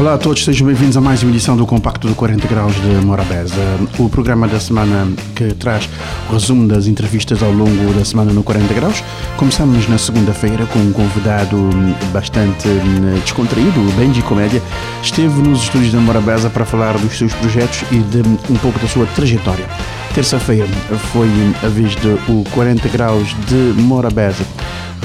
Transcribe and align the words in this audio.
Olá 0.00 0.14
a 0.14 0.18
todos, 0.18 0.46
sejam 0.46 0.66
bem-vindos 0.66 0.96
a 0.96 1.00
mais 1.02 1.22
uma 1.22 1.30
edição 1.30 1.54
do 1.54 1.66
Compacto 1.66 2.08
do 2.08 2.14
40 2.14 2.48
Graus 2.48 2.74
de 2.74 3.04
Morabeza, 3.04 3.54
o 3.98 4.08
programa 4.08 4.48
da 4.48 4.58
semana 4.58 5.06
que 5.36 5.52
traz 5.52 5.86
o 6.30 6.32
resumo 6.32 6.66
das 6.66 6.86
entrevistas 6.86 7.42
ao 7.42 7.52
longo 7.52 7.92
da 7.92 8.02
semana 8.02 8.32
no 8.32 8.42
40 8.42 8.72
Graus. 8.72 9.04
Começamos 9.36 9.86
na 9.90 9.98
segunda-feira 9.98 10.64
com 10.64 10.78
um 10.78 10.90
convidado 10.90 11.68
bastante 12.14 12.66
hum, 12.66 13.20
descontraído, 13.22 13.78
o 13.78 13.92
Benji 13.92 14.22
Comédia. 14.22 14.62
Esteve 15.02 15.42
nos 15.42 15.64
estúdios 15.64 15.92
da 15.92 16.00
Morabeza 16.00 16.48
para 16.48 16.64
falar 16.64 16.96
dos 16.96 17.18
seus 17.18 17.34
projetos 17.34 17.82
e 17.92 17.98
de 17.98 18.22
um 18.50 18.56
pouco 18.56 18.78
da 18.78 18.88
sua 18.88 19.04
trajetória. 19.04 19.66
Terça-feira 20.14 20.66
foi 21.12 21.28
a 21.62 21.68
vez 21.68 21.94
de 21.94 22.08
o 22.28 22.44
40 22.52 22.88
Graus 22.88 23.28
de 23.46 23.80
Morabeza 23.80 24.44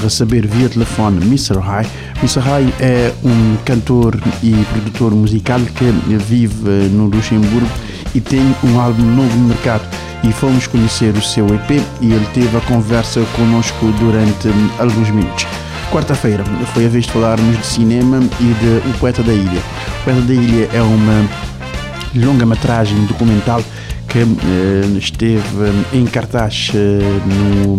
receber 0.02 0.48
via 0.48 0.68
telefone 0.68 1.23
Mr. 1.26 1.59
High. 1.59 1.88
Mr. 2.18 2.40
High 2.40 2.73
é 2.80 3.14
um 3.23 3.55
cantor 3.64 4.20
e 4.41 4.52
produtor 4.72 5.14
musical 5.14 5.59
que 5.59 5.91
vive 6.18 6.90
no 6.90 7.05
Luxemburgo 7.05 7.70
e 8.16 8.20
tem 8.22 8.55
um 8.64 8.80
álbum 8.80 9.04
novo 9.04 9.38
no 9.38 9.48
mercado. 9.50 9.86
E 10.23 10.31
fomos 10.34 10.66
conhecer 10.66 11.16
o 11.16 11.22
seu 11.22 11.45
EP 11.53 11.84
e 12.02 12.12
ele 12.12 12.28
teve 12.34 12.58
a 12.58 12.62
conversa 12.62 13.22
conosco 13.36 13.86
durante 14.00 14.50
alguns 14.80 15.09
minutos. 15.12 15.45
Quarta-feira 15.92 16.44
foi 16.73 16.88
a 16.88 16.90
vez 16.90 17.06
de 17.06 17.12
falarmos 17.12 17.58
de 17.59 17.66
cinema 17.66 18.20
e 18.40 18.53
de 18.53 18.90
O 18.90 19.00
Poeta 19.00 19.22
da 19.22 19.34
Ilha. 19.34 19.62
O 20.02 20.03
Poeta 20.03 20.22
da 20.22 20.34
Ilha 20.34 20.67
é 20.73 20.81
uma 20.81 21.30
longa-metragem 22.16 23.06
documental 23.06 23.61
que 24.16 24.21
eh, 24.21 24.97
esteve 24.97 25.44
em 25.91 26.05
cartaz 26.05 26.71
eh, 26.73 26.99
no 27.25 27.77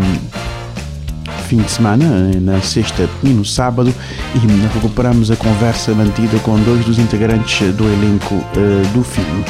fim 1.48 1.56
de 1.56 1.70
semana, 1.70 2.30
na 2.42 2.60
sexta 2.60 3.08
e 3.22 3.28
no 3.28 3.42
sábado, 3.42 3.94
e 4.34 4.74
recuperamos 4.74 5.30
a 5.30 5.36
conversa 5.36 5.94
mantida 5.94 6.38
com 6.40 6.60
dois 6.60 6.84
dos 6.84 6.98
integrantes 6.98 7.74
do 7.74 7.84
elenco 7.84 8.34
do 8.92 9.02
filme. 9.02 9.44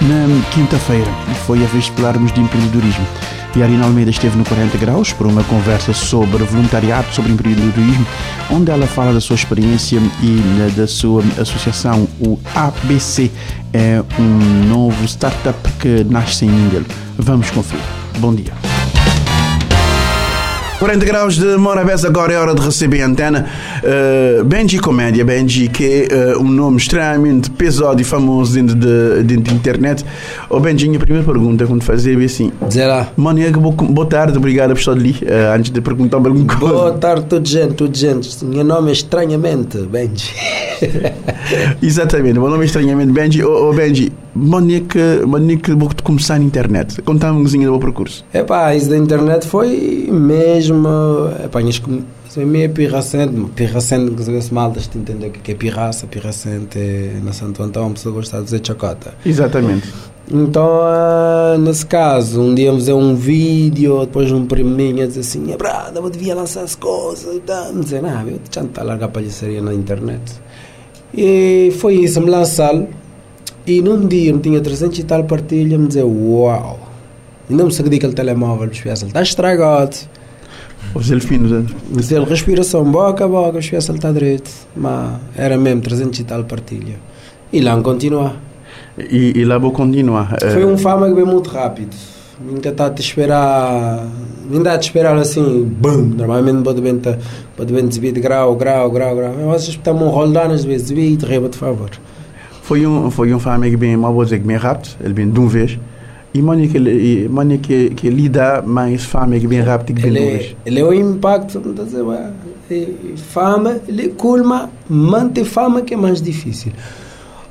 Na 0.00 0.50
quinta-feira 0.52 1.10
foi 1.44 1.64
a 1.64 1.66
vez 1.66 1.84
de 1.84 1.92
falarmos 1.92 2.32
de 2.32 2.40
empreendedorismo. 2.40 3.04
E 3.56 3.62
a 3.62 3.64
Arina 3.64 3.84
Almeida 3.84 4.10
esteve 4.10 4.36
no 4.36 4.44
40 4.44 4.78
Graus 4.78 5.12
para 5.12 5.26
uma 5.26 5.42
conversa 5.44 5.92
sobre 5.92 6.44
voluntariado, 6.44 7.12
sobre 7.12 7.32
empreendedorismo, 7.32 8.06
onde 8.50 8.70
ela 8.70 8.86
fala 8.86 9.12
da 9.12 9.20
sua 9.20 9.34
experiência 9.34 9.98
e 10.22 10.40
uh, 10.40 10.70
da 10.76 10.86
sua 10.86 11.24
associação, 11.40 12.06
o 12.20 12.38
ABC, 12.54 13.30
é 13.72 14.02
um 14.18 14.68
novo 14.68 15.04
startup 15.04 15.58
que 15.80 16.04
nasce 16.04 16.44
em 16.44 16.50
Mindelo. 16.50 16.86
Vamos 17.18 17.50
conferir. 17.50 17.84
Bom 18.18 18.32
dia. 18.34 18.67
40 20.78 21.04
graus 21.04 21.36
de 21.36 21.56
Morabeza, 21.56 22.06
agora 22.06 22.32
é 22.32 22.38
hora 22.38 22.54
de 22.54 22.62
receber 22.62 23.02
a 23.02 23.06
antena. 23.06 23.46
Uh, 23.82 24.44
Benji 24.44 24.78
Comédia, 24.78 25.24
Benji, 25.24 25.66
que 25.68 26.06
é 26.08 26.36
uh, 26.36 26.40
um 26.40 26.48
nome 26.48 26.76
extremamente 26.76 27.50
pesado 27.50 28.00
e 28.00 28.04
famoso 28.04 28.54
dentro 28.54 28.76
de, 28.76 29.24
dentro 29.24 29.52
de 29.52 29.54
internet. 29.54 30.04
Oh, 30.48 30.60
Benji, 30.60 30.94
a 30.94 31.00
primeira 31.00 31.26
pergunta 31.26 31.66
quando 31.66 31.82
fazer 31.82 32.20
é 32.20 32.24
assim: 32.24 32.52
Dizer 32.68 32.86
lá. 32.86 33.08
Monique, 33.16 33.58
boa 33.58 34.06
tarde, 34.06 34.38
obrigado 34.38 34.72
estar 34.72 34.92
ali. 34.92 35.10
Uh, 35.22 35.56
antes 35.56 35.72
de 35.72 35.80
perguntar 35.80 36.18
alguma 36.18 36.44
coisa. 36.46 36.74
Boa 36.74 36.92
tarde, 36.92 37.26
tudo 37.28 37.48
gente, 37.48 37.74
tudo 37.74 37.96
gente. 37.96 38.44
Meu 38.44 38.62
nome 38.62 38.90
é 38.90 38.92
estranhamente 38.92 39.78
Benji. 39.78 40.32
Exatamente, 41.82 42.38
meu 42.38 42.48
nome 42.48 42.62
é 42.62 42.66
estranhamente 42.66 43.12
Benji. 43.12 43.44
Oh, 43.44 43.70
oh 43.70 43.72
Benji, 43.72 44.12
Monique, 44.34 44.98
Monique, 45.26 45.72
vou 45.72 45.90
começar 46.02 46.38
na 46.38 46.44
internet. 46.44 47.00
Conta-me 47.02 47.40
um 47.40 47.44
do 47.44 47.58
meu 47.58 47.78
percurso. 47.78 48.24
É 48.32 48.42
pá, 48.42 48.74
isso 48.74 48.88
da 48.88 48.96
internet 48.96 49.46
foi 49.46 50.08
mesmo. 50.10 50.88
Epá, 51.44 51.60
isso 51.60 51.82
é 52.36 52.44
meio 52.44 52.70
pirracente. 52.70 53.34
Pirracente, 53.54 54.12
que 54.12 54.40
se 54.42 54.54
mal 54.54 54.70
de 54.70 54.80
entender 54.96 55.28
o 55.28 55.30
que 55.30 55.52
é 55.52 55.54
pirraça. 55.54 56.06
Pirracente 56.06 56.78
é 56.78 57.20
na 57.22 57.32
Santo 57.32 57.62
Antão, 57.62 57.86
uma 57.86 57.94
pessoa 57.94 58.14
gosta 58.14 58.38
de 58.38 58.44
dizer 58.44 58.60
chacota. 58.64 59.14
Exatamente. 59.24 59.88
Então, 60.30 60.82
uh, 60.82 61.58
nesse 61.58 61.86
caso, 61.86 62.42
um 62.42 62.54
dia 62.54 62.70
fazer 62.72 62.92
um 62.92 63.14
vídeo, 63.16 64.00
depois 64.00 64.30
um 64.30 64.44
primo 64.44 64.68
minha 64.68 65.06
dizer 65.06 65.20
assim: 65.20 65.44
Brada, 65.56 65.98
eu 65.98 66.10
devia 66.10 66.34
lançar 66.34 66.62
as 66.62 66.74
coisas 66.74 67.36
e 67.36 67.40
tal. 67.40 67.72
Me 67.72 67.82
dizer, 67.82 68.02
não, 68.02 68.28
eu 68.28 68.38
já 68.50 68.62
está 68.62 68.82
a 68.82 68.84
largar 68.84 69.08
palhaçaria 69.08 69.62
na 69.62 69.72
internet. 69.72 70.20
E 71.12 71.72
foi 71.78 71.94
isso, 71.94 72.20
me 72.20 72.30
lançar 72.30 72.74
e 73.68 73.82
num 73.82 74.06
dia 74.06 74.32
não 74.32 74.40
tinha 74.40 74.60
300 74.60 74.98
e 74.98 75.02
tal 75.04 75.24
partilha, 75.24 75.76
me 75.76 75.88
dizer, 75.88 76.02
uau, 76.02 76.80
ainda 77.50 77.64
me 77.64 77.72
sagui 77.72 77.96
aquele 77.96 78.14
telemóvel, 78.14 78.64
ele 78.64 78.92
está 78.92 79.20
estragado. 79.20 79.94
Os 80.94 81.10
elfinos. 81.10 81.66
Mas 81.90 82.10
ele, 82.10 82.24
respiração 82.24 82.82
boca 82.90 83.26
a 83.26 83.28
boca, 83.28 83.58
ele 83.58 83.76
está 83.76 84.10
direito. 84.10 84.50
Mas 84.74 85.20
era 85.36 85.58
mesmo 85.58 85.82
300 85.82 86.18
e 86.18 86.24
tal 86.24 86.44
partilha. 86.44 86.96
E 87.52 87.60
lá 87.60 87.78
continuar. 87.82 88.40
E, 88.98 89.38
e 89.38 89.44
lá 89.44 89.58
vou 89.58 89.70
continuar. 89.70 90.34
Foi 90.40 90.64
um 90.64 90.78
fama 90.78 91.06
que 91.08 91.14
veio 91.14 91.26
muito 91.26 91.50
rápido. 91.50 91.94
Nunca 92.40 92.68
está 92.68 92.86
a 92.86 92.90
te 92.90 93.02
esperar. 93.02 94.06
Ainda 94.50 94.72
a 94.72 94.78
te 94.78 94.84
esperar 94.84 95.16
assim, 95.16 95.64
bum. 95.64 96.02
Normalmente 96.16 96.62
pode 96.62 96.80
bem 96.80 97.00
pode 97.56 97.72
bem 97.72 97.90
subir 97.90 98.12
de 98.12 98.20
grau, 98.20 98.54
grau, 98.54 98.90
grau, 98.90 99.16
grau. 99.16 99.32
Mas 99.46 99.62
vocês 99.62 99.76
estão 99.76 99.96
a 99.96 100.10
rolar 100.10 100.50
às 100.50 100.64
vezes, 100.64 100.90
e 100.90 101.16
te 101.16 101.26
reba 101.26 101.48
de 101.48 101.58
favor. 101.58 101.90
Foi 102.62 102.86
um, 102.86 103.10
foi 103.10 103.34
um 103.34 103.40
filme 103.40 103.70
que 103.70 103.76
bem, 103.76 103.96
uma 103.96 104.12
dizer 104.24 104.40
que 104.40 104.46
bem 104.46 104.56
rápido, 104.56 104.94
ele 105.02 105.14
vem 105.14 105.30
de 105.30 105.38
uma 105.40 105.48
vez. 105.48 105.78
E 106.34 106.42
mano 106.42 106.68
que, 106.68 107.28
mano 107.28 107.58
que, 107.58 107.90
que 107.90 108.10
lida 108.10 108.62
mais 108.62 109.04
fama 109.04 109.38
que 109.38 109.46
bem 109.46 109.60
rápido 109.60 109.96
que 109.96 110.02
bem 110.02 110.12
de 110.12 110.18
uma 110.20 110.38
vez. 110.38 110.56
Ele 110.64 110.80
é 110.80 110.84
o 110.84 110.92
impacto, 110.92 111.60
não 111.64 111.72
dizer, 111.72 112.04
fama, 113.16 113.80
ele 113.88 114.10
culma, 114.10 114.70
manter 114.88 115.44
fama 115.44 115.82
que 115.82 115.94
é 115.94 115.96
mais 115.96 116.20
difícil. 116.20 116.72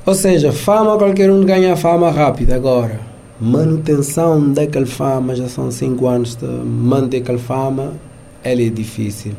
Ou 0.06 0.14
seja, 0.14 0.54
fama, 0.54 0.98
qualquer 0.98 1.30
um 1.30 1.44
ganha 1.44 1.76
fama 1.76 2.10
rápido 2.12 2.54
agora. 2.54 3.17
Manutenção 3.40 4.52
daquela 4.52 4.88
fama, 4.88 5.36
já 5.36 5.48
são 5.48 5.70
5 5.70 6.08
anos 6.08 6.36
de 6.36 6.46
manter 6.46 7.18
aquela 7.18 7.38
fama, 7.38 7.94
ele 8.44 8.68
é 8.68 8.70
difícil. 8.70 9.34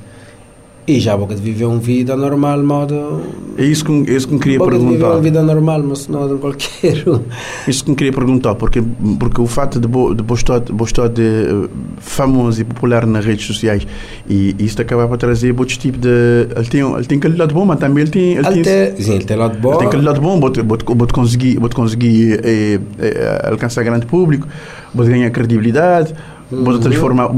E 0.88 0.98
já 1.00 1.14
boca 1.14 1.34
de 1.34 1.42
viver 1.42 1.66
uma 1.66 1.78
vida 1.78 2.16
normal, 2.16 2.62
modo. 2.62 3.20
É 3.58 3.64
isso 3.64 3.84
que, 3.84 3.92
é 4.10 4.16
isso 4.16 4.26
que 4.26 4.32
me 4.32 4.40
queria 4.40 4.58
boca 4.58 4.70
perguntar. 4.70 4.90
De 4.90 4.96
viver 4.96 5.12
uma 5.12 5.20
vida 5.20 5.42
normal, 5.42 5.82
mas 5.82 6.08
não 6.08 6.26
de 6.26 6.40
qualquer 6.40 7.06
um. 7.06 7.20
Isso 7.68 7.84
que 7.84 7.90
me 7.90 7.96
queria 7.96 8.12
perguntar, 8.14 8.54
porque, 8.54 8.82
porque 9.20 9.38
o 9.38 9.46
fato 9.46 9.78
de 9.78 9.86
estar 10.34 11.08
de, 11.10 11.22
uh, 11.22 11.68
famoso 11.98 12.62
e 12.62 12.64
popular 12.64 13.06
nas 13.06 13.22
redes 13.22 13.46
sociais 13.46 13.86
e 14.26 14.56
isso 14.58 14.80
acaba 14.80 15.06
para 15.06 15.18
trazer 15.18 15.50
outros 15.50 15.76
tipo 15.76 15.98
de. 15.98 16.08
Ele 16.56 16.68
tem, 16.70 16.80
ele 16.80 17.04
tem 17.04 17.18
aquele 17.18 17.36
lado 17.36 17.52
bom, 17.52 17.66
mas 17.66 17.78
também 17.78 18.04
ele 18.04 18.10
tem. 18.10 18.36
Ele, 18.36 18.48
ele 18.48 18.62
tem, 18.62 18.96
sim, 18.96 19.14
ele 19.16 19.24
tem 19.24 19.36
lado 19.36 19.58
bom. 19.58 19.72
Ele 19.72 19.78
tem 19.80 19.88
aquele 19.88 20.02
lado 20.04 20.22
bom, 20.22 20.40
pode, 20.40 20.64
pode, 20.64 20.84
pode 20.84 21.12
conseguir, 21.12 21.60
pode 21.60 21.74
conseguir 21.74 22.40
eh, 22.42 22.80
eh, 22.98 23.42
alcançar 23.44 23.82
grande 23.82 24.06
público, 24.06 24.48
pode 24.96 25.10
ganhar 25.10 25.28
credibilidade 25.28 26.14
Vou 26.50 26.78
transformar, 26.78 27.30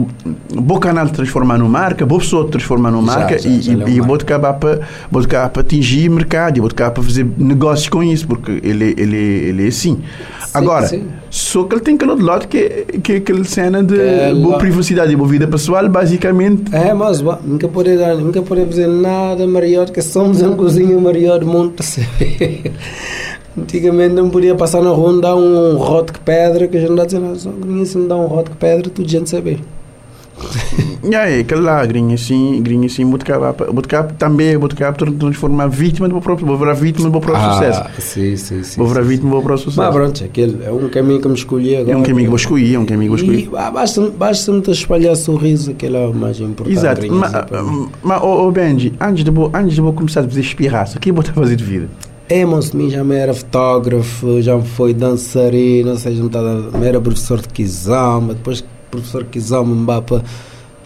bom 0.54 0.78
canal 0.78 1.08
transformar 1.08 1.58
numa 1.58 1.80
marca, 1.80 2.06
boa 2.06 2.20
pessoa 2.20 2.46
transformar 2.48 2.92
numa 2.92 3.02
marca 3.02 3.36
já, 3.36 3.48
e, 3.48 3.60
já, 3.60 3.72
e, 3.72 3.96
e 3.96 4.00
vou 4.00 4.14
acabar 4.14 4.52
para 4.54 4.80
vou 5.10 5.20
acabar 5.20 5.48
para 5.48 5.62
atingir 5.62 6.08
mercado 6.08 6.58
e 6.58 6.60
vou 6.60 6.70
acabar 6.70 6.92
para 6.92 7.02
fazer 7.02 7.26
negócios 7.36 7.88
com 7.88 8.04
isso 8.04 8.28
porque 8.28 8.60
ele 8.62 8.94
ele 8.96 9.16
ele 9.16 9.64
é 9.64 9.68
assim. 9.68 9.96
Sim, 9.96 10.50
Agora, 10.54 10.86
sim. 10.86 11.08
só 11.28 11.64
que 11.64 11.74
ele 11.74 11.80
tem 11.82 11.96
aquele 11.96 12.12
outro 12.12 12.24
lado 12.24 12.46
que 12.46 12.86
que 13.02 13.12
aquela 13.14 13.42
cena 13.42 13.82
de 13.82 13.96
que 13.96 14.34
boa 14.40 14.58
privacidade 14.58 15.12
e 15.12 15.16
boa 15.16 15.28
vida 15.28 15.48
pessoal, 15.48 15.88
basicamente. 15.88 16.72
É, 16.72 16.94
mas 16.94 17.20
nunca 17.20 17.66
pode 17.66 17.96
nunca 17.96 18.42
pode 18.42 18.64
fazer 18.66 18.86
nada 18.86 19.44
maior 19.44 19.90
que 19.90 20.02
somos 20.02 20.40
um 20.40 20.54
cozinho 20.54 21.00
maior 21.00 21.40
do 21.40 21.46
mundo 21.46 21.82
saber. 21.82 22.72
Antigamente 23.58 24.14
não 24.14 24.30
podia 24.30 24.54
passar 24.54 24.82
na 24.82 24.90
rua 24.90 25.18
e 25.18 25.20
dar 25.20 25.34
um 25.34 25.76
rote 25.76 26.12
de 26.12 26.20
pedra, 26.20 26.68
que 26.68 26.76
a 26.76 26.80
gente 26.80 26.90
não 26.90 26.96
dá 26.96 27.02
a 27.02 27.34
só 27.34 27.50
grinha 27.50 27.84
se 27.84 27.98
me 27.98 28.08
dá 28.08 28.16
um 28.16 28.26
rote 28.26 28.50
de 28.50 28.56
pedra, 28.56 28.88
tudo 28.90 29.08
gente 29.08 29.28
saber. 29.28 29.60
e 31.04 31.14
aí, 31.14 31.40
aquele 31.40 31.60
lá, 31.60 31.84
grinha 31.84 32.14
assim, 32.14 32.62
grinha 32.62 32.86
assim, 32.86 33.04
Bootcamp 33.04 34.12
também, 34.18 34.56
Bootcamp 34.58 34.96
transformar 34.96 35.66
vítima 35.66 36.08
do 36.08 36.20
próprio, 36.20 36.46
vou 36.46 36.56
virar 36.56 36.72
vítima 36.74 37.10
do 37.10 37.20
próprio 37.20 37.36
ah, 37.36 37.52
sucesso. 37.52 37.82
Sim, 37.98 38.36
sim, 38.36 38.62
sim. 38.62 38.78
Vou 38.78 38.88
virar 38.88 39.02
vítima 39.02 39.30
do 39.30 39.42
próprio 39.42 39.58
sucesso. 39.58 39.80
Mas 39.80 39.94
pronto, 39.94 40.24
aquele 40.24 40.64
é 40.64 40.72
um 40.72 40.88
caminho 40.88 41.20
que 41.20 41.28
me 41.28 41.34
escolhi 41.34 41.76
agora. 41.76 41.92
É 41.92 41.96
um 41.96 42.02
caminho 42.02 42.28
que 42.28 42.32
eu 42.32 42.36
escolhi, 42.36 42.74
é 42.74 42.78
um 42.78 42.86
caminho 42.86 43.14
que 43.14 43.22
eu 43.22 43.24
escolhi. 43.24 43.50
E, 43.52 43.56
ah, 43.56 43.70
basta, 43.70 44.10
basta 44.10 44.52
me 44.52 44.62
espalhar 44.68 45.16
sorriso, 45.16 45.72
aquele 45.72 45.96
é 45.96 46.06
o 46.06 46.14
mais 46.14 46.40
importante. 46.40 46.76
Exato, 46.76 47.06
mas, 47.12 47.32
mas 48.02 48.22
oh, 48.22 48.46
oh, 48.46 48.50
Benji, 48.50 48.94
antes 49.00 49.24
de, 49.24 49.30
antes 49.52 49.74
de 49.74 49.80
eu 49.80 49.92
começar 49.92 50.20
a 50.20 50.24
fazer 50.24 50.40
espirraça, 50.40 50.96
o 50.96 51.00
que 51.00 51.10
eu 51.10 51.22
fazer 51.22 51.56
de 51.56 51.64
vida? 51.64 51.88
É, 52.30 52.44
moço, 52.44 52.76
mim 52.76 52.88
já 52.88 53.02
me 53.02 53.16
era 53.16 53.34
fotógrafo, 53.34 54.40
já 54.40 54.56
me 54.56 54.64
foi 54.64 54.94
dançarino, 54.94 55.90
ou 55.90 55.96
seja, 55.96 56.22
me 56.22 56.86
era 56.86 57.00
professor 57.00 57.40
de 57.40 57.48
Kizama, 57.48 58.34
depois 58.34 58.64
professor 58.88 59.24
de 59.24 59.30
Kizama 59.30 59.74
me 59.74 59.84
vai 59.84 60.00
para, 60.00 60.22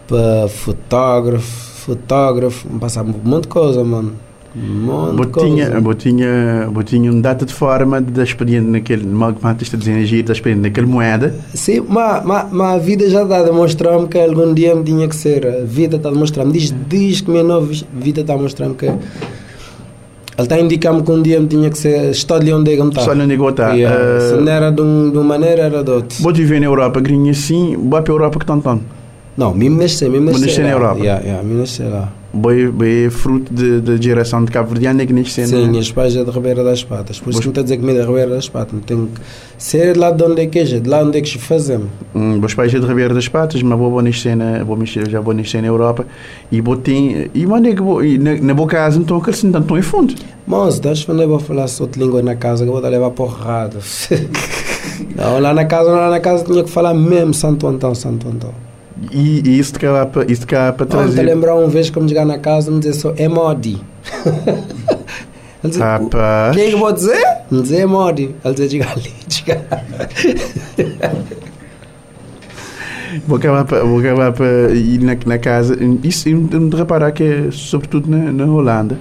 para 0.09 0.49
fotógrafo, 0.49 1.83
fotógrafo, 1.85 2.67
me 2.73 2.81
passava 2.81 3.11
um 3.11 3.29
monte 3.29 3.43
de 3.43 3.49
coisa, 3.49 3.85
mano. 3.85 4.15
Um 4.57 5.17
botinha, 5.17 5.81
botinha, 5.83 6.71
botinha 6.73 7.13
um 7.13 7.21
data 7.21 7.45
de 7.45 7.53
forma 7.53 8.01
da 8.01 8.23
expediente 8.23 8.69
naquele, 8.69 9.05
está 9.61 9.77
dizendo 9.77 9.99
agir, 9.99 10.23
da 10.23 10.33
expediente 10.33 10.63
naquele 10.63 10.87
moeda. 10.87 11.35
Sim, 11.53 11.85
mas, 11.87 12.25
mas, 12.25 12.51
mas 12.53 12.75
a 12.75 12.79
vida 12.79 13.11
já 13.11 13.23
está 13.23 13.41
a 13.41 13.43
demonstrar-me 13.43 14.09
que 14.09 14.19
algum 14.19 14.55
dia 14.55 14.75
me 14.75 14.83
tinha 14.83 15.07
que 15.07 15.17
ser. 15.17 15.47
A 15.47 15.65
vida 15.65 15.97
está 15.97 16.09
a 16.09 16.13
demonstrar-me. 16.13 16.53
Diz, 16.53 16.75
diz 16.89 17.21
que 17.21 17.31
minha 17.31 17.43
nova 17.43 17.71
vida 17.93 18.23
está 18.23 18.33
a 18.33 18.39
mostrar-me 18.39 18.77
que. 18.77 18.91
Ele 20.37 20.43
está 20.47 20.57
a 20.57 20.61
indicar-me 20.61 21.03
que 21.03 21.11
um 21.11 21.23
dia 21.23 21.41
me 21.41 21.47
tinha 21.47 21.71
que 21.71 21.79
ser. 21.79 22.11
Estou 22.11 22.37
ali 22.37 22.53
onde 22.53 22.73
é 22.73 22.77
que 22.77 22.83
me 22.83 22.89
está. 22.89 23.01
Estou 23.01 23.13
ali 23.13 23.23
onde 23.23 23.35
é 23.35 23.37
que 23.37 23.45
estou. 23.45 23.67
Yeah. 23.67 23.97
Uh, 23.97 24.21
Se 24.29 24.35
não 24.43 24.53
era 24.53 24.71
de, 24.71 24.83
um, 24.83 25.11
de 25.11 25.17
uma 25.19 25.25
maneira, 25.25 25.63
era 25.63 25.85
de 25.85 25.91
outra. 25.91 26.19
Vou 26.21 26.33
viver 26.33 26.61
na 26.61 26.67
Europa, 26.67 27.01
grinha 27.01 27.31
assim, 27.31 27.77
vou 27.77 28.03
para 28.03 28.13
a 28.13 28.15
Europa 28.15 28.39
que 28.41 28.47
tão. 28.47 28.81
Não, 29.37 29.55
me 29.55 29.69
nascer, 29.69 30.11
me 30.11 30.21
nascer. 30.21 30.63
na 30.63 30.71
Europa. 30.71 30.99
Yeah, 31.01 31.25
yeah, 31.25 31.43
me 31.43 31.55
nascer 31.55 31.89
lá. 31.89 32.13
Boi 32.35 33.09
fruto 33.11 33.53
da 33.81 33.97
geração 33.97 34.45
de 34.45 34.51
Cabo 34.51 34.71
Verdeano 34.71 35.01
é 35.01 35.07
que 35.07 35.13
nasceu 35.13 35.47
Sim, 35.47 35.69
minhas 35.69 35.93
pais 35.93 36.17
é 36.17 36.25
de 36.25 36.31
Ribeira 36.31 36.65
das 36.65 36.83
Patas. 36.83 37.21
Por 37.21 37.31
isso 37.31 37.41
que 37.41 37.47
me 37.47 37.53
está 37.53 37.61
a 37.61 37.65
dizer 37.65 37.77
que 37.77 37.85
me 37.85 37.93
é 37.93 38.01
de 38.01 38.07
Ribeira 38.07 38.31
das 38.31 38.49
Patas. 38.49 38.81
Tem 38.85 39.07
que 39.07 39.21
ser 39.57 39.97
lá 39.97 40.11
de 40.11 40.25
onde 40.25 40.43
é 40.43 40.47
que 40.47 40.59
é, 40.59 40.65
de 40.65 40.89
lá 40.89 41.03
onde 41.03 41.19
é 41.19 41.21
que 41.21 41.29
se 41.29 41.39
fazemos. 41.39 41.89
Hum, 42.13 42.39
meus 42.39 42.53
pais 42.53 42.75
é 42.75 42.81
de 42.81 42.87
Ribeira 42.87 43.15
das 43.15 43.29
Patas, 43.29 43.63
mas 43.63 43.79
vou, 43.79 44.03
nascer 44.03 44.37
na, 44.37 44.65
vou 44.65 44.77
nascer, 44.77 45.09
já 45.09 45.21
vou 45.21 45.33
nascer 45.33 45.63
na 45.63 45.69
Europa. 45.69 46.07
E 46.51 46.61
vou 46.61 46.77
ter, 46.77 47.31
e 47.33 47.47
mano, 47.47 47.69
é 47.69 47.75
que 47.75 47.83
vou, 47.83 48.03
na, 48.03 48.35
na 48.35 48.55
boa 48.55 48.69
casa 48.69 48.99
então 48.99 49.21
que 49.21 49.31
assim 49.31 49.53
tanto 49.53 49.79
em 49.79 49.83
fundo. 49.83 50.15
Mas, 50.47 50.81
deixa 50.81 51.11
eu 51.11 51.29
vou 51.29 51.39
falar 51.39 51.69
só 51.69 51.85
outra 51.85 52.03
língua 52.03 52.21
na 52.21 52.35
casa 52.35 52.65
que 52.65 52.69
eu 52.69 52.75
vou 52.75 52.83
levar 52.83 53.11
porrada. 53.11 53.79
não, 55.15 55.39
lá 55.39 55.55
na 55.55 55.65
casa, 55.65 55.91
lá 55.91 56.11
na 56.11 56.21
casa 56.21 56.45
tinha 56.45 56.65
que 56.65 56.71
falar 56.71 56.95
mesmo 56.95 57.33
Santo 57.33 57.67
Antão, 57.67 57.95
Santo 57.95 58.29
Antão. 58.29 58.64
E, 59.13 59.43
e 59.45 59.59
isso 59.59 59.75
cá 59.75 60.07
para 60.07 60.31
isso 60.31 60.47
cá 60.47 60.73
para 60.73 60.87
trazer. 60.87 61.23
Não, 61.23 61.35
lembrar 61.35 61.55
uma 61.55 61.69
vez 61.69 61.91
como 61.91 62.09
chegar 62.09 62.25
na 62.25 62.39
casa 62.39 62.71
me 62.71 62.79
dizer 62.79 62.95
só 62.95 63.15
é 63.17 63.29
modi. 63.29 63.81
Rapaz. 65.79 66.53
O 66.53 66.59
que 66.59 66.61
é 66.61 66.71
que 66.71 66.77
vou 66.77 66.93
dizer? 66.93 67.25
Me 67.51 67.63
dizer 67.63 67.79
é 67.79 67.87
modi. 67.87 68.35
Ele 68.45 68.55
dizer 68.55 68.69
diga 68.69 68.87
ali, 68.91 69.13
diga. 69.27 69.61
Vou 73.27 73.37
acabar 73.37 73.65
para 73.65 73.85
vou 73.85 74.01
acabar 74.01 74.33
para 74.33 74.73
ir 74.73 75.01
na, 75.01 75.17
na 75.27 75.39
casa. 75.39 75.77
Isso 76.03 76.29
me 76.29 76.49
de 76.49 76.77
reparar 76.77 77.13
que 77.13 77.23
é 77.23 77.51
sobretudo 77.51 78.11
na, 78.11 78.33
na 78.33 78.45
Holanda. 78.45 78.99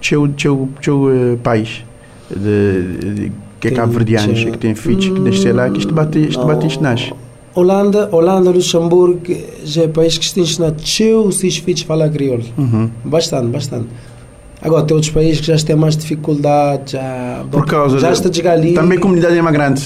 Teu 0.00 0.28
teu 0.28 0.68
teu 0.82 1.04
uh, 1.04 1.38
país 1.42 1.84
de, 2.30 3.14
de, 3.14 3.32
que 3.58 3.68
é 3.68 3.70
cabo-verdianos 3.70 4.44
que 4.44 4.58
tem 4.58 4.74
filhos 4.74 5.06
que 5.06 5.18
nascem 5.18 5.52
lá 5.52 5.70
que 5.70 5.78
isto 5.78 5.94
bate 5.94 6.18
isto 6.18 6.44
bate 6.44 6.66
isto 6.66 6.82
nasce. 6.82 7.12
Holanda, 7.56 8.08
Holanda, 8.12 8.50
Luxemburgo, 8.50 9.34
já 9.64 9.84
é 9.84 9.88
país 9.88 10.18
que 10.18 10.28
se 10.28 10.38
ensina 10.38 10.70
teu 10.70 11.32
se 11.32 11.50
filhos 11.50 11.80
falar 11.80 12.10
crioulo. 12.10 12.44
Uhum. 12.58 12.90
Bastante, 13.02 13.46
bastante. 13.48 13.86
Agora 14.60 14.84
tem 14.84 14.94
outros 14.94 15.12
países 15.12 15.40
que 15.40 15.46
já 15.46 15.56
têm 15.56 15.74
mais 15.74 15.96
dificuldade, 15.96 16.92
já, 16.92 17.44
Por 17.50 17.64
causa 17.64 17.98
já 17.98 18.12
está 18.12 18.28
de 18.28 18.46
ali. 18.46 18.74
Também 18.74 18.98
a 18.98 19.00
comunidade 19.00 19.38
é 19.38 19.42
mais 19.42 19.56
grande 19.56 19.82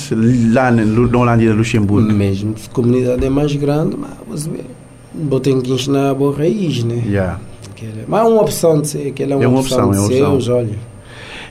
lá 0.52 0.70
na 0.72 0.82
Holanda 1.19 1.43
e 1.43 1.49
Luxemburgo. 1.49 2.12
Mesmo, 2.12 2.58
se 2.58 2.69
a 2.69 2.72
comunidade 2.72 3.25
é 3.25 3.31
mais 3.31 3.55
grande, 3.55 3.96
mas 3.96 4.49
você 5.14 5.40
tem 5.40 5.61
que 5.61 5.72
ensinar 5.72 6.11
a 6.11 6.14
boa 6.14 6.37
raiz, 6.37 6.82
né? 6.82 7.02
Yeah. 7.06 7.38
Mas 8.08 8.20
é 8.20 8.25
uma 8.28 8.43
opção 8.43 8.81
de 8.81 8.88
ser, 8.88 9.12
que 9.12 9.22
é 9.22 9.26
uma, 9.26 9.44
é 9.44 9.49
uma 9.49 9.61
opção, 9.61 9.88
opção, 9.88 10.08
de 10.08 10.19
é 10.19 10.26
uma 10.26 10.34
opção. 10.34 10.56
olha. 10.56 10.89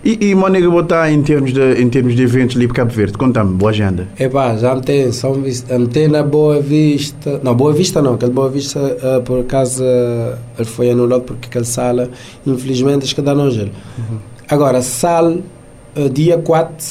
E, 0.04 0.30
e 0.30 0.36
Mónica 0.36 0.70
botar 0.70 1.12
em 1.12 1.22
termos 1.22 1.52
de 1.52 1.82
em 1.82 1.90
termos 1.90 2.16
de 2.16 2.24
eventos 2.24 2.56
para 2.56 2.74
Cabo 2.74 2.92
Verde, 2.92 3.18
conta-me, 3.18 3.54
boa 3.54 3.72
agenda. 3.72 4.08
É 4.18 4.30
pá, 4.30 4.56
já 4.56 4.80
tem, 4.80 5.12
só 5.12 5.34
me 5.34 5.88
tem 5.92 6.08
na 6.08 6.24
Boa 6.24 6.62
Vista, 6.62 7.40
não, 7.44 7.54
Boa 7.54 7.74
Vista 7.74 8.02
não, 8.02 8.14
aquele 8.14 8.32
Boa 8.32 8.50
Vista 8.50 8.80
uh, 8.80 9.22
por 9.24 9.42
acaso 9.42 9.84
uh, 9.84 10.38
ele 10.58 10.70
foi 10.70 10.90
anulado 10.92 11.24
porque 11.24 11.48
aquela 11.48 11.66
sala, 11.66 12.10
infelizmente, 12.48 13.04
acho 13.04 13.14
que 13.14 13.22
dá 13.22 13.36
no 13.36 13.52
gelo. 13.52 13.72
Uhum. 13.98 14.18
Agora, 14.48 14.82
sala, 14.82 15.38
uh, 15.98 16.10
dia 16.10 16.38
4, 16.38 16.86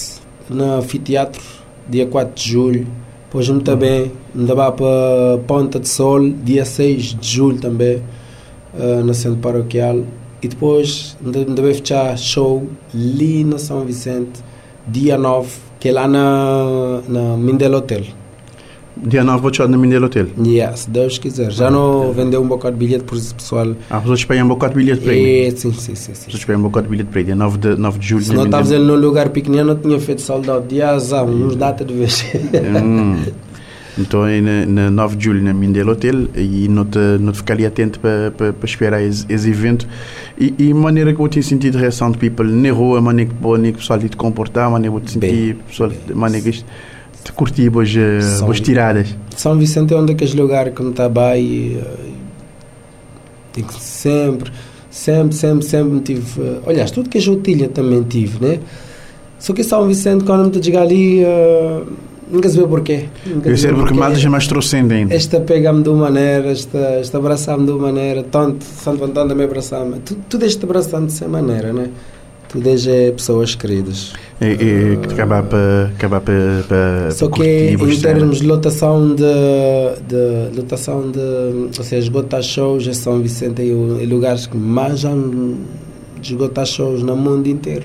no 0.50 0.72
anfiteatro, 0.74 1.42
dia 1.88 2.06
4 2.06 2.34
de 2.34 2.52
julho, 2.52 2.86
depois 3.24 3.48
me 3.48 3.62
também, 3.62 4.02
uhum. 4.34 4.42
me 4.42 4.46
dá 4.46 4.70
para 4.70 5.38
Ponta 5.46 5.80
de 5.80 5.88
Sol, 5.88 6.28
dia 6.28 6.66
6 6.66 7.14
de 7.14 7.28
julho 7.28 7.58
também, 7.58 8.02
uh, 8.74 9.02
no 9.02 9.14
centro 9.14 9.38
paroquial. 9.38 10.02
E 10.42 10.48
depois 10.48 11.16
deve 11.20 11.74
fechar 11.74 12.16
show 12.16 12.66
ali 12.94 13.42
na 13.44 13.58
São 13.58 13.84
Vicente, 13.84 14.40
dia 14.86 15.18
9, 15.18 15.48
que 15.80 15.88
é 15.88 15.92
lá 15.92 16.06
na, 16.06 17.00
na 17.08 17.36
Mindel 17.36 17.74
Hotel. 17.74 18.02
Dia 18.96 19.22
9 19.22 19.42
vou 19.42 19.54
show 19.54 19.68
na 19.68 19.76
Mindel 19.76 20.04
Hotel? 20.04 20.26
Yes, 20.44 20.86
Deus 20.86 21.18
quiser. 21.18 21.50
Já 21.50 21.70
não 21.70 22.12
vendeu 22.12 22.40
um 22.40 22.46
bocado 22.46 22.76
de 22.76 22.84
bilhete, 22.84 23.04
por 23.04 23.16
isso 23.16 23.34
pessoal... 23.34 23.74
Ah, 23.90 23.98
vocês 23.98 24.24
pegam 24.24 24.44
um 24.44 24.48
bocado 24.48 24.74
de 24.74 24.78
bilhete 24.78 25.02
para 25.02 25.12
ele? 25.12 25.46
É, 25.46 25.50
sim, 25.50 25.72
sim, 25.72 25.94
sim. 25.94 26.12
Vocês 26.14 26.44
pegam 26.44 26.60
um 26.60 26.64
bocado 26.64 26.86
de 26.86 26.90
bilhete 26.90 27.10
para 27.10 27.20
ele, 27.20 27.26
dia 27.26 27.36
9 27.36 27.58
de, 27.58 27.76
9 27.76 27.98
de 27.98 28.06
julho. 28.06 28.24
Se 28.24 28.34
não 28.34 28.44
estavas 28.44 28.70
num 28.70 28.96
lugar 28.96 29.28
pequenino, 29.30 29.64
não 29.64 29.76
tinha 29.76 30.00
feito 30.00 30.20
soldado. 30.20 30.66
Dia 30.68 30.90
azar, 30.90 31.24
uns 31.24 31.56
data 31.56 31.84
de 31.84 31.94
vez. 31.94 32.24
hum. 32.84 33.24
Então, 33.98 34.20
na, 34.40 34.64
na 34.66 34.90
9 34.90 35.16
de 35.16 35.24
julho, 35.24 35.42
na 35.42 35.52
Mindel 35.52 35.88
Hotel, 35.88 36.28
e 36.36 36.68
não 36.68 36.84
te, 36.84 36.98
não 37.20 37.32
te 37.32 37.38
ficar 37.38 37.54
ali 37.54 37.66
atento 37.66 37.98
para, 37.98 38.30
para, 38.30 38.52
para 38.52 38.66
esperar 38.66 39.02
esse, 39.02 39.26
esse 39.28 39.50
evento. 39.50 39.88
E, 40.38 40.54
e 40.56 40.72
maneira 40.72 41.12
que 41.12 41.20
eu 41.20 41.28
tenho 41.28 41.44
sentido 41.44 41.76
a 41.76 41.80
reação 41.80 42.10
de 42.10 42.18
people 42.18 42.46
na 42.50 42.72
rua, 42.72 43.00
maneira 43.00 43.30
que, 43.30 43.44
o 43.44 43.72
pessoal 43.74 43.98
te 43.98 44.16
comportar, 44.16 44.70
maneira 44.70 44.96
que 44.96 45.04
eu 45.04 45.08
sentir, 45.08 45.56
pessoal, 45.68 45.90
a 46.10 46.14
maneira 46.14 46.50
que 46.50 46.64
te 47.24 47.32
curtir 47.32 47.68
boas, 47.68 47.92
boas 48.40 48.60
tiradas. 48.60 49.16
São 49.36 49.58
Vicente 49.58 49.92
é 49.92 49.96
um 49.96 50.06
daqueles 50.06 50.34
lugares 50.34 50.72
que 50.72 50.82
me 50.82 50.90
está 50.90 51.08
bem 51.08 51.44
e, 51.44 51.82
que 53.62 53.74
sempre, 53.74 54.52
sempre, 54.88 55.34
sempre, 55.34 55.64
sempre 55.66 55.92
me 55.94 56.00
tive. 56.00 56.60
Aliás, 56.64 56.92
tudo 56.92 57.10
que 57.10 57.18
é 57.18 57.20
Joutilha 57.20 57.68
também 57.68 58.04
tive, 58.04 58.44
né? 58.44 58.60
Só 59.40 59.52
que 59.52 59.64
São 59.64 59.86
Vicente, 59.88 60.22
quando 60.24 60.54
me 60.54 60.64
chegar 60.64 60.82
ali. 60.82 61.24
Uh, 61.24 62.07
Nunca 62.30 62.48
se 62.48 62.56
vê 62.56 62.66
porquê. 62.66 63.04
Nunca 63.26 63.40
Deve 63.40 63.56
ser 63.56 63.74
porque 63.74 63.94
Matas 63.94 64.24
é 64.24 64.28
mais 64.28 64.48
ainda. 64.72 65.14
Esta 65.14 65.40
pega-me 65.40 65.82
de 65.82 65.88
uma 65.88 66.04
maneira, 66.04 66.50
esta, 66.50 66.78
esta 66.78 67.18
abraçar-me 67.18 67.64
de 67.64 67.72
uma 67.72 67.86
maneira, 67.88 68.22
tanto 68.22 68.64
Santo 68.64 69.04
Antônio 69.04 69.30
também 69.30 69.46
abraçar-me. 69.46 69.98
Tu, 70.00 70.14
tu 70.28 70.38
deixas-te 70.38 70.64
abraçando 70.64 71.06
dessa 71.06 71.26
maneira, 71.26 71.72
né? 71.72 71.88
Tu 72.48 72.58
deixas 72.58 72.86
é 72.86 73.10
pessoas 73.10 73.54
queridas. 73.54 74.14
E, 74.40 74.46
e 74.46 74.96
uh, 74.96 75.12
acabar 75.12 75.42
para. 75.42 75.90
Acabar 75.94 76.20
para, 76.20 76.64
para 76.66 77.10
só 77.10 77.28
que 77.28 77.42
em 77.42 78.00
termos 78.00 78.38
de 78.38 78.46
lotação 78.46 79.14
de, 79.14 79.22
de. 80.06 80.56
lotação 80.56 81.10
de. 81.10 81.18
Ou 81.78 81.84
seja, 81.84 81.98
esgotar 81.98 82.42
shows, 82.42 82.86
é 82.88 82.94
São 82.94 83.20
Vicente 83.20 83.60
é 83.62 84.06
lugares 84.06 84.46
que 84.46 84.56
mais 84.56 85.00
já 85.00 85.10
esgotar 86.22 86.64
shows 86.64 87.02
no 87.02 87.16
mundo 87.16 87.48
inteiro. 87.48 87.84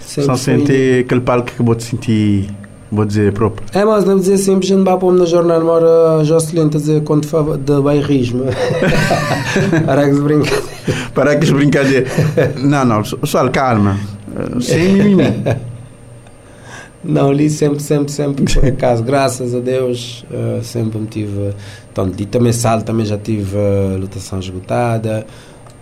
Sempre 0.00 0.26
Só 0.26 0.36
sentir 0.36 1.04
aquele 1.04 1.22
palco 1.22 1.46
que 1.46 1.54
acabou 1.54 1.74
de 1.74 1.82
sentir 1.82 2.50
Vou 2.94 3.04
dizer 3.04 3.32
próprio. 3.32 3.66
É, 3.72 3.84
mas 3.84 4.04
devo 4.04 4.20
dizer 4.20 4.38
sempre, 4.38 4.66
a 4.66 4.68
gente 4.68 4.84
vai 4.84 4.96
pôr 4.96 5.12
na 5.12 5.24
jornal, 5.24 5.64
mora 5.64 6.22
Jocelyn, 6.22 6.66
a 6.66 6.68
dizer 6.68 7.02
quando 7.02 7.26
fala 7.26 7.58
de 7.58 7.80
bairrismo. 7.80 8.44
Para 9.84 10.08
que 10.08 10.14
se 10.14 10.20
brincadeira. 10.20 10.62
Para 11.12 11.36
que 11.36 11.46
se 11.46 11.52
brincadeira. 11.52 12.06
Não, 12.56 12.84
não, 12.84 13.02
pessoal, 13.02 13.50
calma. 13.50 13.98
Sem 14.60 14.92
mimimi. 14.92 15.24
Não, 17.02 17.30
ali 17.30 17.50
sempre, 17.50 17.82
sempre, 17.82 18.10
sempre, 18.10 18.44
por 18.54 18.64
acaso, 18.64 19.02
graças 19.02 19.54
a 19.54 19.58
Deus, 19.58 20.24
uh, 20.30 20.62
sempre 20.64 20.98
me 20.98 21.06
tive. 21.06 21.52
Tanto, 21.92 22.20
e 22.22 22.26
também 22.26 22.52
sal, 22.52 22.80
também 22.80 23.04
já 23.04 23.18
tive 23.18 23.56
uh, 23.56 23.98
lotação 24.00 24.38
esgotada. 24.38 25.26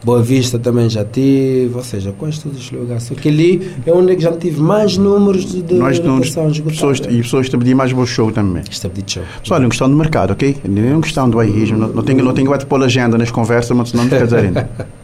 Boa 0.04 0.22
Vista 0.22 0.58
também 0.58 0.90
já 0.90 1.04
tive, 1.04 1.70
ou 1.74 1.82
seja, 1.82 2.12
quase 2.12 2.40
todos 2.40 2.58
os 2.58 2.70
lugares. 2.70 3.04
Só 3.04 3.14
que 3.14 3.28
ali 3.28 3.72
é 3.86 3.92
onde 3.92 4.18
já 4.18 4.32
tive 4.32 4.60
mais 4.60 4.96
números 4.96 5.46
de, 5.46 5.62
de 5.62 5.74
mais 5.74 6.00
números, 6.00 6.34
pessoas, 6.64 6.98
E 7.08 7.18
pessoas 7.18 7.48
pediam 7.48 7.76
mais 7.76 7.92
bom 7.92 8.04
show 8.04 8.32
também. 8.32 8.64
Está 8.68 8.88
pedido 8.88 9.10
show. 9.12 9.22
Só 9.44 9.54
olha, 9.54 9.64
uma 9.64 9.70
questão 9.70 9.88
de 9.88 9.94
mercado, 9.94 10.32
ok? 10.32 10.56
Não 10.68 10.82
é 10.82 10.92
uma 10.92 11.02
questão 11.02 11.30
do 11.30 11.36
bairrismo. 11.36 11.78
Não, 11.78 11.88
não 11.88 12.02
tenho, 12.02 12.24
não 12.24 12.34
tenho 12.34 12.58
que 12.58 12.66
pôr 12.66 12.82
a 12.82 12.86
agenda 12.86 13.16
nas 13.16 13.30
conversas, 13.30 13.76
mas 13.76 13.90
senão 13.90 14.04
não 14.04 14.10
fica 14.10 14.36
ainda. 14.36 14.68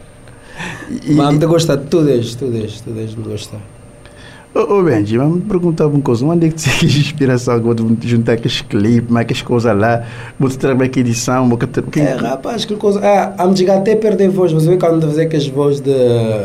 Mas 1.15 1.37
me 1.37 1.45
gostar 1.45 1.75
de 1.75 1.85
tudo 1.85 2.09
isso, 2.09 2.37
tudo 2.37 2.57
isso, 2.57 2.83
tudo 2.83 2.99
isso 2.99 3.17
me 3.17 3.23
gostar. 3.23 3.61
Ô, 4.51 4.61
oh, 4.61 4.83
Benji, 4.83 5.15
vamos 5.15 5.43
perguntar 5.43 5.85
uma 5.85 6.01
coisa. 6.01 6.25
Onde 6.25 6.47
é 6.47 6.49
que 6.49 6.59
você 6.59 6.71
quis 6.79 6.95
inspiração? 6.95 7.61
Vou 7.61 7.75
juntar 8.01 8.33
aqueles 8.33 8.61
clipes, 8.61 9.09
mais 9.09 9.23
aquelas 9.25 9.43
coisas 9.43 9.77
lá. 9.77 10.03
Vou 10.39 10.49
trabalhar 10.49 10.87
aqui 10.87 11.01
edição. 11.01 11.47
Vou... 11.47 11.57
Que... 11.57 11.99
É, 11.99 12.15
rapaz, 12.15 12.65
que 12.65 12.75
coisa. 12.75 12.99
Ah, 13.03 13.35
a 13.37 13.47
me 13.47 13.55
chegar 13.55 13.77
até 13.77 13.95
perder 13.95 14.29
voz. 14.29 14.51
Você 14.51 14.67
vê 14.67 14.77
quando 14.77 15.05
fazer 15.05 15.23
aquelas 15.23 15.47
vozes 15.47 15.81
de. 15.81 15.93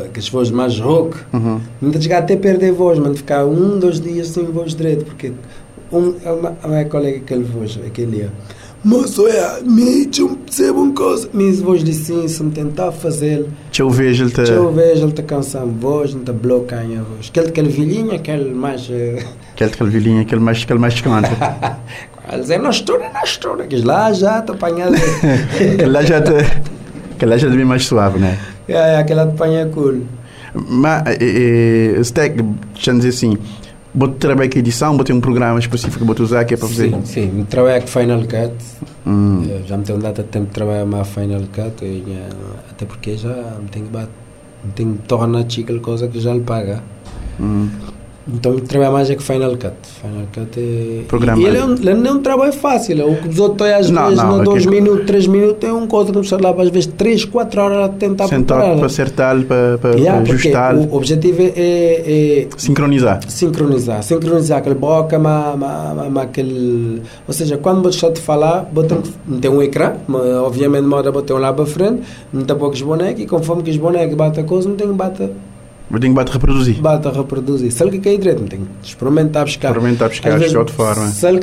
aquelas 0.05 0.29
vozes 0.29 0.53
mais 0.53 0.79
rock. 0.79 1.17
Uhum. 1.33 1.61
Me 1.81 2.03
chegar 2.03 2.19
até 2.19 2.37
perder 2.37 2.73
voz, 2.73 2.99
mas 2.99 3.17
ficar 3.17 3.47
um, 3.47 3.79
dois 3.79 3.99
dias 4.01 4.29
sem 4.29 4.45
voz 4.45 4.75
direito. 4.75 5.07
Porque. 5.07 5.33
Um, 5.91 6.15
a 6.63 6.69
minha 6.69 6.85
colega, 6.85 7.19
aquele 7.19 7.45
voz, 7.45 7.79
aquele. 7.87 8.19
Mas 8.25 8.64
olha, 9.19 9.61
me 9.65 10.07
percebo 10.07 10.83
uma 10.83 10.93
coisa. 10.93 11.29
Minha 11.33 11.53
voz 11.55 11.83
de 11.83 11.95
sim, 11.95 12.29
se 12.29 12.43
me 12.43 12.51
tentar 12.51 12.93
fazer. 12.93 13.47
Eu 13.79 13.89
vejo 13.89 14.25
ele 14.25 14.31
tá. 14.31 14.43
Eu 14.43 14.71
vejo 14.73 15.05
ele 15.05 15.13
tá 15.13 15.23
cansando 15.23 15.73
voz, 15.73 16.15
não 16.15 16.23
tá 16.23 16.33
bloqueando 16.33 17.01
a 17.01 17.03
voz. 17.03 17.29
Aquele, 17.31 17.49
aquele 17.49 17.69
velhinho, 17.69 18.13
aquele 18.15 18.53
mais. 18.53 18.89
Eh, 18.91 19.25
aquele, 19.53 19.71
aquele 19.71 19.91
velhinho, 19.91 20.21
aquele 20.21 20.41
mais, 20.41 20.63
aquele 20.63 20.79
mais 20.79 21.01
canta. 21.01 21.31
Ele 22.31 22.41
dizer, 22.43 22.59
não 22.59 22.71
estou, 22.71 22.99
não 22.99 23.23
estou. 23.25 23.55
Aquele 23.61 23.85
lá 23.85 24.13
já 24.13 24.41
está 24.41 24.53
apanhado. 24.53 24.95
aquele 24.95 25.87
lá 25.87 26.03
já 26.03 26.19
está. 26.19 26.33
Aquele 27.15 27.31
lá 27.31 27.39
já 27.39 27.47
está 27.47 27.57
bem 27.57 27.65
mais 27.65 27.87
suave, 27.87 28.19
né? 28.19 28.39
É, 28.69 28.97
aquele 28.97 29.21
lá 29.21 29.27
te 29.27 29.33
apanha 29.33 29.67
cool. 29.67 30.03
Mas, 30.55 31.03
é, 31.07 31.17
é, 31.21 32.01
stack, 32.01 32.41
deixa 32.75 32.91
eu 32.91 32.97
dizer 32.97 33.09
assim, 33.09 33.39
Boto 33.95 34.15
trabalho 34.15 34.51
com 34.51 34.59
edição, 34.59 34.97
botei 34.97 35.15
um 35.15 35.21
programa 35.21 35.59
específico 35.61 36.05
que 36.05 36.23
usar 36.25 36.45
que 36.45 36.55
é 36.55 36.57
para 36.57 36.67
fazer. 36.69 36.91
Sim, 36.91 37.03
sim. 37.05 37.47
Trabalho 37.49 37.83
com 37.83 37.87
Final 37.87 38.21
Cut. 38.23 38.55
Hum. 39.07 39.45
Eu 39.49 39.65
Já 39.65 39.77
me 39.77 39.85
tenho 39.85 39.99
data 40.01 40.23
de 40.23 40.29
tempo 40.31 40.47
de 40.47 40.53
trabalhar 40.53 40.85
mais 40.85 41.07
Final 41.09 41.43
Cut. 41.55 41.85
eu 41.85 41.99
já- 42.05 42.37
até 42.71 42.85
porque 42.87 43.17
já 43.17 43.57
me 43.63 43.69
tenho 43.71 43.87
me 44.65 44.73
tenho 44.75 44.99
torna 45.07 45.41
aquela 45.41 45.79
coisa 45.79 46.09
que 46.09 46.19
já 46.19 46.35
lhe 46.35 46.41
paga. 46.41 46.83
Hum. 47.39 47.69
Então 48.27 48.59
trabalho 48.59 48.93
mais 48.95 49.11
é 49.11 49.15
que 49.17 49.23
Final 49.23 49.51
Cut. 49.53 49.75
Final 50.01 50.27
Cut 50.33 50.59
é. 50.59 51.03
Programa. 51.07 51.43
E 51.43 51.45
ele, 51.45 51.59
é 51.59 51.65
um, 51.65 51.75
ele 51.75 51.95
não 51.95 52.11
é 52.11 52.13
um 52.15 52.23
trabalho 52.23 52.53
fácil. 52.55 52.99
é 53.01 53.05
O 53.05 53.17
que 53.21 53.29
os 53.29 53.39
outros 53.39 53.69
às 53.71 53.91
Não, 53.91 54.05
vezes, 54.05 54.19
não, 54.25 54.37
não, 54.39 54.45
2 54.45 54.67
aquele- 54.67 54.81
minutos, 54.81 55.07
3 55.07 55.27
minutos, 55.27 55.69
é 55.69 55.73
um 55.73 55.87
coisa 55.87 56.11
que 56.11 56.17
não 56.17 56.23
lá 56.41 56.51
às 56.51 56.71
vezes 56.71 56.87
3, 56.97 57.27
4 57.27 57.61
horas 57.61 57.79
a 57.85 57.89
tentar 57.91 58.27
Sentar 58.29 58.57
preparar. 58.59 58.77
para 58.79 58.87
acertar, 58.87 59.43
para, 59.45 59.79
para, 59.79 59.99
Yeah, 59.99 60.23
para 60.23 60.33
ajustar, 60.35 60.75
o 60.75 60.97
objetivo 60.97 61.43
é- 61.43 61.53
é- 61.55 62.41
é 62.45 62.49
sincronizar. 62.57 63.21
sincronizar, 63.29 64.03
sincronizar 64.03 64.59
aquele 64.59 64.75
boca, 64.75 65.19
ma, 65.19 65.55
ma, 65.55 65.95
ma, 65.95 66.05
ma, 66.11 66.23
aquele, 66.23 67.03
ou 67.29 67.35
seja, 67.35 67.59
quando 67.59 67.83
você 67.83 67.97
está 68.07 68.09
a 68.09 68.17
falar, 68.23 68.63
botam, 68.73 69.03
tem 69.41 69.51
um 69.51 69.61
ecrã, 69.63 69.93
obviamente 70.43 70.85
moda 70.87 71.13
botar 71.13 71.35
um 71.35 71.39
lá 71.39 71.53
para 71.53 71.67
frente, 71.67 72.03
não 72.33 72.43
tem 72.43 72.57
poucos 72.57 72.81
bonecos 72.81 73.23
e 73.23 73.27
conforme 73.27 73.63
que 73.63 73.71
os 73.71 73.77
bonecos 73.77 74.15
batem 74.17 74.43
a 74.43 74.47
coisa, 74.47 74.67
não 74.69 74.77
tem 74.77 74.87
que 74.89 74.95
bater, 74.95 75.31
Eu 75.95 76.01
tenho 76.01 76.13
que 76.13 76.17
bater 76.17 76.33
reproduzir. 76.33 76.81
bate 76.81 77.09
a 77.09 77.11
reproduzir. 77.11 77.71
Se 77.73 77.83
ele 77.83 77.93
que 78.01 78.05
cair 78.05 78.19
direito, 78.19 78.41
não 78.41 78.49
tem 78.49 78.61
que 78.61 78.89
experimentar 78.89 79.45
buscar. 79.45 79.69
Experimentar 79.71 80.09
buscar, 80.09 80.39
de 80.39 80.57
outra 80.57 80.75
forma. 80.75 81.07
Se 81.09 81.27
ele 81.27 81.39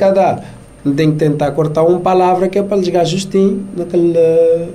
tem 0.93 1.11
que 1.11 1.17
tentar 1.17 1.51
cortar 1.51 1.83
uma 1.83 1.99
palavra 1.99 2.49
que 2.49 2.57
é 2.59 2.63
para 2.63 2.77
ele 2.77 2.85
chegar 2.85 3.03
justinho 3.05 3.65
naquele. 3.75 4.17
eh, 4.17 4.67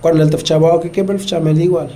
Quando 0.00 0.16
ele 0.16 0.24
está 0.24 0.36
a 0.56 0.58
boca, 0.58 0.88
que 0.88 1.00
é 1.00 1.04
para 1.04 1.14
ele 1.14 1.22
fechar 1.22 1.40
meio 1.40 1.60
igual. 1.60 1.88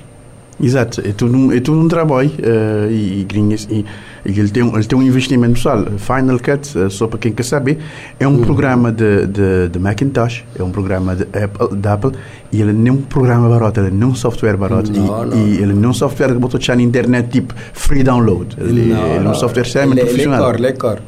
Exato, 0.59 1.03
é 1.07 1.13
tudo 1.13 1.37
um, 1.37 1.53
é 1.53 1.61
tudo 1.61 1.79
um 1.79 1.87
trabalho 1.87 2.31
eh, 2.43 2.89
e, 2.91 3.27
e, 3.31 3.85
e, 4.25 4.41
ele, 4.41 4.49
tem, 4.49 4.63
um- 4.63 4.75
ele 4.75 4.85
tem 4.85 4.99
um 4.99 5.03
investimento 5.03 5.53
pessoal. 5.53 5.85
Final 5.99 6.39
Cut, 6.39 6.79
eh, 6.79 6.89
só 6.89 7.07
para 7.07 7.19
quem 7.19 7.31
quer 7.33 7.43
saber, 7.43 7.77
é 8.19 8.27
um 8.27 8.37
Uhum. 8.37 8.41
programa 8.43 8.91
de, 8.91 9.27
de, 9.27 9.69
de 9.71 9.79
Macintosh, 9.79 10.45
é 10.59 10.63
um 10.63 10.71
programa 10.71 11.15
de 11.15 11.25
Apple, 11.25 11.77
de 11.77 11.87
Apple 11.89 12.13
e 12.51 12.63
ele 12.63 12.73
não 12.73 12.87
é 12.89 12.93
um 12.93 13.03
programa 13.03 13.51
barato, 13.51 13.81
ele 13.81 13.91
não 13.91 14.09
é 14.09 14.11
um 14.13 14.15
software 14.15 14.57
barato. 14.57 14.91
Não, 14.91 15.25
e, 15.25 15.27
não. 15.29 15.37
e 15.37 15.57
ele 15.63 15.75
não 15.75 15.85
é 15.85 15.89
um 15.89 15.93
software 15.93 16.29
que 16.33 16.39
botou 16.39 16.59
na 16.75 16.83
internet 16.83 17.29
tipo 17.29 17.53
free 17.75 18.03
download. 18.03 18.57
Ele, 18.59 18.81
ele 18.81 18.93
é 18.95 19.29
um 19.29 19.35
software 19.35 19.63
extremamente 19.65 20.07
profissional. 20.07 20.39
Ele 20.41 20.47
é 20.47 20.51
cor, 20.51 20.57
ele 20.59 20.67
é 20.67 20.73
cor. 20.73 21.03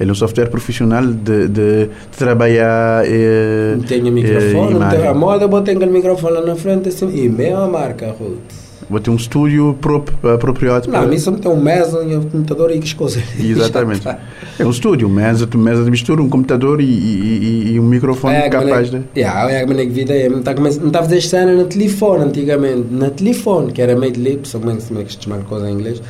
Ele 0.00 0.08
é 0.10 0.12
um 0.12 0.14
software 0.16 0.46
profissional 0.46 1.04
de, 1.06 1.46
de, 1.48 1.84
de 1.84 2.16
trabalhar. 2.16 3.04
eh, 3.06 3.76
Tem 3.86 4.02
o 4.02 4.08
eh, 4.08 4.10
microfone, 4.10 4.74
não 4.78 4.88
tem, 4.88 5.06
a 5.06 5.12
moda 5.14 5.46
botei 5.46 5.74
aquele 5.76 5.92
microfone 5.92 6.34
lá 6.36 6.40
na 6.40 6.56
frente 6.56 6.88
assim, 6.88 7.14
e 7.14 7.28
mesma 7.28 7.68
marca, 7.68 8.06
Ruth. 8.18 8.63
Vou 8.88 9.00
ter 9.00 9.10
um 9.10 9.16
estúdio 9.16 9.76
prop, 9.80 10.10
apropriado 10.34 10.90
Não, 10.90 11.00
a 11.10 11.18
só 11.18 11.30
me 11.30 11.38
tem 11.38 11.50
um 11.50 11.56
mesa 11.60 12.02
e 12.04 12.14
um 12.16 12.22
computador 12.28 12.70
e 12.70 12.78
que 12.78 12.94
coisas. 12.94 13.22
Exatamente. 13.38 14.02
Tá. 14.02 14.18
É 14.58 14.64
um 14.64 14.70
estúdio, 14.70 15.08
mesa, 15.08 15.48
mesa 15.54 15.82
de 15.84 15.90
mistura, 15.90 16.22
um 16.22 16.28
computador 16.28 16.80
e, 16.80 16.84
e, 16.84 17.72
e- 17.72 17.80
um 17.80 17.84
microfone 17.84 18.34
É, 18.36 18.48
capaz 18.50 18.90
de. 18.90 18.96
mané- 18.96 19.08
Yeah, 19.16 19.50
é, 19.50 19.66
mané, 19.66 19.84
que 19.86 19.92
vida 19.92 20.14
é. 20.14 20.28
Não 20.28 20.38
está 20.38 20.52
a 20.52 21.02
fazer 21.02 21.20
cena 21.22 21.52
no 21.54 21.64
telefone 21.64 22.24
antigamente. 22.24 22.86
No 22.90 23.10
telefone, 23.10 23.72
que 23.72 23.80
era 23.80 23.96
meio 23.96 24.12
de 24.12 24.20
lip, 24.20 24.46
só 24.46 24.58
como 24.58 24.72
é 24.72 24.76
que 24.76 24.82
como 24.84 25.00
é 25.00 25.04
que 25.04 25.12
se 25.12 25.18
chama 25.22 25.36
a 25.36 25.40
coisa 25.40 25.70
em 25.70 25.74
inglês. 25.74 26.02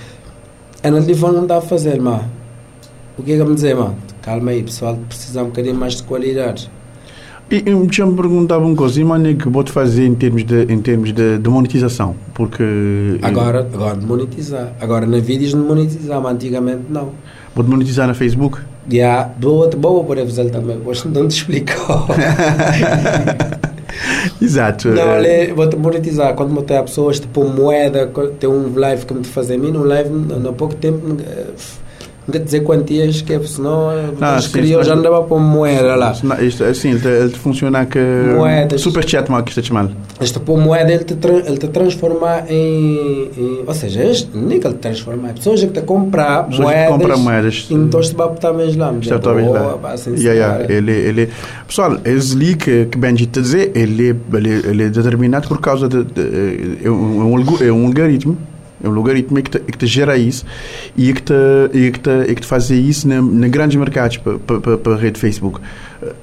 É 0.82 0.90
no 0.90 1.00
telefone 1.00 1.34
não 1.36 1.42
está 1.44 1.58
a 1.58 1.60
fazer, 1.62 2.00
mas 2.00 2.22
o 3.16 3.22
que 3.22 3.32
é 3.32 3.36
que 3.36 3.40
eu 3.40 3.46
me 3.46 3.54
dizer, 3.54 3.74
mano? 3.76 3.96
Calma 4.20 4.50
aí, 4.50 4.62
pessoal, 4.62 4.98
precisa 5.08 5.42
um 5.42 5.46
bocadinho 5.46 5.74
mais 5.76 5.94
de 5.96 6.02
qualidade. 6.02 6.70
E 7.50 7.62
já 7.92 8.06
me 8.06 8.16
perguntava 8.16 8.64
uma 8.64 8.74
coisa, 8.74 9.00
e 9.00 9.04
é 9.26 9.34
que 9.34 9.48
vou-te 9.48 9.70
fazer 9.70 10.06
em 10.06 10.14
termos, 10.14 10.44
de, 10.44 10.62
em 10.62 10.80
termos 10.80 11.12
de, 11.12 11.38
de 11.38 11.48
monetização? 11.48 12.16
Porque. 12.32 13.18
Agora, 13.22 13.60
agora 13.60 13.96
de 13.96 14.06
monetizar. 14.06 14.72
Agora 14.80 15.06
na 15.06 15.18
vídeos 15.18 15.50
de 15.50 15.56
monetizar, 15.56 16.20
mas 16.20 16.34
antigamente 16.34 16.84
não. 16.88 17.10
Vou-te 17.54 17.70
monetizar 17.70 18.08
na 18.08 18.14
Facebook? 18.14 18.58
Yeah, 18.90 19.30
boa, 19.38 19.68
boa 19.68 20.04
para 20.04 20.24
fazer 20.24 20.50
também, 20.50 20.78
hoje 20.84 21.06
não 21.08 21.28
te 21.28 21.36
explicou. 21.36 22.06
Exato. 24.40 24.88
Não, 24.88 25.02
eh, 25.02 25.42
ali, 25.44 25.52
vou-te 25.52 25.76
monetizar. 25.76 26.34
Quando 26.34 26.52
a 26.78 26.82
pessoas, 26.82 27.20
tipo 27.20 27.44
moeda, 27.44 28.10
tem 28.38 28.48
um 28.48 28.76
live 28.76 29.06
que 29.06 29.14
me 29.14 29.20
te 29.20 29.28
fazer 29.28 29.54
a 29.54 29.58
mim, 29.58 29.70
um 29.70 29.84
live, 29.84 30.10
há 30.48 30.52
pouco 30.52 30.74
tempo, 30.74 31.16
eh, 32.28 32.32
quer 32.32 32.38
dizer 32.40 32.60
quantias, 32.62 33.22
que 33.22 33.32
é, 33.32 33.40
senão 33.44 33.90
eh, 33.92 34.10
Ah, 34.20 34.36
os 34.38 34.46
crioulos 34.48 34.86
senão- 34.86 35.02
já 35.02 35.08
andava 35.08 35.22
para 35.24 35.38
moeda 35.38 35.94
lá. 35.94 36.14
Não, 36.22 36.40
isto, 36.42 36.64
assim, 36.64 36.90
ele, 36.90 37.00
te- 37.00 37.08
ele 37.08 37.28
te 37.30 37.38
funciona 37.38 37.86
que. 37.86 37.98
Moedas. 38.36 38.80
Super 38.80 39.08
chat, 39.08 39.28
mal 39.30 39.42
que 39.42 39.50
está 39.50 39.62
chamar. 39.62 39.88
Este 40.20 40.38
pôr 40.40 40.58
moeda, 40.58 40.92
ele 40.92 41.04
te, 41.04 41.14
ele 41.46 41.58
te 41.58 41.68
transforma 41.68 42.42
em, 42.48 43.30
em- 43.36 43.64
Ou 43.66 43.74
seja, 43.74 44.04
este, 44.04 44.30
nem 44.36 44.60
que 44.60 44.66
ele 44.66 44.74
te 44.74 44.80
transforma, 44.80 45.30
é 45.30 45.32
pessoas 45.32 45.60
que 45.60 45.66
te 45.68 45.82
comprar 45.82 46.48
moedas. 46.50 46.88
compram 46.88 47.18
moedas. 47.18 47.66
Então, 47.70 48.00
este 48.00 48.14
vai 48.14 48.28
botar 48.28 48.52
mesmo 48.52 48.80
lá. 48.80 48.94
Está 49.00 49.18
talvez 49.18 49.48
lá. 49.50 49.78
Yeah, 50.06 50.32
yeah, 50.32 50.72
ele, 50.72 50.92
ele, 50.92 51.28
pessoal, 51.66 51.98
esse 52.04 52.34
ali 52.34 52.54
que, 52.56 52.86
que 52.86 52.96
Benji 52.98 53.28
a 53.36 53.40
dizer, 53.40 53.72
ele, 53.74 54.10
é- 54.10 54.36
ele, 54.36 54.50
ele 54.50 54.82
é 54.84 54.88
determinado 54.88 55.48
por 55.48 55.60
causa 55.60 55.88
de, 55.88 56.04
de- 56.04 56.78
é, 56.84 56.90
um, 56.90 57.20
é 57.20 57.24
um 57.24 57.64
é 57.68 57.72
um 57.72 57.86
algoritmo, 57.86 58.36
é 58.84 58.88
um 58.88 58.94
algoritmo 58.96 59.42
que 59.42 59.50
te, 59.50 59.58
que 59.60 59.78
te 59.78 59.86
gera 59.86 60.16
isso 60.16 60.44
e 60.96 61.12
que 61.12 61.22
te, 61.22 61.34
e 61.72 61.90
que 61.90 61.98
te, 61.98 62.10
e 62.28 62.34
que 62.34 62.40
te 62.42 62.46
faz 62.46 62.70
isso 62.70 63.08
na, 63.08 63.20
na 63.20 63.48
grandes 63.48 63.76
mercados 63.76 64.18
para 64.18 64.38
pa, 64.38 64.78
pa, 64.78 64.90
a 64.92 64.96
rede 64.96 65.18
Facebook. 65.18 65.60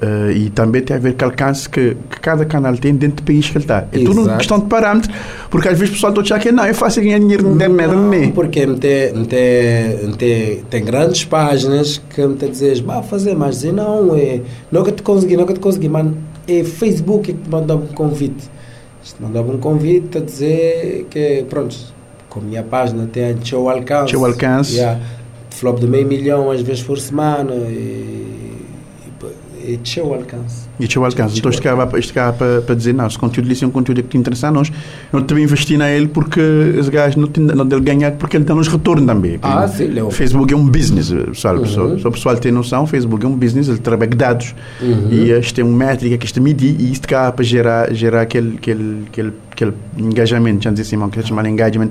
Eh, 0.01 0.33
e 0.35 0.49
também 0.49 0.81
tem 0.81 0.95
a 0.95 0.99
ver 0.99 1.15
com 1.15 1.25
o 1.25 1.29
alcance 1.29 1.67
que, 1.67 1.97
que 2.09 2.19
cada 2.19 2.45
canal 2.45 2.75
tem 2.77 2.93
dentro 2.93 3.17
do 3.17 3.23
país 3.23 3.49
que 3.49 3.57
ele 3.57 3.63
está. 3.63 3.87
É 3.91 4.03
tudo 4.03 4.21
uma 4.21 4.37
questão 4.37 4.59
de 4.59 4.65
parâmetros, 4.65 5.13
porque 5.49 5.69
às 5.69 5.77
vezes 5.77 5.91
o 5.91 5.93
pessoal 5.95 6.13
está 6.21 6.35
a 6.35 6.39
que 6.39 6.51
não, 6.51 6.63
é 6.63 6.73
fácil 6.73 7.01
ganhar 7.03 7.19
dinheiro 7.19 7.49
não 7.49 7.57
tem 7.57 7.69
merda, 7.69 7.95
não 7.95 8.13
é? 8.13 8.27
Porque 8.27 8.65
me 8.65 8.77
tem, 8.77 9.13
me 9.13 9.25
tem, 9.25 10.83
grandes 10.83 11.25
páginas 11.25 12.01
que 12.13 12.25
me 12.25 12.35
tem 12.35 12.51
dizer, 12.51 12.81
vá 12.83 13.01
fazer, 13.01 13.35
mas 13.35 13.55
dizer, 13.55 13.73
não, 13.73 14.15
é, 14.15 14.41
que 14.83 14.91
te 14.91 15.01
consegui, 15.01 15.37
que 15.37 15.53
te 15.53 15.59
consegui, 15.59 15.89
mano, 15.89 16.17
é 16.47 16.63
Facebook 16.63 17.33
que 17.33 17.33
te 17.33 17.49
mandava 17.49 17.81
um 17.81 17.87
convite. 17.87 18.49
Isto 19.03 19.23
mandava 19.23 19.51
um 19.51 19.57
convite 19.57 20.19
a 20.19 20.21
dizer 20.21 21.07
que, 21.09 21.43
pronto, 21.49 21.75
com 22.31 22.39
a 22.39 22.43
minha 22.43 22.63
página 22.63 23.05
tem 23.05 23.37
seu 23.45 23.69
alcance. 23.69 24.11
Seu 24.11 24.25
alcance. 24.25 24.75
Yeah, 24.75 24.99
flop 25.51 25.79
de 25.79 25.85
meio 25.85 26.07
milhão 26.07 26.49
às 26.49 26.61
vezes 26.61 26.81
por 26.81 26.97
semana 26.97 27.53
e, 27.53 28.40
e, 29.71 29.79
e 29.83 29.89
seu 29.89 30.13
alcance. 30.13 30.67
E 30.79 30.87
tinha 30.87 31.01
o 31.01 31.05
alcance. 31.05 31.37
Então, 31.37 31.51
isto 31.51 31.61
cá, 31.61 31.89
isto 31.97 32.13
cá 32.13 32.33
para, 32.33 32.61
para 32.61 32.75
dizer, 32.75 32.93
não, 32.93 33.09
se 33.09 33.17
o 33.17 33.19
conteúdo 33.19 33.49
ali 33.49 33.59
é 33.61 33.67
um 33.67 33.71
conteúdo 33.71 34.03
que 34.03 34.09
te 34.09 34.17
interessa 34.17 34.47
a 34.47 34.51
nós, 34.51 34.71
não 35.11 35.21
também 35.21 35.43
investir 35.43 35.77
nele 35.77 36.07
porque 36.07 36.41
os 36.41 36.89
gajos 36.89 37.15
não, 37.15 37.27
tem, 37.27 37.43
não 37.43 37.65
dele 37.65 37.81
ganhar 37.81 38.11
porque 38.13 38.37
ele 38.37 38.43
dá-nos 38.43 38.67
retorno 38.67 39.05
também. 39.05 39.39
Ah, 39.41 39.67
sim, 39.67 39.85
Leo. 39.85 40.07
O 40.07 40.11
Facebook 40.11 40.53
é 40.53 40.57
um 40.57 40.65
business, 40.65 41.11
pessoal. 41.11 41.57
Uhum. 41.57 41.65
Só, 41.65 41.97
só 41.97 42.09
o 42.09 42.11
pessoal 42.11 42.37
tem 42.37 42.51
noção, 42.51 42.83
o 42.83 42.87
Facebook 42.87 43.25
é 43.25 43.27
um 43.27 43.35
business, 43.35 43.67
ele 43.67 43.79
trabalha 43.79 44.11
dados 44.11 44.55
Uhum. 44.81 45.09
e 45.11 45.31
isto 45.31 45.55
tem 45.55 45.63
uma 45.63 45.77
métrica 45.77 46.17
que 46.17 46.25
isto 46.25 46.41
medir 46.41 46.75
e 46.79 46.91
isto 46.91 47.07
cá 47.07 47.31
para 47.31 47.43
gerar, 47.43 47.93
gerar 47.93 48.21
aquele, 48.21 48.57
aquele, 48.57 49.03
aquele, 49.07 49.33
aquele 49.51 49.73
engajamento, 49.97 50.63
já 50.63 50.71
dizer 50.71 50.83
assim, 50.83 51.09
que 51.09 51.21
se 51.21 51.27
chama 51.27 51.47
engagement 51.47 51.89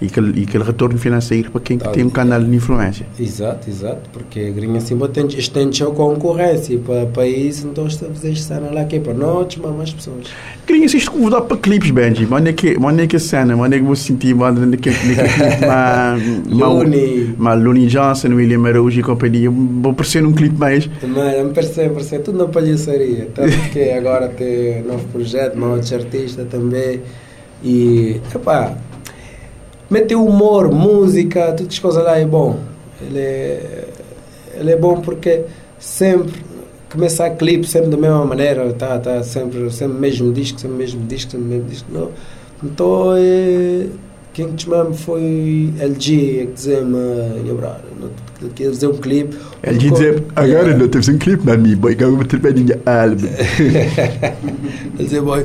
e 0.00 0.06
aquele, 0.06 0.40
e 0.40 0.44
aquele 0.44 0.64
retorno 0.64 0.98
financeiro 0.98 1.50
para 1.50 1.60
quem 1.60 1.76
que 1.78 1.84
Tá. 1.84 1.90
tem 1.90 2.04
um 2.04 2.10
canal 2.10 2.42
de 2.42 2.54
influência. 2.54 3.06
Exato, 3.18 3.68
exato, 3.68 4.08
porque 4.12 4.40
a 4.40 4.50
gringa 4.50 4.78
assim 4.78 4.96
tem, 5.12 5.26
estende 5.26 5.82
a 5.82 5.86
concorrência 5.86 6.78
para 6.78 7.06
para 7.06 7.26
isso, 7.26 7.66
então 7.66 7.86
está 7.86 8.06
a 8.06 8.10
fazer 8.10 8.36
cena 8.36 8.70
lá 8.70 8.84
que 8.84 8.96
é 8.96 9.00
para 9.00 9.14
nós, 9.14 9.56
mas 9.56 9.76
mais 9.76 9.92
pessoas. 9.92 10.26
Queria 10.66 10.88
se 10.88 10.96
isto 10.98 11.10
convidar 11.10 11.42
para 11.42 11.56
clipes, 11.56 11.90
Benji. 11.90 12.26
Mano, 12.26 12.48
é 12.48 12.52
que, 12.52 12.76
é 12.76 13.06
que 13.06 13.16
a 13.16 13.20
cena, 13.20 13.56
mano, 13.56 13.74
é 13.74 13.78
que 13.78 13.84
vou 13.84 13.96
sentir, 13.96 14.34
mano, 14.34 14.64
naquele 14.66 14.94
naquele 14.96 15.28
clipe, 15.28 15.66
ma, 15.66 16.16
Looney. 16.48 17.34
ma, 17.36 17.54
Looney 17.54 17.86
Johnson, 17.86 18.28
William 18.28 18.64
Araújo 18.66 19.00
e 19.00 19.02
companhia. 19.02 19.50
Vou 19.50 19.92
aparecer 19.92 20.22
num 20.22 20.32
clipe 20.32 20.56
mais. 20.56 20.88
Mano, 21.02 21.48
me 21.48 21.52
parece, 21.54 21.88
parece 21.88 22.18
tudo 22.20 22.38
na 22.38 22.46
palhaçaria. 22.46 23.28
Tanto 23.34 23.56
que 23.72 23.90
agora 23.90 24.28
tem 24.28 24.82
novo 24.82 25.04
projeto, 25.08 25.56
novos 25.56 25.92
artista 25.92 26.44
também. 26.44 27.00
E, 27.62 28.20
epá, 28.34 28.74
meter 29.90 30.16
humor, 30.16 30.70
música, 30.72 31.52
todas 31.52 31.72
as 31.72 31.78
coisas 31.78 32.02
lá 32.04 32.18
é 32.18 32.24
bom. 32.24 32.58
Ele 33.02 33.18
é, 33.18 33.84
ele 34.58 34.70
é 34.72 34.76
bom 34.76 35.00
porque 35.00 35.42
sempre 35.78 36.42
começar 36.92 37.30
clipe 37.30 37.66
sempre 37.66 37.88
da 37.90 37.96
mesma 37.96 38.24
maneira, 38.24 38.72
tá, 38.72 38.98
tá 38.98 39.22
sempre, 39.22 39.70
sempre 39.70 39.98
mesmo 39.98 40.32
disco, 40.32 40.60
sempre 40.60 40.76
mesmo 40.76 41.06
disco, 41.06 41.30
sempre 41.32 41.46
mesmo 41.46 41.68
disco. 41.68 41.86
Não. 41.92 42.10
Então, 42.62 43.14
é, 43.16 43.86
quem 44.34 44.48
te 44.52 44.68
mesmo 44.68 44.92
foi 44.94 45.72
LG, 45.80 46.40
é 46.42 46.46
que 46.46 46.52
dizia-me, 46.52 46.98
"Nha, 47.44 47.54
brother, 47.54 47.80
não- 48.00 48.10
que 48.54 48.64
fazer 48.64 48.86
um 48.88 48.96
clipe. 48.96 49.36
Ele 49.62 49.78
dizer, 49.90 50.24
agora 50.34 50.74
não 50.76 50.88
temos 50.88 51.08
um 51.08 51.18
clipe, 51.18 51.44
mami, 51.46 51.76
boy, 51.76 51.94
que 51.94 52.02
eu 52.04 52.16
vou 52.16 52.24
ter 52.24 52.40
minha 52.54 52.78
álbum. 52.86 53.26
Ele 54.98 55.04
dizia, 55.04 55.22
boy. 55.22 55.44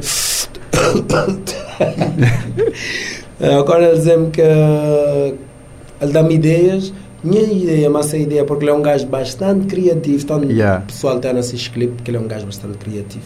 Agora 3.39 3.83
ele 3.85 3.97
dizia-me 3.97 4.29
que 4.31 4.41
ele 4.41 6.11
dá-me 6.11 6.35
ideias. 6.35 6.93
Minha 7.23 7.41
ideia, 7.41 7.89
mas 7.89 8.05
essa 8.05 8.17
ideia, 8.17 8.45
porque 8.45 8.63
ele 8.65 8.71
é 8.71 8.73
um 8.73 8.81
gajo 8.83 9.07
bastante 9.07 9.65
criativo. 9.65 10.23
Então, 10.23 10.43
Yeah. 10.43 10.83
o 10.83 10.87
pessoal 10.87 11.17
está 11.17 11.33
nesse 11.33 11.55
clipe, 11.69 11.93
porque 11.93 12.11
ele 12.11 12.17
é 12.17 12.19
um 12.19 12.27
gajo 12.27 12.45
bastante 12.45 12.77
criativo. 12.77 13.25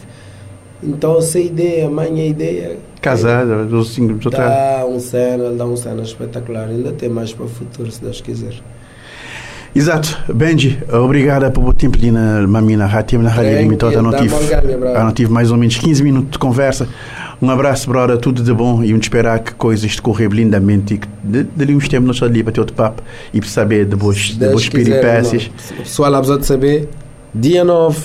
Então, 0.82 1.18
essa 1.18 1.38
ideia, 1.38 1.86
a 1.86 1.90
minha 1.90 2.26
ideia. 2.26 2.78
Casada, 3.02 3.64
dos 3.66 3.92
cinco 3.94 4.30
Dá 4.30 4.86
um 4.88 4.98
cena, 4.98 5.50
dá 5.50 5.66
um 5.66 5.76
cena 5.76 6.02
espetacular. 6.02 6.68
Ainda 6.68 6.92
tem 6.92 7.10
mais 7.10 7.32
para 7.34 7.44
o 7.44 7.48
futuro, 7.48 7.90
se 7.90 8.00
Deus 8.00 8.22
quiser. 8.22 8.54
Exato. 9.74 10.18
Benji, 10.34 10.82
obrigada 10.92 11.50
por 11.50 11.64
o 11.64 11.72
tempo 11.72 11.96
ali 11.96 12.10
na 12.10 12.46
Mamina 12.46 12.86
Rádio, 12.86 13.22
na 13.22 13.30
Rádio 13.30 13.58
Limitada. 13.58 13.94
Eu 13.94 14.02
não 14.02 14.12
tive, 14.12 14.34
não 14.94 15.12
tive 15.12 15.30
mais 15.32 15.52
ou 15.52 15.56
menos 15.58 15.76
15 15.76 16.02
minutos 16.02 16.32
de 16.32 16.38
conversa. 16.38 16.88
Um 17.42 17.48
abraço, 17.48 17.88
brother, 17.88 18.18
tudo 18.18 18.42
de 18.42 18.52
bom. 18.52 18.84
E 18.84 18.88
vamos 18.88 19.06
esperar 19.06 19.38
que 19.40 19.54
coisas 19.54 19.96
decorrer 19.96 20.30
lindamente 20.30 20.94
e 20.94 20.98
que 20.98 21.08
dali 21.56 21.74
uns 21.74 21.88
tempos 21.88 22.06
nós 22.06 22.16
estamos 22.16 22.32
ali 22.32 22.42
para 22.42 22.52
ter 22.52 22.60
outro 22.60 22.76
papo 22.76 23.02
e 23.32 23.40
para 23.40 23.48
saber 23.48 23.86
de 23.86 23.96
boas, 23.96 24.18
de 24.18 24.46
boas 24.46 24.68
peripécias. 24.68 25.50
O 25.70 25.76
pessoal 25.76 26.10
lá 26.10 26.20
de 26.20 26.44
saber, 26.44 26.88
dia 27.34 27.64
9, 27.64 27.98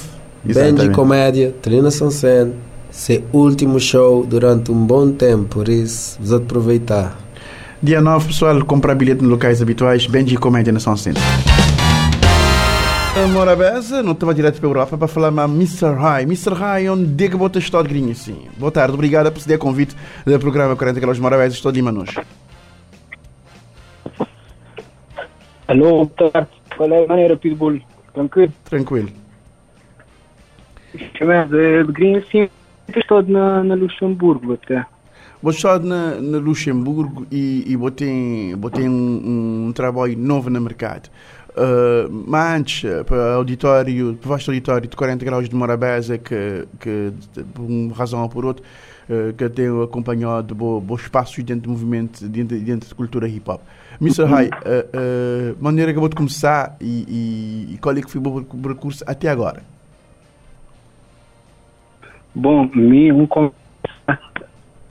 Benji 0.44 0.90
Comédia, 0.90 1.54
Trina 1.62 1.92
Sansen, 1.92 2.54
seu 2.90 3.24
último 3.34 3.78
show 3.78 4.26
durante 4.26 4.72
um 4.72 4.86
bom 4.86 5.12
tempo, 5.12 5.46
por 5.46 5.68
isso, 5.68 6.18
vamos 6.18 6.34
aproveitar. 6.34 7.20
Dia 7.84 8.00
9, 8.00 8.28
pessoal, 8.28 8.64
comprar 8.64 8.96
bilhete 8.96 9.22
nos 9.22 9.32
locais 9.32 9.62
habituais, 9.62 10.08
Benji 10.08 10.38
Comédia 10.38 10.72
na 10.72 10.80
São 10.80 10.96
Centro. 13.16 13.30
Morabeza, 13.30 14.04
não 14.04 14.12
estava 14.12 14.34
direto 14.34 14.60
para 14.60 14.68
a 14.68 14.70
Europa 14.70 14.98
para 14.98 15.08
falar 15.08 15.32
mais 15.32 15.50
Mr. 15.50 15.96
High. 15.96 16.24
Mr. 16.24 16.54
High, 16.54 16.90
onde 16.90 17.26
é 17.26 17.30
que 17.30 17.38
bota 17.38 17.60
estou 17.60 17.82
de 17.82 17.90
grinho 17.90 18.12
assim? 18.12 18.48
Boa 18.58 18.72
tarde, 18.72 18.94
obrigado 18.94 19.32
por 19.32 19.40
ceder 19.40 19.58
convite 19.58 19.96
do 20.26 20.38
programa 20.40 20.76
40 20.76 21.00
graus 21.00 21.16
de 21.16 21.24
Morabeza. 21.24 21.56
Estou 21.56 21.72
de 21.72 21.78
Lima 21.78 21.92
nos. 21.92 22.14
Alô, 25.68 26.06
boa 26.06 26.32
tarde. 26.32 26.50
Qual 26.76 26.92
é 26.92 27.08
maneira, 27.08 27.38
Pitbull? 27.38 27.82
Tranquilo? 28.14 28.54
Tranquilo. 28.66 29.10
Chamado 31.18 31.58
de 31.58 31.92
grinho 31.94 32.20
assim, 32.20 32.50
estou 32.96 33.24
na, 33.24 33.64
na 33.64 33.76
Luxemburgo 33.76 34.54
até. 34.54 34.86
Vou 35.42 35.52
estar 35.52 35.80
na, 35.80 36.16
na 36.16 36.38
Luxemburgo 36.38 37.26
e, 37.32 37.64
e 37.68 37.78
botei, 37.78 38.56
botei 38.56 38.90
um, 38.90 39.68
um 39.68 39.72
trabalho 39.74 40.18
novo 40.18 40.50
no 40.50 40.60
mercado. 40.60 41.10
Uh, 41.58 42.36
antes, 42.36 42.84
para 43.06 43.36
auditório, 43.36 44.12
o 44.12 44.28
vasto 44.28 44.52
auditório 44.52 44.90
de 44.90 44.96
40 44.96 45.24
graus 45.24 45.48
de 45.48 45.56
Morabeza, 45.56 46.18
que, 46.18 46.68
que 46.80 47.14
por 47.54 47.64
uma 47.64 47.96
razão 47.96 48.22
ou 48.22 48.28
por 48.28 48.44
outra, 48.44 48.64
uh, 49.10 49.32
que 49.34 49.48
tenho 49.50 49.82
acompanhado 49.82 50.54
bons 50.54 51.02
espaços 51.02 51.42
dentro 51.46 51.64
do 51.64 51.70
movimento, 51.70 52.28
dentro, 52.28 52.60
dentro 52.60 52.90
da 52.90 52.96
cultura 52.96 53.28
hip 53.28 53.50
hop. 53.50 53.62
Mr. 54.02 54.26
High, 54.26 54.50
uh, 54.50 54.52
uh, 54.52 55.64
maneira 55.64 55.94
que 55.94 56.00
vou 56.00 56.10
começar 56.10 56.76
e, 56.82 57.06
e, 57.70 57.74
e, 57.76 57.78
qual 57.78 57.96
é 57.96 58.02
que 58.02 58.12
foi 58.12 58.20
o 58.22 58.44
percurso 58.44 59.06
até 59.08 59.30
agora? 59.30 59.64
Bom, 62.34 62.70
mim, 62.76 63.14
um 63.14 63.26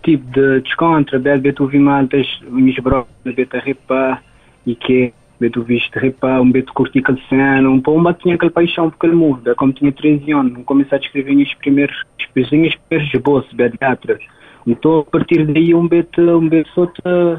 tipo 0.02 0.30
de 0.30 0.60
desconto, 0.62 1.18
bem, 1.20 1.40
tu 1.52 1.66
vi 1.66 1.78
maltas, 1.78 2.26
minhas 2.48 2.78
brocas, 2.78 3.34
beta 3.34 3.58
ripa 3.58 4.22
e 4.66 4.74
que 4.74 5.12
Beto 5.40 5.62
viste 5.62 5.98
repa, 5.98 6.40
um 6.40 6.50
beto 6.50 6.72
curti 6.72 7.00
aquele 7.00 7.66
um 7.66 7.80
pouco 7.80 8.12
tinha 8.14 8.36
aquela 8.36 8.52
paixão 8.52 8.88
por 8.88 8.96
aquele 8.96 9.14
move, 9.14 9.54
como 9.56 9.72
tinha 9.72 9.90
13 9.90 10.32
anos, 10.32 10.64
comecei 10.64 10.96
a 10.96 11.00
escrever 11.00 11.36
os 11.36 11.54
primeiros, 11.54 11.96
os 12.18 12.26
primeiros 12.26 13.14
esboços, 13.14 13.52
beto 13.52 13.76
teatro. 13.76 14.18
Então, 14.66 15.00
a 15.00 15.04
partir 15.04 15.44
daí, 15.46 15.74
um 15.74 15.86
beto, 15.86 16.20
um 16.22 16.48
beto 16.48 16.70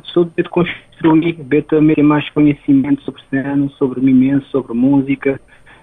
só 0.04 0.24
de 0.24 0.30
beto 0.36 0.50
construir, 0.50 1.34
beto 1.34 1.82
meter 1.82 2.04
mais 2.04 2.30
conhecimento 2.30 3.02
sobre 3.04 3.22
cena, 3.30 3.68
sobre 3.78 4.02
mim 4.02 4.40
sobre 4.52 4.74
música, 4.74 5.40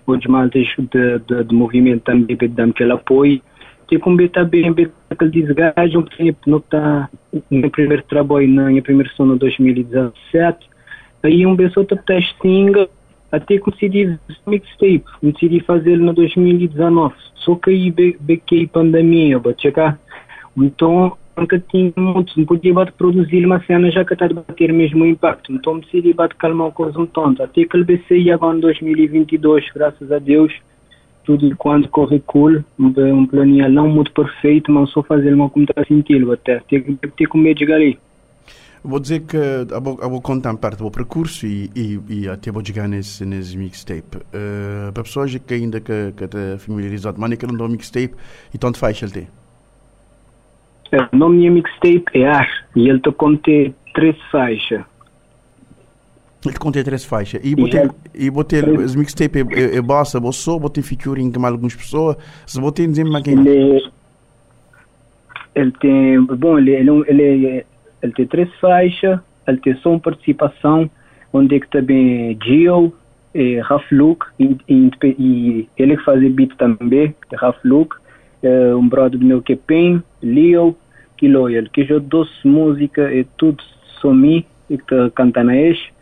outros 0.06 0.30
maltas 0.30 0.66
de, 0.78 1.18
de, 1.18 1.44
de 1.44 1.54
movimento 1.54 2.02
também, 2.02 2.36
beto 2.36 2.54
dá-me 2.54 2.70
aquele 2.70 2.92
apoio. 2.92 3.40
Tipo, 3.88 4.10
um 4.10 4.16
beto 4.16 4.44
bem, 4.46 4.72
beto 4.72 4.92
aquele 5.10 5.30
desgaste, 5.30 5.98
um 5.98 6.02
tempo, 6.02 6.38
não 6.46 6.58
está, 6.58 7.10
no 7.50 7.70
primeiro 7.70 8.02
trabalho, 8.04 8.48
na 8.48 8.66
minha 8.66 8.82
primeira 8.82 9.10
som 9.14 9.24
no 9.24 9.36
2017, 9.36 10.71
Aí 11.22 11.46
um 11.46 11.56
pessoa 11.56 11.86
teste 11.86 12.34
single 12.40 12.88
até 13.30 13.58
decidi 13.58 14.18
mixtape, 14.46 15.04
decidi 15.22 15.60
fazer 15.60 15.96
no 15.96 16.12
2019. 16.12 17.14
Só 17.36 17.54
que 17.54 17.70
aí 17.70 17.90
bequei 18.20 18.66
pandemia, 18.66 19.38
bate 19.38 19.72
cá. 19.72 19.98
Então 20.56 21.16
nunca 21.34 21.58
tinha 21.58 21.92
muito, 21.96 22.38
não 22.38 22.44
podia 22.44 22.74
bater 22.74 22.92
produzir 22.92 23.44
uma 23.46 23.58
cena 23.64 23.90
já 23.90 24.04
que 24.04 24.12
está 24.12 24.26
a 24.26 24.34
bater 24.34 24.72
mesmo 24.72 25.06
impacto. 25.06 25.50
Então 25.50 25.78
decidi 25.78 26.12
bater 26.12 26.36
calmar 26.36 26.68
o 26.68 26.72
coisa 26.72 27.00
um 27.00 27.06
tanto. 27.06 27.42
Até 27.42 27.64
que 27.64 27.76
ele 27.76 27.84
BC 27.84 28.30
agora 28.30 28.56
em 28.56 28.60
2022, 28.60 29.70
graças 29.74 30.12
a 30.12 30.18
Deus, 30.18 30.52
tudo 31.24 31.54
quando 31.56 31.88
corre 31.88 32.20
cool, 32.26 32.62
um 32.78 33.26
planinho 33.26 33.68
não 33.70 33.88
muito 33.88 34.12
perfeito, 34.12 34.70
mas 34.70 34.90
só 34.90 35.02
fazer 35.02 35.32
uma 35.32 35.48
como 35.48 35.64
está 35.64 35.82
sentindo 35.84 36.32
até. 36.32 36.60
Tem 36.68 36.82
que 36.82 37.08
ter 37.08 37.26
com 37.26 37.38
medo 37.38 37.64
de 37.64 37.72
ali. 37.72 37.98
Vou 38.84 38.98
dizer 38.98 39.20
que 39.20 39.38
vou, 39.80 39.96
vou 39.96 40.20
contar 40.20 40.56
parte 40.56 40.78
do 40.78 40.90
percurso 40.90 41.46
e, 41.46 41.70
e, 41.74 42.00
e 42.08 42.28
até 42.28 42.50
vou 42.50 42.64
chegar 42.64 42.88
nesse, 42.88 43.24
nesse 43.24 43.56
mixtape. 43.56 44.16
Uh, 44.16 44.92
para 44.92 45.04
pessoas 45.04 45.32
que 45.36 45.54
ainda 45.54 45.80
que, 45.80 46.12
que 46.16 46.24
está 46.24 46.58
familiarizado, 46.58 47.20
mas 47.20 47.32
que 47.36 47.46
não 47.46 47.56
dá 47.56 47.68
mixtape, 47.68 48.14
e 48.52 48.58
tanto 48.58 48.78
faz 48.78 49.00
ele 49.00 49.12
tem? 49.12 49.28
O 51.12 51.16
nome 51.16 51.48
do 51.48 51.54
mixtape 51.54 52.04
é 52.14 52.26
Ar 52.26 52.48
e 52.74 52.88
ele 52.88 52.98
está 52.98 53.12
contém 53.12 53.72
três 53.94 54.16
faixas. 54.32 54.84
Ele 56.44 56.58
contém 56.58 56.82
três 56.82 57.04
faixas. 57.04 57.40
E 57.44 57.54
botei, 57.54 57.88
e 58.12 58.30
botei 58.30 58.62
os 58.62 58.96
mixtape 58.96 59.38
é, 59.38 59.60
é, 59.60 59.76
é 59.76 59.80
bossa, 59.80 60.18
você 60.18 60.50
botei 60.58 60.82
featuring 60.82 61.30
com 61.30 61.46
algumas 61.46 61.74
pessoas. 61.76 62.16
Se 62.44 62.60
botei 62.60 62.88
dizer 62.88 63.04
mais 63.04 63.22
quem? 63.22 63.38
Ele, 63.38 63.90
ele 65.54 65.72
tem, 65.80 66.20
bom, 66.24 66.58
ele, 66.58 66.72
ele, 66.72 67.04
ele 67.06 67.66
ele 68.02 68.12
tem 68.12 68.26
três 68.26 68.52
faixas, 68.60 69.20
ele 69.46 69.58
tem 69.58 69.76
uma 69.84 70.00
participação, 70.00 70.90
onde 71.32 71.56
é 71.56 71.60
que 71.60 71.68
também 71.68 72.36
Gio, 72.42 72.92
e 73.34 73.58
Raf 73.60 73.84
Luke, 73.94 74.26
e, 74.38 74.56
e, 74.68 74.90
e, 75.18 75.68
ele 75.78 75.96
que 75.96 76.04
faz 76.04 76.20
beat 76.32 76.54
também, 76.56 77.14
Raf 77.34 77.58
Luke, 77.64 77.96
é, 78.42 78.74
um 78.74 78.88
brother 78.88 79.20
meu 79.20 79.40
que 79.40 79.54
é 79.54 79.56
Pain, 79.56 80.02
Leo, 80.22 80.76
que 81.16 81.28
Loyal, 81.28 81.64
que 81.72 81.84
já 81.84 81.98
doce 81.98 82.46
música 82.46 83.12
e 83.12 83.24
tudo 83.36 83.62
somi, 84.00 84.44
e 84.68 84.76
que 84.76 84.84
tá 84.84 85.10
cantando 85.14 85.52
este. 85.52 85.92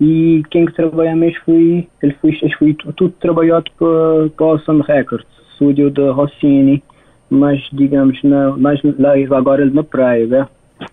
E 0.00 0.42
quem 0.50 0.66
que 0.66 0.72
trabalha 0.74 1.16
mesmo 1.16 1.40
foi, 1.44 1.88
ele 2.02 2.14
foi, 2.20 2.38
ele 2.40 2.54
foi 2.54 2.74
tudo 2.74 3.10
trabalhado 3.20 3.70
para 3.76 4.44
Awesome 4.44 4.82
Records, 4.86 5.26
estúdio 5.50 5.90
de 5.90 6.08
Rossini, 6.10 6.82
mas 7.28 7.60
digamos, 7.72 8.22
na, 8.22 8.56
mais 8.56 8.80
lá 8.98 9.14
agora 9.36 9.66
na 9.66 9.82
praia, 9.82 10.26
né? 10.26 10.48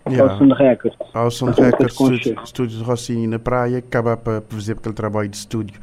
Yeah. 0.09 0.31
Ao 0.31 0.37
Sound 0.37 0.53
Records. 0.53 0.97
Ao 1.13 1.31
Sound 1.31 1.61
Records, 1.61 2.25
estúdios 2.43 2.81
Rossini 2.81 3.27
na 3.27 3.39
praia, 3.39 3.79
acaba 3.79 4.15
para 4.17 4.41
fazer 4.41 4.73
aquele 4.73 4.95
trabalho 4.95 5.29
de 5.29 5.37
estúdio 5.37 5.79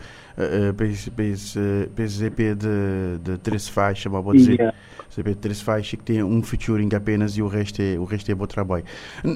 esse, 0.87 1.11
para 1.11 2.05
esse 2.05 2.25
EP 2.25 2.39
de, 2.57 3.19
de 3.23 3.39
três 3.39 3.69
faixas, 3.69 4.11
vou 4.11 4.33
dizer. 4.33 4.55
Yeah. 4.55 4.77
De 5.15 5.35
três 5.35 5.61
faixas 5.61 5.91
que 5.91 6.05
tem 6.05 6.23
um 6.23 6.43
featuring 6.43 6.89
apenas 6.95 7.37
e 7.37 7.43
o 7.43 7.47
resto 7.47 7.83
é, 7.83 7.99
o 7.99 8.05
resto 8.05 8.33
é 8.33 8.35
bom 8.35 8.47
trabalho. 8.47 8.83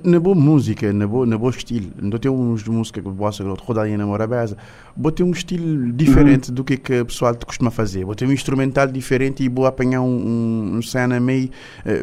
Na 0.05 0.19
boa 0.19 0.35
música, 0.35 0.91
na 0.91 1.07
boa, 1.07 1.27
na 1.27 1.37
boa 1.37 1.51
estilo, 1.51 1.91
não 2.01 2.19
tem 2.19 2.31
uns 2.31 2.65
de 2.65 2.71
música 2.71 3.03
que 3.03 3.09
bossa, 3.11 3.45
rodaria 3.45 3.99
na 3.99 4.07
Morabeza, 4.07 4.57
vou 4.97 5.13
ter 5.13 5.23
um 5.23 5.33
estilo 5.33 5.93
diferente 5.93 6.49
uhum. 6.49 6.55
do 6.55 6.65
que, 6.65 6.79
que 6.79 7.01
o 7.01 7.05
pessoal 7.05 7.37
costuma 7.47 7.71
fazer. 7.71 8.07
Vou 8.07 8.15
ter 8.15 8.27
um 8.27 8.33
instrumental 8.33 8.87
diferente 8.87 9.43
e 9.43 9.51
vou 9.51 9.67
apanhar 9.67 10.01
um, 10.01 10.77
um, 10.77 10.83
cena 10.83 11.21
meio, 11.21 11.51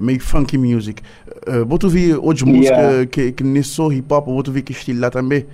meio 0.04 0.20
funky 0.20 0.58
music. 0.58 1.02
Uh, 1.48 1.66
vou 1.66 1.80
ouvir 1.84 2.16
outras 2.16 2.44
músicas 2.44 3.08
que, 3.10 3.32
que 3.32 3.44
nem 3.44 3.64
só 3.64 3.92
hip 3.92 4.14
hop, 4.14 4.28
vou 4.28 4.36
ouvir 4.36 4.62
que 4.62 4.72
estilo 4.72 5.00
lá 5.00 5.10
também. 5.10 5.48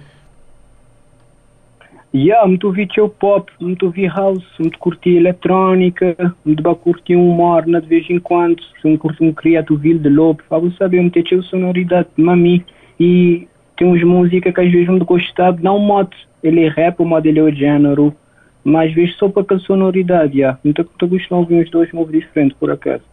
Yeah, 2.11 2.47
muito 2.47 2.65
ouvi 2.65 2.87
chill 2.91 3.07
pop, 3.07 3.51
muito 3.59 3.85
ouvi 3.85 4.07
house, 4.07 4.43
muito 4.57 4.79
curti 4.79 5.15
eletrónica, 5.17 6.33
muito 6.43 6.63
ba 6.63 6.73
curti 6.73 7.15
um 7.15 7.29
morna 7.35 7.79
de 7.79 7.87
vez 7.87 8.09
em 8.09 8.17
quando, 8.19 8.63
um 8.83 8.97
curto 8.97 9.23
um 9.23 9.31
criado 9.31 9.77
vil 9.77 9.99
de 9.99 10.09
lobo, 10.09 10.41
para 10.49 10.71
saber 10.71 11.01
muito 11.01 11.27
chill 11.27 11.43
sonoridade 11.43 12.09
mami 12.17 12.65
e 12.99 13.47
tem 13.77 13.87
uns 13.87 14.03
músicas 14.03 14.53
que 14.55 14.59
às 14.59 14.71
vezes 14.71 14.89
muito 14.89 15.05
gostado, 15.05 15.61
não 15.61 15.77
modo, 15.77 16.09
ele 16.41 16.65
é 16.65 16.69
rap, 16.69 16.99
o 16.99 17.05
modo 17.05 17.27
ele 17.27 17.39
é 17.39 17.43
o 17.43 17.53
gênero, 17.53 18.15
mas 18.63 18.91
vezes 18.91 19.15
só 19.15 19.29
para 19.29 19.43
aquela 19.43 19.59
sonoridade, 19.59 20.39
yeah. 20.39 20.57
Muito, 20.63 20.83
muito 20.83 21.07
gosto 21.07 21.27
de 21.27 21.33
ouvir 21.33 21.61
uns 21.61 21.69
dois 21.69 21.91
movimentos 21.91 22.27
diferentes 22.27 22.57
por 22.57 22.71
acaso. 22.71 23.03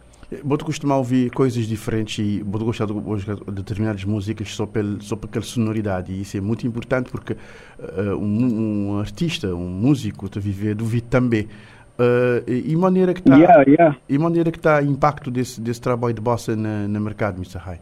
Vou-te 0.43 0.65
costumar 0.65 0.97
ouvir 0.97 1.31
coisas 1.31 1.65
diferentes 1.65 2.19
e 2.19 2.43
vou 2.43 2.59
gostar 2.65 2.85
de, 2.85 2.93
de 2.93 3.51
determinadas 3.51 4.03
músicas 4.03 4.53
só, 4.53 4.65
pel, 4.65 4.99
só 4.99 5.15
por 5.15 5.27
aquela 5.27 5.45
sonoridade. 5.45 6.11
E 6.11 6.21
isso 6.21 6.35
é 6.35 6.41
muito 6.41 6.67
importante 6.67 7.09
porque 7.09 7.33
uh, 7.33 8.17
um, 8.17 8.91
um, 8.91 8.99
artista, 8.99 9.55
um 9.55 9.69
músico, 9.69 10.27
te 10.27 10.37
viver 10.39 10.75
do 10.75 10.83
vídeo 10.83 11.07
também. 11.09 11.47
Uh, 11.97 12.43
e 12.45 12.75
maneira 12.75 13.13
que 13.13 13.21
está 13.21 13.37
yeah, 13.37 13.63
yeah. 13.63 13.97
e 14.07 14.17
maneira 14.17 14.51
que 14.51 14.57
está 14.57 14.83
impacto 14.83 15.31
desse, 15.31 15.61
desse 15.61 15.79
trabalho 15.79 16.13
de 16.13 16.21
bossa 16.21 16.55
no, 16.55 16.87
no 16.89 16.99
mercado, 16.99 17.37
Mr. 17.37 17.57
High? 17.59 17.79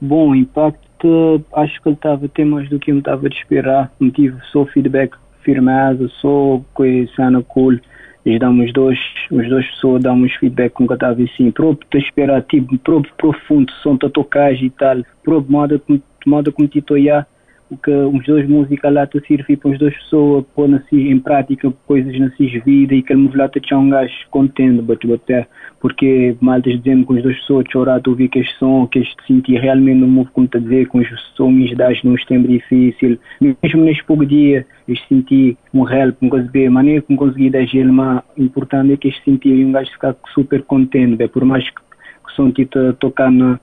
Bom, 0.00 0.34
impacto 0.34 1.44
acho 1.52 1.80
que 1.82 1.88
ele 1.90 1.94
estava 1.94 2.24
até 2.24 2.42
mais 2.42 2.70
do 2.70 2.78
que 2.78 2.90
eu 2.90 2.98
estava 2.98 3.26
a 3.26 3.30
esperar. 3.30 3.92
Não 4.00 4.10
tive 4.10 4.36
só 4.50 4.64
feedback 4.64 5.14
firmeza, 5.42 6.08
só 6.20 6.62
coisa 6.72 7.12
cool 7.48 7.78
eles 8.24 8.40
dão 8.40 8.58
os 8.58 8.72
dois, 8.72 8.98
os 9.30 9.48
dois 9.48 9.66
pessoas 9.66 10.04
uns 10.06 10.34
feedback 10.36 10.72
com 10.72 10.86
que 10.86 10.94
estava 10.94 11.22
assim, 11.22 11.50
próprio 11.50 11.86
te 11.90 11.98
esperar, 11.98 12.42
tipo, 12.42 12.76
próprio 12.78 13.12
profundo, 13.16 13.70
som 13.82 13.96
da 13.96 14.08
tocagem 14.08 14.66
e 14.66 14.70
tal, 14.70 15.02
próprio 15.22 15.52
modo, 15.52 15.82
modo 16.26 16.52
como 16.52 16.66
te 16.66 16.80
toiar, 16.80 17.26
o 17.74 17.78
que 17.78 17.90
os 17.90 18.24
dois 18.24 18.48
músicas 18.48 18.92
lá 18.92 19.06
te 19.06 19.20
servem 19.26 19.56
para 19.56 19.70
os 19.70 19.78
dois 19.78 19.94
pessoas 19.94 20.44
pôr 20.54 20.68
em 20.92 21.18
prática 21.18 21.72
coisas 21.86 22.18
nas 22.18 22.34
suas 22.36 22.52
vidas 22.64 22.98
e 22.98 23.02
que 23.02 23.12
ele 23.12 23.30
lá 23.34 23.48
te 23.48 23.60
tinha 23.60 23.78
um 23.78 23.90
gajo 23.90 24.14
contente, 24.30 24.84
até 25.12 25.46
porque 25.80 26.36
maltas 26.40 26.80
dizendo 26.80 27.04
com 27.04 27.14
os 27.14 27.22
dois 27.22 27.36
pessoas 27.38 27.66
chorar, 27.70 28.00
tu 28.00 28.10
ouvir 28.10 28.28
que 28.28 28.38
este 28.38 28.58
som, 28.58 28.86
que 28.86 29.00
este 29.00 29.26
sentir 29.26 29.60
realmente 29.60 29.98
no 29.98 30.06
move 30.06 30.30
como 30.32 30.46
te 30.46 30.60
dizer, 30.60 30.86
com 30.88 30.98
os 30.98 31.08
sons 31.36 31.76
das 31.76 32.02
num 32.02 32.16
tempo 32.26 32.48
difícil, 32.48 33.18
mesmo 33.40 33.84
neste 33.84 34.04
pouco 34.04 34.24
dia, 34.24 34.66
este 34.88 35.06
sentir 35.08 35.56
um 35.72 35.88
help, 35.88 36.16
um 36.22 36.28
coisa 36.28 36.48
bem, 36.50 36.70
maneira 36.70 37.02
como 37.02 37.18
consegui 37.18 37.50
dar 37.50 37.66
gelo, 37.66 37.92
mas 37.92 38.22
importante 38.38 38.92
é 38.92 38.96
que 38.96 39.08
este 39.08 39.24
sentir 39.24 39.64
um 39.64 39.72
gajo 39.72 39.90
ficar 39.90 40.16
super 40.32 40.62
contente, 40.62 41.28
por 41.28 41.44
mais 41.44 41.68
que, 41.68 41.76
que 41.76 42.32
som 42.34 42.50
te 42.50 42.66
tocar 42.98 43.30
na 43.30 43.58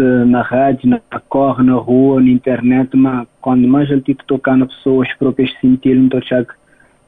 na 0.00 0.42
rádio, 0.42 0.88
na 0.88 1.00
corre, 1.28 1.62
na 1.62 1.74
rua, 1.74 2.20
na 2.20 2.30
internet, 2.30 2.96
mas 2.96 3.26
quando 3.40 3.66
mais 3.66 3.90
ele 3.90 4.00
te 4.00 4.14
tocar 4.26 4.56
na 4.56 4.66
pessoas 4.66 5.12
próprias 5.14 5.52
sentir, 5.60 5.96
então 5.96 6.18
acho 6.18 6.46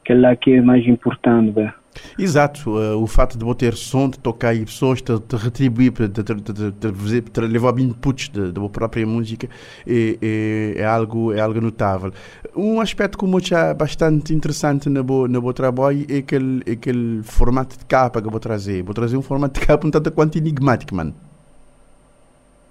que 0.03 0.13
é 0.13 0.15
lá 0.15 0.35
que 0.35 0.53
é 0.53 0.61
mais 0.61 0.85
importante, 0.87 1.51
velho. 1.51 1.73
Exato, 2.17 2.71
uh, 2.71 3.01
o 3.01 3.07
fato 3.07 3.37
de 3.37 3.55
ter 3.55 3.73
som, 3.73 4.09
de 4.09 4.19
tocar 4.19 4.53
e 4.53 4.65
pessoas, 4.65 5.01
de, 5.01 5.17
de 5.17 5.35
retribuir, 5.35 5.91
de, 5.91 6.07
de, 6.07 6.71
de, 6.71 7.21
de 7.21 7.41
levar 7.41 7.77
inputs 7.79 8.29
da 8.29 8.69
própria 8.69 9.05
música 9.05 9.47
é, 9.87 10.17
é, 10.21 10.73
é, 10.81 10.85
algo, 10.85 11.33
é 11.33 11.39
algo 11.39 11.59
notável. 11.61 12.11
Um 12.55 12.79
aspecto 12.79 13.17
que 13.17 13.25
eu 13.25 13.37
acho 13.37 13.75
bastante 13.75 14.33
interessante 14.33 14.89
no 14.89 15.03
meu, 15.03 15.27
no 15.27 15.41
meu 15.41 15.53
trabalho 15.53 16.05
é 16.09 16.17
aquele, 16.17 16.61
aquele 16.71 17.23
formato 17.23 17.77
de 17.77 17.85
capa 17.85 18.21
que 18.21 18.27
eu 18.27 18.31
vou 18.31 18.39
trazer. 18.39 18.83
Vou 18.83 18.93
trazer 18.93 19.17
um 19.17 19.21
formato 19.21 19.59
de 19.59 19.65
capa 19.65 19.87
um 19.87 19.91
tanto 19.91 20.11
quanto 20.11 20.37
enigmático, 20.37 20.95
mano. 20.95 21.13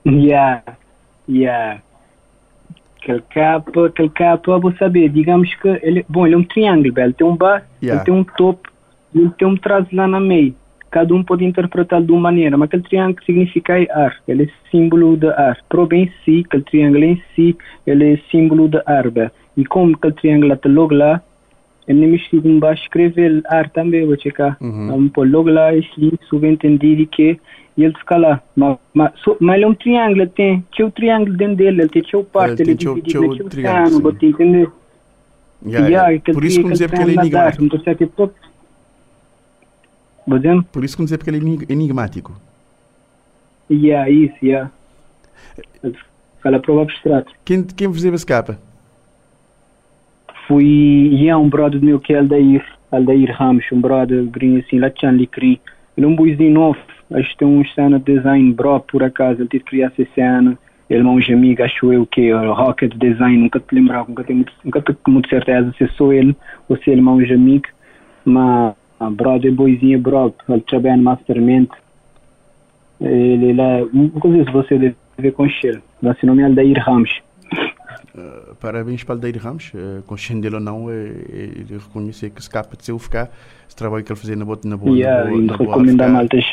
Yeah, 0.06 0.62
yeah. 1.28 1.80
Aquele 3.00 3.22
capa, 3.30 3.86
aquele 3.86 4.08
capa, 4.10 4.58
vou 4.58 4.72
saber, 4.76 5.08
digamos 5.10 5.54
que 5.56 5.68
ele, 5.82 6.04
bom, 6.08 6.26
ele 6.26 6.34
é 6.34 6.38
um 6.38 6.44
triângulo, 6.44 6.98
ele 6.98 7.12
tem 7.12 7.26
um 7.26 7.36
base, 7.36 7.64
yeah. 7.82 8.00
ele 8.00 8.04
tem 8.04 8.14
um 8.14 8.24
topo, 8.24 8.70
ele 9.14 9.30
tem 9.38 9.46
um 9.46 9.56
traço 9.56 9.94
lá 9.94 10.06
na 10.06 10.20
meio. 10.20 10.54
Cada 10.90 11.12
um 11.12 11.24
pode 11.24 11.44
interpretar 11.44 12.00
de 12.00 12.12
uma 12.12 12.20
maneira, 12.20 12.56
mas 12.56 12.68
aquele 12.68 12.84
triângulo 12.84 13.24
significa 13.24 13.74
ar, 13.90 14.16
ele 14.28 14.44
é 14.44 14.70
símbolo 14.70 15.16
de 15.16 15.26
ar. 15.26 15.58
Probe 15.68 15.96
em 15.96 16.12
si, 16.24 16.44
aquele 16.46 16.62
triângulo 16.62 17.04
em 17.04 17.22
si, 17.34 17.56
ele 17.86 18.14
é 18.14 18.16
símbolo 18.30 18.68
de 18.68 18.80
ar. 18.86 19.04
E 19.56 19.64
como 19.64 19.96
aquele 19.96 20.14
triângulo 20.14 20.54
está 20.54 20.68
logo 20.68 20.94
lá, 20.94 21.20
ele 21.86 22.06
me 22.06 22.16
estive 22.16 22.48
escrever 22.72 23.42
ar 23.46 23.68
também, 23.70 24.06
vou 24.06 24.18
checar. 24.18 24.56
Uhum. 24.60 24.94
Um 24.94 25.08
pôr 25.08 25.28
logo 25.28 25.50
lá, 25.50 25.74
esse 25.74 26.18
subentendido 26.28 27.06
que 27.06 27.38
e 27.76 27.84
ele 27.84 27.94
fica 27.98 28.16
lá. 28.16 28.42
Mas, 28.54 28.78
mas, 28.92 29.12
mas 29.40 29.56
ele 29.56 29.64
é 29.64 29.68
um 29.68 29.74
triângulo, 29.74 30.22
ele 30.22 30.30
tem 30.30 30.64
tinha 30.72 30.86
o 30.86 30.90
triângulo 30.90 31.36
dentro 31.36 31.56
dele, 31.56 31.82
ele 31.82 31.88
tem 31.88 32.02
o 32.14 32.24
parte, 32.24 32.62
ele 32.62 32.72
é 32.72 32.74
dividido, 32.74 33.24
ele 33.24 33.34
tinha 33.34 33.46
o 33.46 33.48
triângulo, 33.48 34.00
você 34.00 34.26
entendeu? 34.26 34.72
Yeah, 35.66 35.88
yeah. 35.88 36.20
Por 36.32 36.44
isso 36.44 36.62
que 36.62 36.70
dizer 36.70 36.88
porque 36.88 37.02
ele 37.02 37.12
é 37.12 37.20
enigmático. 37.20 37.68
Por 40.70 40.84
isso 40.84 40.96
que 40.96 41.04
dizer 41.04 41.18
porque 41.18 41.30
ele 41.30 41.64
é 41.68 41.72
enigmático. 41.72 42.32
Yeah, 43.70 44.10
isso, 44.10 44.36
yeah. 44.42 44.70
Fala 46.42 46.60
prova 46.60 46.82
abstrato. 46.82 47.32
Quem, 47.44 47.62
quem 47.62 47.88
vos 47.88 48.04
essa 48.04 48.26
capa? 48.26 48.58
Fui, 50.46 51.08
yeah, 51.12 51.38
um 51.38 51.48
brother 51.48 51.82
meu 51.82 51.98
que 51.98 52.12
é 52.12 52.18
Aldair, 52.18 52.62
Aldair 52.92 53.34
Ramos, 53.34 53.64
um 53.72 53.80
brother 53.80 54.22
gringo 54.24 54.58
assim, 54.58 54.78
lá 54.78 54.90
tinha 54.90 55.10
Licrim. 55.10 55.58
Ele 55.96 56.04
é 56.04 56.08
um 56.08 56.14
buizinho 56.14 56.52
novo, 56.52 56.78
acho 57.12 57.36
que 57.36 57.44
um 57.44 57.64
cena 57.66 57.98
de 57.98 58.14
design 58.14 58.52
bro, 58.52 58.80
por 58.80 59.02
acaso, 59.02 59.40
ele 59.40 59.48
que 59.60 59.70
criar 59.70 59.92
essa 59.96 60.10
cena. 60.14 60.58
É 60.90 61.02
um 61.02 61.18
amigo, 61.18 61.62
acho 61.62 61.92
eu, 61.92 62.06
que 62.06 62.28
é 62.28 62.34
Rocket 62.34 62.94
Design, 62.96 63.38
nunca 63.38 63.58
te 63.58 63.74
lembrar, 63.74 64.06
nunca 64.06 64.22
tenho, 64.22 64.44
nunca 64.62 64.82
tenho 64.82 64.98
muito 65.08 65.28
certeza 65.30 65.72
se 65.78 65.88
sou 65.96 66.12
ele 66.12 66.36
ou 66.68 66.76
se 66.76 66.92
é 66.92 66.96
um 66.96 67.08
amigo, 67.08 67.64
mas 68.24 68.74
brother 69.10 69.50
é 69.50 69.54
boizinho 69.54 69.98
bro, 69.98 70.34
ele 70.48 70.60
trabalha 70.60 70.96
no 70.98 71.02
Mastermind. 71.04 71.68
Ele, 73.00 73.60
é, 73.60 73.80
inclusive 73.92 74.50
você 74.52 74.78
deve 74.78 74.96
ver 75.18 75.32
com 75.32 75.46
ele, 75.46 75.82
seu 76.20 76.26
nome 76.26 76.42
é 76.42 76.44
Aldair 76.44 76.82
Ramos. 76.84 77.22
Uh, 78.14 78.54
parabéns 78.56 79.02
para 79.02 79.14
Aldeir 79.14 79.42
Ramos, 79.42 79.72
uh, 79.74 80.02
consciente 80.04 80.42
dele 80.42 80.56
ou 80.56 80.60
não, 80.60 80.90
é, 80.90 80.94
é, 80.94 81.72
reconhecer 81.72 82.30
que 82.30 82.40
escapa 82.40 82.76
de 82.76 82.84
seu 82.84 82.98
ficar, 82.98 83.30
esse 83.66 83.76
trabalho 83.76 84.04
que 84.04 84.12
ele 84.12 84.20
fazia 84.20 84.36
na 84.36 84.44
boa, 84.44 84.58
na 84.64 84.76
boa, 84.76 84.96
yeah, 84.96 85.24
na 85.24 85.30
boa, 85.30 85.42
na 85.42 85.56
boa 85.56 85.70
recomendar 85.70 86.10
maltas 86.10 86.44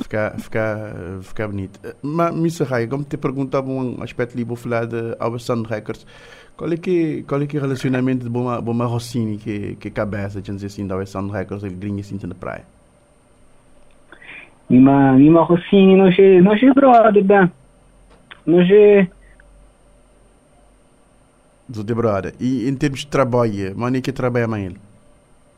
ficar, 0.00 0.38
ficar, 0.38 0.92
ficar 1.22 1.48
bonito. 1.48 1.80
Mas, 2.02 2.34
Missa 2.34 2.64
Rai, 2.64 2.86
como 2.86 3.04
te 3.04 3.16
perguntava 3.16 3.68
um 3.68 4.02
aspecto 4.02 4.34
ali, 4.34 4.44
vou 4.44 4.56
falar 4.56 4.86
de 4.86 5.16
Alberson 5.18 5.62
Records, 5.62 6.06
qual 6.56 6.72
é 6.72 6.76
que 6.76 7.24
qual 7.26 7.42
é 7.42 7.46
que 7.46 7.56
é 7.56 7.60
o 7.60 7.62
relacionamento 7.62 8.24
de 8.24 8.30
Boma, 8.30 8.60
Boma 8.60 8.86
Rossini, 8.86 9.38
que, 9.38 9.76
que 9.76 9.90
cabeça, 9.90 10.40
de 10.40 10.52
dizer 10.52 10.66
assim, 10.66 10.86
da 10.86 10.94
Alberson 10.94 11.28
Records, 11.28 11.64
ele 11.64 11.74
grinha 11.74 12.00
assim 12.00 12.18
na 12.26 12.34
praia? 12.34 12.62
Mima, 14.70 15.12
Mima 15.14 15.42
Rossini, 15.42 15.96
não 15.96 16.06
é, 16.06 16.40
não 16.40 16.52
é 16.52 16.74
brother, 16.74 17.50
não 18.46 18.60
é 18.60 19.08
do 21.68 21.82
de 21.82 21.94
brother. 21.94 22.34
E 22.40 22.68
em 22.68 22.74
termos 22.74 23.00
de 23.00 23.06
trabalho, 23.06 23.76
mano, 23.76 24.00
que 24.00 24.12
trabalha 24.12 24.58
ele? 24.58 24.76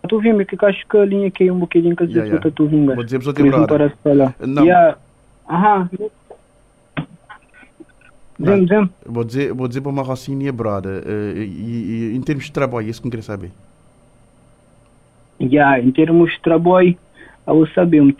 Tu 0.08 0.20
vimos 0.20 0.44
que 0.44 0.56
acho 0.64 0.86
que 0.88 0.96
a 0.96 1.04
linha 1.04 1.30
que 1.30 1.44
é 1.44 1.52
um 1.52 1.58
bocadinho 1.58 1.96
que 1.96 2.50
tu 2.52 2.66
vimos. 2.66 2.94
Vou 2.94 3.04
dizer 3.04 3.22
para 3.22 3.32
de 3.32 3.42
brother. 3.42 3.92
Não. 4.46 4.62
Yeah. 4.62 4.98
Aham. 5.48 5.90
Zem, 8.44 8.66
zem. 8.66 8.90
Vou 9.04 9.24
dizer, 9.24 9.52
vou 9.52 9.66
dizer 9.66 9.80
para 9.80 9.90
uma 9.90 10.02
Rocinha 10.02 10.52
brother. 10.52 11.02
Uh, 11.02 11.38
e, 11.38 12.12
e, 12.12 12.16
em 12.16 12.20
termos 12.20 12.44
de 12.44 12.52
trabalho, 12.52 12.88
isso 12.88 13.00
que 13.00 13.08
eu 13.08 13.10
queria 13.10 13.24
saber. 13.24 13.50
Yeah, 15.40 15.80
em 15.80 15.90
termos 15.90 16.32
de 16.32 16.40
trabalho, 16.40 16.96
eu 17.46 17.66
sabemos, 17.68 18.14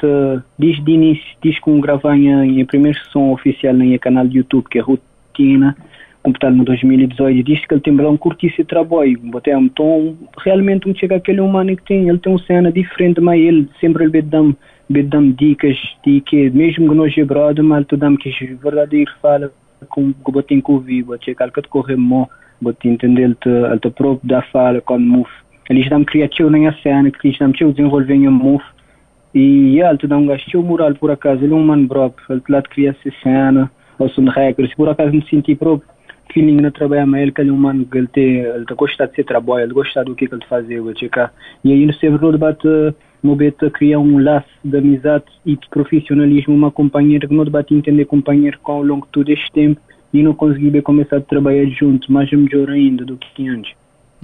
desde 0.59 0.83
o 0.83 0.89
início, 0.89 1.37
desde 1.43 1.61
que 1.61 1.81
gravar 1.81 2.17
em, 2.17 2.61
em 2.61 2.65
primeiro 2.65 2.99
som 3.11 3.33
oficial 3.33 3.75
no 3.75 3.99
canal 3.99 4.27
do 4.27 4.37
YouTube, 4.37 4.67
que 4.69 4.79
é 4.79 4.83
Rotina, 4.83 5.77
completado 6.27 6.57
no 6.57 6.65
2018 6.65 7.43
disse 7.45 7.69
que 7.69 7.75
ele 7.75 7.81
tem 7.81 8.01
um 8.01 8.17
curtíssimo 8.17 8.65
trabalho 8.65 9.17
botei 9.31 9.55
então 9.55 10.17
realmente 10.45 10.89
me 10.89 10.99
chega 10.99 11.15
aquele 11.15 11.41
humano 11.41 11.77
que 11.77 11.85
tem 11.85 12.09
ele 12.09 12.19
tem 12.19 12.33
uma 12.33 12.43
cena 12.43 12.73
diferente 12.73 13.21
mas 13.21 13.41
ele 13.41 13.69
sempre 13.81 14.05
ele 14.05 14.23
dá 14.23 14.43
dá 14.91 15.21
dicas 15.37 15.79
de 16.05 16.21
que 16.23 16.51
mesmo 16.51 16.89
que 16.89 16.95
nós 16.97 17.17
é 17.17 17.25
brother 17.25 17.63
mas 17.63 17.87
tu 17.87 17.97
dá 17.97 18.11
que 18.17 18.31
verdadeiro 18.57 19.11
fala 19.23 19.53
com 19.89 20.13
que 20.13 20.33
botei 20.33 20.61
com 20.61 20.75
o 20.75 20.81
vivo 20.81 21.17
chega 21.23 21.49
que 21.49 21.63
te 21.63 21.69
corre 21.69 21.95
mal 21.95 22.29
botei 22.61 22.91
entender 22.91 23.23
ele 23.23 23.37
te, 23.37 23.91
próprio 23.91 24.29
da 24.29 24.43
fala 24.43 24.81
quando 24.81 25.07
move 25.07 25.31
eles 25.71 25.89
dão 25.89 26.05
criativo 26.05 26.51
na 26.51 26.73
cena 26.83 27.09
eles 27.23 27.39
dão 27.39 27.53
desenvolver 27.53 28.15
em 28.15 28.29
move 28.29 28.65
e 29.33 29.79
ele 29.79 29.99
te 29.99 30.09
dá 30.09 30.17
um 30.17 30.27
gasto 30.27 30.61
moral 30.61 30.93
por 30.97 31.13
acaso 31.13 31.45
ele 31.45 31.53
é 31.53 31.57
um 31.57 31.65
mano 31.65 31.87
próprio 31.87 32.27
ele 32.31 32.41
te 32.41 32.51
lá 32.51 32.61
te 32.63 32.69
cria 32.71 32.91
essa 32.91 33.17
cena 33.23 33.71
ou 33.97 34.09
são 34.09 34.25
regras 34.25 34.75
por 34.75 34.89
acaso 34.89 35.13
me 35.13 35.25
senti 35.29 35.55
próprio 35.55 35.96
feeling 36.33 36.61
na 36.61 36.71
trabalhar 36.71 37.07
mais 37.07 37.23
ele 37.23 37.33
que 37.33 37.41
é 37.41 37.45
um 37.45 37.57
mano 37.57 37.85
que 37.85 37.99
ele 37.99 38.07
tem, 38.09 38.39
ele 38.41 38.65
gosta 38.77 39.07
de 39.07 39.15
ser 39.15 39.25
trabalho, 39.25 39.65
ele 39.65 39.75
gosta 39.75 40.05
do 40.05 40.15
que, 40.15 40.27
que 40.27 40.35
ele 40.35 40.45
faz, 40.47 40.69
e 40.69 40.75
aí 41.73 41.87
no 41.87 41.93
sempre 41.95 42.31
debate 42.33 42.69
no 43.23 43.35
beta 43.35 43.71
criar 43.71 43.99
um 43.99 44.23
laço 44.23 44.49
de 44.65 44.77
amizade 44.77 45.25
e 45.45 45.57
de 45.57 45.69
profissionalismo, 45.69 46.55
uma 46.55 46.71
companheira 46.71 47.27
que 47.27 47.35
não 47.35 47.45
debate 47.45 47.75
entender 47.75 48.05
companheiro 48.05 48.59
com 48.63 48.73
ao 48.73 48.83
longo 48.83 49.07
de 49.07 49.13
todo 49.13 49.29
este 49.31 49.51
tempo 49.53 49.81
e 50.13 50.23
não 50.23 50.35
conseguir 50.35 50.81
começar 50.83 51.17
a 51.17 51.21
trabalhar 51.21 51.67
juntos, 51.67 52.09
mas 52.09 52.33
é 52.33 52.37
melhor 52.37 52.71
ainda 52.71 53.05
do 53.05 53.17
que 53.17 53.49
antes. 53.49 53.73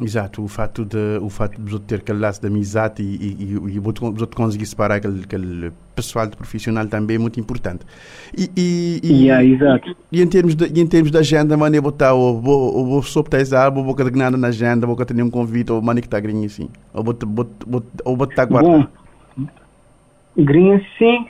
Exato, 0.01 0.43
o 0.43 0.49
fato 0.49 0.87
de 0.87 1.19
o 1.21 1.29
fato 1.29 1.61
de 1.61 1.79
ter 1.81 1.97
aquele 1.97 2.19
laço 2.19 2.41
de 2.41 2.47
amizade 2.47 3.03
e, 3.03 3.05
e, 3.05 3.45
e, 3.45 3.77
e 3.77 3.79
você 3.79 4.27
conseguir 4.35 4.65
separar 4.65 4.95
aquele, 4.95 5.23
aquele 5.23 5.71
pessoal 5.95 6.27
de 6.27 6.35
profissional 6.35 6.87
também 6.87 7.17
é 7.17 7.19
muito 7.19 7.39
importante. 7.39 7.85
E, 8.37 8.51
e, 8.57 9.01
e, 9.03 9.25
yeah, 9.25 9.45
exato. 9.45 9.95
e 10.11 10.23
em 10.23 10.27
termos 10.27 10.55
de, 10.55 10.81
em 10.81 10.87
termos 10.87 11.11
de 11.11 11.19
agenda, 11.19 11.59
mano, 11.59 11.77
eu 11.77 11.83
botar 11.83 12.15
o 12.15 12.41
o 12.41 12.99
o 12.99 13.03
sopa 13.03 13.37
essa 13.37 13.69
ou 13.69 13.85
boca 13.85 14.03
de 14.03 14.17
nada 14.17 14.37
na 14.37 14.49
agenda, 14.49 14.87
boca 14.87 15.05
ter 15.05 15.23
um 15.23 15.29
convite 15.29 15.71
ou 15.71 15.83
mano 15.83 16.01
que 16.01 16.07
está 16.07 16.19
grinho 16.19 16.47
assim, 16.47 16.71
ou 16.95 17.03
botar 17.03 17.27
ou 18.03 18.17
botar 18.17 18.47
guarda. 18.47 18.69
Bom, 18.69 18.87
grinho 20.39 20.83
sim, 20.99 21.27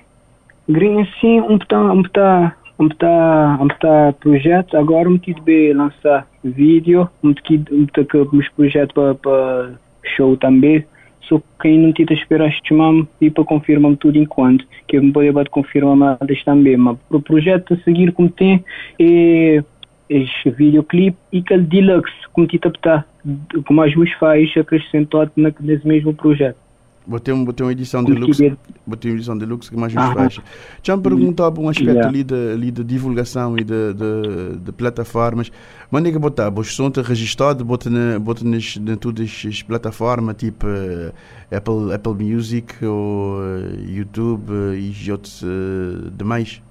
grinho 0.68 1.04
sim, 1.20 1.40
um 1.40 1.58
tá 1.58 1.92
um 1.92 2.02
tá 2.04 2.56
um 2.78 2.88
tá 2.88 4.14
projeto 4.20 4.76
agora 4.76 5.08
um 5.08 5.18
tipo 5.18 5.44
de 5.44 5.72
lançar 5.72 6.26
vídeo, 6.42 7.08
um 7.22 7.32
que 7.34 7.62
um 7.70 7.86
que 7.86 8.16
os 8.16 8.48
projetos 8.50 8.94
para 9.20 9.74
show 10.16 10.36
também 10.36 10.84
só 11.22 11.40
quem 11.60 11.78
não 11.78 11.92
tinha 11.92 12.12
esperar 12.12 12.52
chamar 12.66 13.06
e 13.20 13.30
para 13.30 13.44
confirmar 13.44 13.96
tudo 13.96 14.18
enquanto 14.18 14.66
que 14.86 14.96
eu 14.96 15.02
me 15.02 15.12
pode 15.12 15.50
confirmar 15.50 15.96
mais 15.96 16.44
também 16.44 16.76
mas 16.76 16.98
o 17.10 17.20
projeto 17.20 17.74
a 17.74 17.76
seguir 17.78 18.12
como 18.12 18.28
tem 18.28 18.64
é 19.00 19.62
este 20.08 20.50
videoclipe 20.50 21.16
e 21.32 21.38
aquele 21.38 21.62
deluxe 21.62 22.12
como 22.32 22.46
tinha 22.46 22.60
tá 22.60 23.04
com 23.66 23.74
mais 23.74 23.94
duas 23.94 24.10
faixas 24.12 24.58
acrescentado 24.58 25.30
nesse 25.36 25.86
mesmo 25.86 26.12
projeto 26.12 26.56
Botei, 27.04 27.34
um, 27.34 27.44
botei 27.44 27.66
uma 27.66 27.72
edição 27.72 28.04
de 28.04 28.12
luxo, 28.12 28.56
botei 28.86 29.10
uma 29.10 29.16
edição 29.16 29.36
de 29.36 29.44
luxo 29.44 29.70
que 29.70 29.76
mais 29.76 29.92
nos 29.92 30.12
faz. 30.12 30.40
Já 30.82 30.96
me 30.96 31.02
perguntava 31.02 31.60
um 31.60 31.68
aspecto 31.68 31.90
yeah. 31.90 32.08
ali, 32.08 32.22
de, 32.22 32.52
ali 32.52 32.70
de 32.70 32.84
divulgação 32.84 33.58
e 33.58 33.64
de, 33.64 33.92
de, 33.92 34.56
de 34.58 34.72
plataformas. 34.72 35.50
Mas 35.90 36.04
é 36.04 36.12
que 36.12 36.18
botar? 36.18 36.52
Os 36.56 36.74
sons 36.74 36.96
registrados, 36.96 37.62
bota, 37.66 37.90
na, 37.90 38.20
bota 38.20 38.44
nas, 38.44 38.76
na 38.76 38.96
todas 38.96 39.44
as 39.46 39.62
plataformas, 39.62 40.36
tipo 40.36 40.64
uh, 40.66 41.12
Apple, 41.54 41.92
Apple 41.92 42.24
Music 42.24 42.84
ou 42.84 43.40
uh, 43.40 43.90
YouTube 43.90 44.52
uh, 44.52 44.74
e 44.74 45.10
outros 45.10 45.44
demais? 46.16 46.62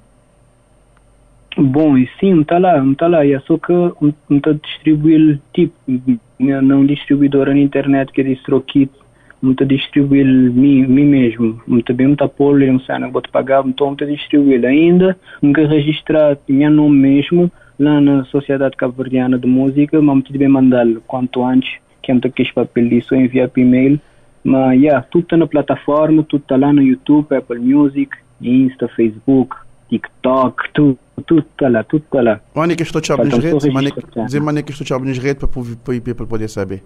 Bom, 1.58 1.98
e 1.98 2.10
sim, 2.22 2.39
está 2.39 2.58
lá, 2.58 2.82
está 2.86 3.08
lá. 3.08 3.26
É 3.26 3.38
só 3.41 3.58
que 3.58 3.74
não 3.74 4.13
está 4.30 4.54
distribuir 4.54 5.41
tipo, 5.54 5.74
não 6.39 6.86
distribuidora 6.86 7.54
na 7.54 7.60
internet 7.60 8.13
que 8.13 8.22
é 8.22 8.24
DistroKit 8.24 9.00
muito 9.41 9.65
distribuir 9.65 10.25
mim, 10.25 10.86
mim 10.86 11.06
mesmo, 11.06 11.62
muito 11.65 11.93
bem, 11.93 12.08
muito 12.08 12.27
pôr 12.30 12.62
um 12.63 12.80
cena, 12.82 13.10
vou 13.10 13.21
te 13.21 13.30
pagar, 13.30 13.63
muito 13.63 13.86
muito 13.86 14.06
distribuir 14.06 14.63
ainda, 14.65 15.17
nunca 15.41 15.65
registrar 15.67 16.38
minha 16.47 16.69
nome 16.69 16.97
mesmo 16.97 17.51
lá 17.80 17.99
na 17.99 18.23
Sociedade 18.25 18.77
Cabo-Verdiana 18.77 19.39
de 19.39 19.47
Música, 19.47 20.01
mas 20.01 20.15
muito 20.15 20.38
bem 20.38 20.47
mandar 20.47 20.86
quanto 21.08 21.43
antes, 21.43 21.80
que 22.04 22.12
é 22.12 22.13
muito 22.13 22.27
aqueles 22.27 22.51
papel 22.51 22.88
disso, 22.88 23.15
enviar 23.15 23.49
por 23.49 23.60
e-mail, 23.60 23.99
mas 24.43 24.80
yeah, 24.80 25.06
tudo 25.10 25.23
está 25.23 25.38
na 25.38 25.47
plataforma, 25.47 26.23
tudo 26.23 26.41
está 26.41 26.56
lá 26.58 26.71
no 26.71 26.82
YouTube, 26.82 27.36
Apple 27.36 27.60
Music, 27.60 28.15
Insta, 28.41 28.88
Facebook, 28.89 29.56
TikTok, 29.89 30.71
tudo 30.73 30.97
tudo 31.25 31.45
está 31.51 31.69
lá, 31.69 31.84
tudo 31.84 32.04
está 32.04 32.21
lá. 32.21 32.41
Onde 32.56 32.75
que 32.75 32.84
estou 32.84 33.01
te 33.01 33.12
redes? 33.13 33.63
Dizer, 34.25 34.41
onde 34.41 34.60
é 34.60 34.63
que 34.63 34.71
estou 34.71 34.86
te 34.86 35.06
nas 35.06 35.17
redes 35.17 35.47
para 36.15 36.25
poder 36.25 36.49
saber? 36.49 36.84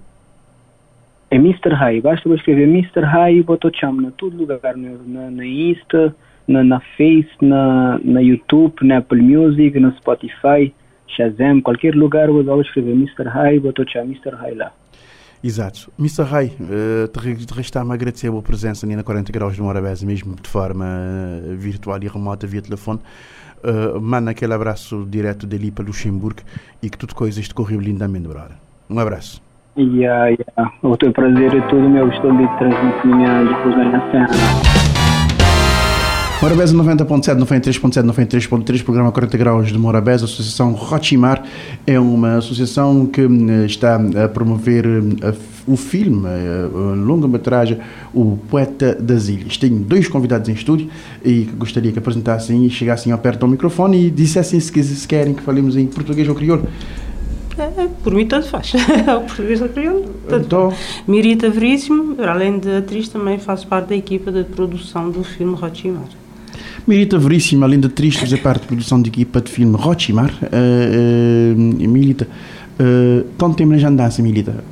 É 1.35 1.37
Mr. 1.37 1.73
High. 1.73 2.01
Basta 2.01 2.33
escrever 2.33 2.63
Mr. 2.63 3.01
High 3.01 3.37
e 3.39 3.43
botar 3.43 3.71
chama 3.73 4.01
na 4.01 4.11
todo 4.11 4.37
lugar, 4.37 4.75
na, 4.77 5.29
na 5.29 5.45
Insta, 5.45 6.15
na, 6.47 6.63
na 6.63 6.79
Face, 6.97 7.29
na, 7.41 7.99
na 8.03 8.21
YouTube, 8.21 8.75
na 8.81 8.97
Apple 8.97 9.21
Music, 9.21 9.79
na 9.79 9.91
Spotify, 9.97 10.73
Shazam, 11.07 11.61
qualquer 11.61 11.93
lugar 11.93 12.29
vou 12.29 12.61
escrever 12.61 12.93
Mr. 12.93 13.27
High 13.27 13.57
e 13.57 13.59
botar 13.59 13.85
chama 13.87 14.05
Mr. 14.05 14.35
High 14.35 14.55
lá. 14.55 14.71
Exato. 15.43 15.91
Mr. 15.99 16.23
Rai, 16.23 16.51
uh, 16.59 17.07
te 17.07 17.53
resta-me 17.53 17.93
agradecer 17.93 18.29
a 18.29 18.31
boa 18.31 18.41
presença 18.41 18.87
na 18.87 19.03
40 19.03 19.31
Graus 19.31 19.55
de 19.55 19.61
Morabeza, 19.61 20.03
mesmo 20.03 20.35
de 20.41 20.49
forma 20.49 20.85
uh, 20.85 21.55
virtual 21.55 21.99
e 22.01 22.07
remota 22.07 22.47
via 22.47 22.63
telefone. 22.63 22.99
Uh, 23.63 24.01
manda 24.01 24.31
aquele 24.31 24.53
abraço 24.53 25.05
direto 25.07 25.45
dali 25.45 25.69
para 25.69 25.85
Luxemburgo 25.85 26.41
e 26.81 26.89
que 26.89 26.97
tudo 26.97 27.13
coisas 27.13 27.47
te 27.47 27.53
correu 27.53 27.79
lindamente, 27.79 28.27
brother. 28.27 28.57
Um 28.89 28.97
abraço. 28.97 29.44
Yeah, 29.77 30.29
yeah. 30.29 30.73
O 30.81 30.95
teu 30.95 31.11
prazer 31.11 31.53
é 31.53 31.61
todo 31.67 31.89
meu. 31.89 32.07
Estou 32.07 32.31
de 32.31 32.47
transmitir 32.57 33.05
minha 33.05 33.43
difusão 33.43 33.91
na 33.91 34.11
cena. 34.11 34.27
Morabeza 36.41 36.75
90.7, 36.75 37.37
93.7, 37.39 38.05
93.3, 38.05 38.83
programa 38.83 39.11
40 39.11 39.37
Graus 39.37 39.67
de 39.69 39.77
Morabeza, 39.77 40.25
Associação 40.25 40.73
Rochimar 40.73 41.43
é 41.87 41.99
uma 41.99 42.35
associação 42.37 43.07
que 43.07 43.21
eh, 43.21 43.65
está 43.65 43.95
a 43.95 44.27
promover 44.27 44.85
eh, 44.85 45.33
o 45.65 45.75
filme, 45.75 46.27
eh, 46.27 46.67
longa-metragem 46.97 47.79
O 48.13 48.37
Poeta 48.49 48.93
das 48.93 49.27
Ilhas. 49.27 49.57
Tenho 49.57 49.79
dois 49.79 50.07
convidados 50.07 50.47
em 50.47 50.53
estúdio 50.53 50.89
e 51.23 51.49
gostaria 51.57 51.91
que 51.91 51.99
apresentassem 51.99 52.65
e 52.65 52.69
chegassem 52.69 53.11
ao 53.11 53.17
perto 53.17 53.39
do 53.39 53.47
microfone 53.47 54.05
e 54.05 54.11
dissessem 54.11 54.59
se 54.59 55.07
querem 55.07 55.33
que 55.33 55.41
falemos 55.41 55.75
em 55.75 55.87
português 55.87 56.27
ou 56.29 56.35
crioulo. 56.35 56.67
É, 57.57 57.87
por 58.03 58.13
mim, 58.13 58.25
tanto 58.25 58.47
faz. 58.47 58.73
o 58.73 59.21
português 59.21 59.61
ou 59.61 59.69
crioulo. 59.69 60.15
Então... 60.29 60.73
Mirita 61.07 61.49
Veríssimo, 61.49 62.15
além 62.21 62.59
de 62.59 62.77
atriz, 62.77 63.07
também 63.07 63.39
faz 63.39 63.63
parte 63.63 63.89
da 63.89 63.95
equipa 63.95 64.31
de 64.31 64.43
produção 64.43 65.09
do 65.09 65.23
filme 65.23 65.55
Rotimar. 65.55 66.07
Mirita 66.85 67.17
Veríssimo, 67.17 67.63
além 67.63 67.79
de 67.79 67.87
atriz, 67.87 68.15
fazer 68.15 68.37
parte 68.37 68.61
da 68.61 68.67
produção 68.67 69.01
da 69.01 69.07
equipa 69.07 69.41
de 69.41 69.51
filme 69.51 69.75
Rotimar. 69.75 70.31
Uh, 70.43 71.53
uh, 71.53 71.87
Milita, 71.87 72.27
uh, 72.79 73.25
quanto 73.37 73.55
tempo 73.55 73.77
já 73.77 73.87
andasse, 73.87 74.21
Milita? 74.21 74.63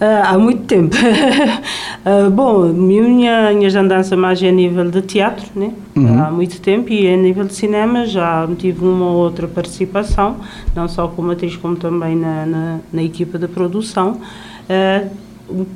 Uh, 0.00 0.24
há 0.24 0.38
muito 0.38 0.64
tempo. 0.64 0.96
uh, 0.96 2.28
bom, 2.32 2.64
minha, 2.66 3.52
minha 3.52 3.80
andança 3.80 4.16
mais 4.16 4.42
é 4.42 4.48
a 4.48 4.52
nível 4.52 4.90
de 4.90 5.02
teatro, 5.02 5.46
né? 5.54 5.72
Uhum. 5.94 6.22
há 6.22 6.30
muito 6.30 6.60
tempo, 6.60 6.92
e 6.92 7.12
a 7.12 7.16
nível 7.16 7.44
de 7.44 7.54
cinema 7.54 8.04
já 8.04 8.48
tive 8.58 8.84
uma 8.84 9.06
ou 9.06 9.16
outra 9.16 9.46
participação, 9.46 10.36
não 10.74 10.88
só 10.88 11.06
como 11.06 11.30
atriz, 11.30 11.56
como 11.56 11.76
também 11.76 12.16
na, 12.16 12.44
na, 12.44 12.78
na 12.92 13.02
equipa 13.02 13.38
de 13.38 13.46
produção. 13.46 14.20
Uh, 14.68 15.24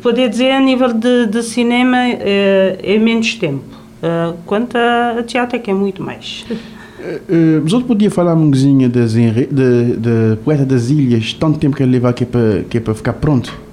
poder 0.03 0.29
dizer, 0.29 0.51
a 0.51 0.61
nível 0.61 0.93
de, 0.93 1.27
de 1.27 1.43
cinema, 1.43 1.99
é, 1.99 2.79
é 2.83 2.99
menos 2.99 3.35
tempo. 3.35 3.65
Uh, 3.99 4.37
quanto 4.47 4.77
a, 4.77 5.19
a 5.19 5.23
teatro, 5.23 5.57
é 5.57 5.59
que 5.59 5.71
é 5.71 5.75
muito 5.75 6.03
mais. 6.03 6.47
Uh, 6.51 7.67
uh, 7.67 7.83
podia 7.83 8.11
falar 8.11 8.35
um 8.35 8.47
bocadinho 8.47 8.89
de, 8.89 9.47
de 9.47 10.37
Poeta 10.45 10.65
das 10.65 10.91
Ilhas, 10.91 11.33
tanto 11.35 11.59
tempo 11.59 11.77
que 11.77 11.83
ele 11.83 11.93
leva 11.93 12.09
aqui 12.09 12.25
para, 12.25 12.65
que 12.69 12.79
é 12.79 12.81
para 12.81 12.95
ficar 12.95 13.15
pronto? 13.15 13.68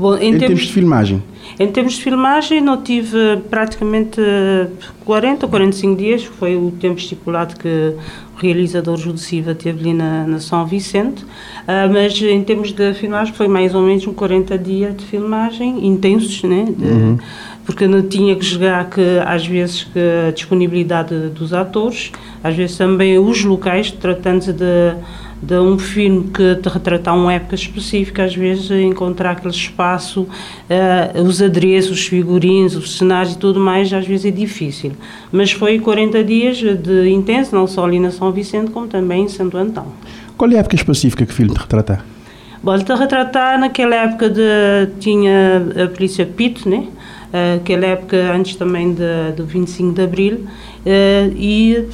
Bom, 0.00 0.16
em, 0.16 0.16
em 0.16 0.38
termos, 0.38 0.40
termos, 0.40 0.62
de 0.62 0.72
filmagem? 0.72 1.22
Em 1.58 1.66
termos 1.68 1.92
de 1.92 2.02
filmagem, 2.02 2.60
não 2.62 2.80
tive 2.80 3.36
praticamente 3.50 4.18
40 5.04 5.44
ou 5.44 5.50
45 5.50 5.96
dias, 5.96 6.24
foi 6.24 6.56
o 6.56 6.70
tempo 6.70 6.98
estipulado 6.98 7.54
que 7.56 7.94
o 8.34 8.40
realizador 8.40 8.96
Júlio 8.96 9.18
Silva 9.18 9.54
teve 9.54 9.80
ali 9.80 9.92
na, 9.92 10.26
na 10.26 10.40
São 10.40 10.64
Vicente, 10.64 11.22
uh, 11.22 11.92
mas 11.92 12.20
em 12.22 12.42
termos 12.42 12.72
de 12.72 12.94
filmagem 12.94 13.34
foi 13.34 13.46
mais 13.46 13.74
ou 13.74 13.82
menos 13.82 14.06
um 14.06 14.14
40 14.14 14.56
dias 14.56 14.96
de 14.96 15.04
filmagem, 15.04 15.86
intensos, 15.86 16.42
né? 16.44 16.64
De, 16.74 16.84
uhum. 16.84 17.18
Porque 17.66 17.86
não 17.86 18.00
tinha 18.00 18.34
que 18.34 18.44
jogar 18.44 18.88
que 18.88 19.02
às 19.26 19.46
vezes 19.46 19.84
que 19.84 20.00
a 20.28 20.30
disponibilidade 20.30 21.28
dos 21.28 21.52
atores, 21.52 22.10
às 22.42 22.56
vezes 22.56 22.78
também 22.78 23.18
os 23.18 23.44
locais, 23.44 23.90
tratando-se 23.90 24.52
de 24.54 24.94
de 25.42 25.58
um 25.58 25.78
filme 25.78 26.28
que 26.28 26.56
te 26.56 26.68
retratar 26.68 27.16
uma 27.16 27.32
época 27.32 27.54
específica, 27.54 28.24
às 28.24 28.34
vezes 28.34 28.70
encontrar 28.70 29.32
aquele 29.32 29.54
espaço, 29.54 30.22
uh, 30.22 31.22
os 31.22 31.40
adereços, 31.40 31.92
os 31.92 32.06
figurinos, 32.06 32.76
os 32.76 32.98
cenários 32.98 33.34
e 33.34 33.38
tudo 33.38 33.58
mais, 33.58 33.92
às 33.92 34.06
vezes 34.06 34.26
é 34.26 34.30
difícil. 34.30 34.92
Mas 35.32 35.50
foi 35.50 35.78
40 35.78 36.22
dias 36.22 36.58
de 36.58 37.08
intenso, 37.08 37.54
não 37.54 37.66
só 37.66 37.84
ali 37.84 37.98
na 37.98 38.10
São 38.10 38.30
Vicente, 38.30 38.70
como 38.70 38.86
também 38.86 39.24
em 39.24 39.28
Santo 39.28 39.56
Antão. 39.56 39.86
Qual 40.36 40.50
é 40.50 40.56
a 40.56 40.60
época 40.60 40.76
específica 40.76 41.24
que 41.24 41.32
o 41.32 41.34
filme 41.34 41.52
te 41.52 41.58
retrata? 41.58 42.04
Bom, 42.62 42.78
te 42.78 42.92
retratar 42.92 43.58
naquela 43.58 43.96
época 43.96 44.28
de 44.28 44.42
tinha 44.98 45.62
a 45.84 45.88
polícia 45.88 46.26
Pito, 46.26 46.68
né? 46.68 46.86
Uh, 47.32 47.56
aquela 47.58 47.86
época 47.86 48.16
antes 48.34 48.56
também 48.56 48.92
de, 48.92 49.32
do 49.36 49.44
25 49.44 49.92
de 49.92 50.02
Abril, 50.02 50.46
Uh, 50.80 51.36
e 51.36 51.86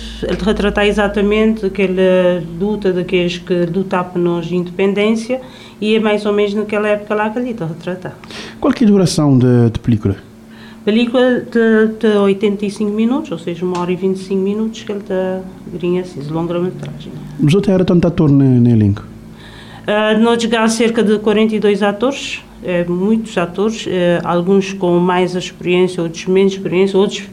retratar 0.45 0.87
exatamente 0.87 1.67
aquela 1.67 2.41
luta 2.57 2.93
daqueles 2.93 3.37
que 3.37 3.67
lutavam 3.67 4.41
de 4.41 4.55
independência 4.55 5.41
e 5.81 5.97
é 5.97 5.99
mais 5.99 6.25
ou 6.25 6.33
menos 6.33 6.55
naquela 6.55 6.89
época 6.89 7.13
lá 7.13 7.29
que 7.31 7.37
ele 7.37 7.51
está 7.51 7.67
retratar. 7.67 8.17
Qual 8.61 8.73
é 8.73 8.85
a 8.85 8.87
duração 8.87 9.37
da 9.37 9.71
película? 9.83 10.17
Película 10.85 11.41
de, 11.41 11.99
de 11.99 12.17
85 12.17 12.89
minutos, 12.93 13.33
ou 13.33 13.39
seja, 13.39 13.65
uma 13.65 13.81
hora 13.81 13.91
e 13.91 13.97
25 13.97 14.41
minutos 14.41 14.85
que 14.85 14.93
ele 14.93 15.01
está 15.01 15.41
grinha 15.67 16.03
assim, 16.03 16.23
longa-metragem. 16.31 17.11
Mas 17.41 17.55
outro 17.55 17.73
era 17.73 17.85
tanto 17.85 18.07
ator 18.07 18.31
no, 18.31 18.45
no 18.45 18.71
elenco? 18.71 19.03
Uh, 19.03 20.21
nós 20.21 20.41
chegamos 20.41 20.73
cerca 20.75 21.03
de 21.03 21.19
42 21.19 21.83
atores, 21.83 22.41
muitos 22.89 23.37
atores, 23.37 23.87
é, 23.87 24.21
alguns 24.25 24.73
com 24.73 24.99
mais 24.99 25.35
experiência, 25.35 26.03
outros 26.03 26.27
menos 26.27 26.53
experiência, 26.55 26.99
outros 26.99 27.29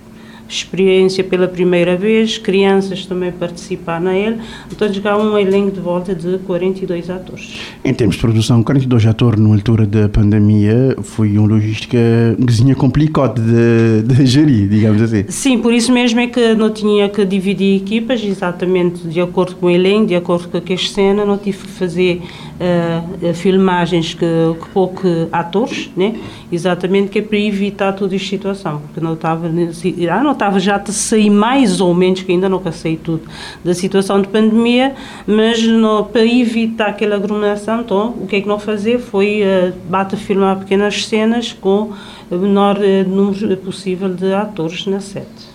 experiência 0.54 1.24
pela 1.24 1.48
primeira 1.48 1.96
vez, 1.96 2.38
crianças 2.38 3.06
também 3.06 3.32
participar 3.32 4.00
na 4.00 4.16
ele, 4.16 4.38
então 4.72 4.88
há 5.12 5.18
um 5.18 5.38
elenco 5.38 5.72
de 5.72 5.80
volta 5.80 6.14
de 6.14 6.38
42 6.40 7.10
atores. 7.10 7.54
Em 7.84 7.94
termos 7.94 8.16
de 8.16 8.22
produção, 8.22 8.64
42 8.64 9.06
atores 9.06 9.40
na 9.40 9.54
altura 9.54 9.86
da 9.86 10.08
pandemia 10.10 10.96
foi 11.02 11.38
uma 11.38 11.48
logística 11.48 11.98
cozinha 12.46 12.76
complicada 12.76 13.42
de, 13.42 14.04
de 14.04 14.26
gerir, 14.26 14.68
digamos 14.68 15.02
assim. 15.02 15.26
Sim, 15.30 15.60
por 15.60 15.74
isso 15.74 15.92
mesmo 15.92 16.20
é 16.20 16.28
que 16.28 16.54
não 16.54 16.70
tinha 16.70 17.10
que 17.10 17.26
dividir 17.26 17.78
equipas 17.78 18.24
exatamente 18.24 19.08
de 19.08 19.22
acordo 19.22 19.56
com 19.56 19.68
o 19.68 19.70
elenco, 19.70 20.08
de 20.08 20.16
acordo 20.16 20.48
com 20.50 20.58
a 20.58 20.78
cena, 20.78 21.26
não 21.26 21.38
tive 21.38 21.60
que 21.60 21.68
fazer 21.68 22.22
uh, 22.60 23.34
filmagens 23.34 24.14
que, 24.14 24.26
que 24.26 24.70
pouco 24.70 25.08
atores, 25.32 25.90
né? 25.96 26.16
exatamente 26.52 27.10
que 27.10 27.20
é 27.20 27.22
para 27.22 27.38
evitar 27.38 27.94
toda 27.94 28.16
esta 28.16 28.28
situação, 28.28 28.82
porque 28.82 29.00
não 29.00 29.14
estava, 29.14 29.48
ah, 29.48 30.24
não 30.24 30.32
estava 30.32 30.43
já 30.58 30.76
a 30.76 30.86
sair 30.92 31.30
mais 31.30 31.80
ou 31.82 31.94
menos, 31.94 32.22
que 32.22 32.32
ainda 32.32 32.50
não 32.50 32.60
passei 32.60 32.98
tudo, 32.98 33.24
da 33.64 33.74
situação 33.74 34.22
de 34.22 34.28
pandemia, 34.28 34.96
mas 35.26 35.62
não, 35.64 36.04
para 36.04 36.26
evitar 36.26 36.88
aquela 36.88 37.16
aglomeração, 37.16 37.82
então, 37.82 38.10
o 38.22 38.28
que 38.28 38.38
é 38.38 38.42
que 38.42 38.48
não 38.48 38.60
fazer 38.60 39.00
foi 39.00 39.42
uh, 39.42 39.74
bate 39.90 40.16
filmar 40.16 40.60
pequenas 40.60 41.06
cenas 41.06 41.54
com 41.54 41.92
o 42.30 42.36
menor 42.36 42.78
uh, 42.78 43.10
número 43.10 43.56
possível 43.58 44.10
de 44.10 44.34
atores 44.34 44.86
na 44.86 45.00
sete. 45.00 45.53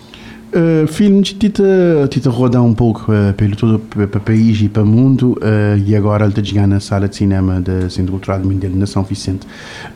Uh, 0.51 0.87
filmes 0.87 1.31
tita, 1.33 1.63
tita 2.09 2.27
rodar 2.31 2.63
um 2.63 2.73
pouco 2.73 3.11
uh, 3.11 3.33
pelo 3.35 3.55
todo 3.55 3.77
para 3.79 4.19
país 4.19 4.59
e 4.61 4.67
para 4.67 4.81
o 4.81 4.85
mundo 4.85 5.33
uh, 5.33 5.77
e 5.85 5.95
agora 5.95 6.25
ele 6.25 6.33
está 6.39 6.65
na 6.65 6.79
sala 6.79 7.07
de 7.07 7.15
cinema 7.15 7.61
do 7.61 7.87
Centro 7.91 8.13
Cultural 8.13 8.41
de 8.41 8.47
Mindelo 8.47 8.75
na 8.75 8.87
São 8.87 9.03
Vicente. 9.03 9.45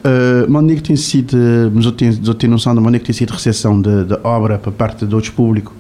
Uh, 0.06 0.72
é 0.72 0.76
que 0.76 0.84
tem 0.84 0.96
sido, 0.96 1.36
mas 1.74 1.86
eu 1.86 1.92
tenho, 1.92 2.20
eu 2.24 2.34
tenho 2.36 2.52
noção 2.52 2.76
de 2.76 2.82
onde 2.82 2.98
é 2.98 3.00
que 3.00 3.06
tem 3.06 3.16
sido 3.16 3.32
a 3.32 3.34
recepção 3.34 3.82
da 3.82 4.20
obra 4.24 4.60
para 4.60 4.72
parte 4.72 5.08
de 5.08 5.16
outros 5.16 5.34
públicos? 5.34 5.74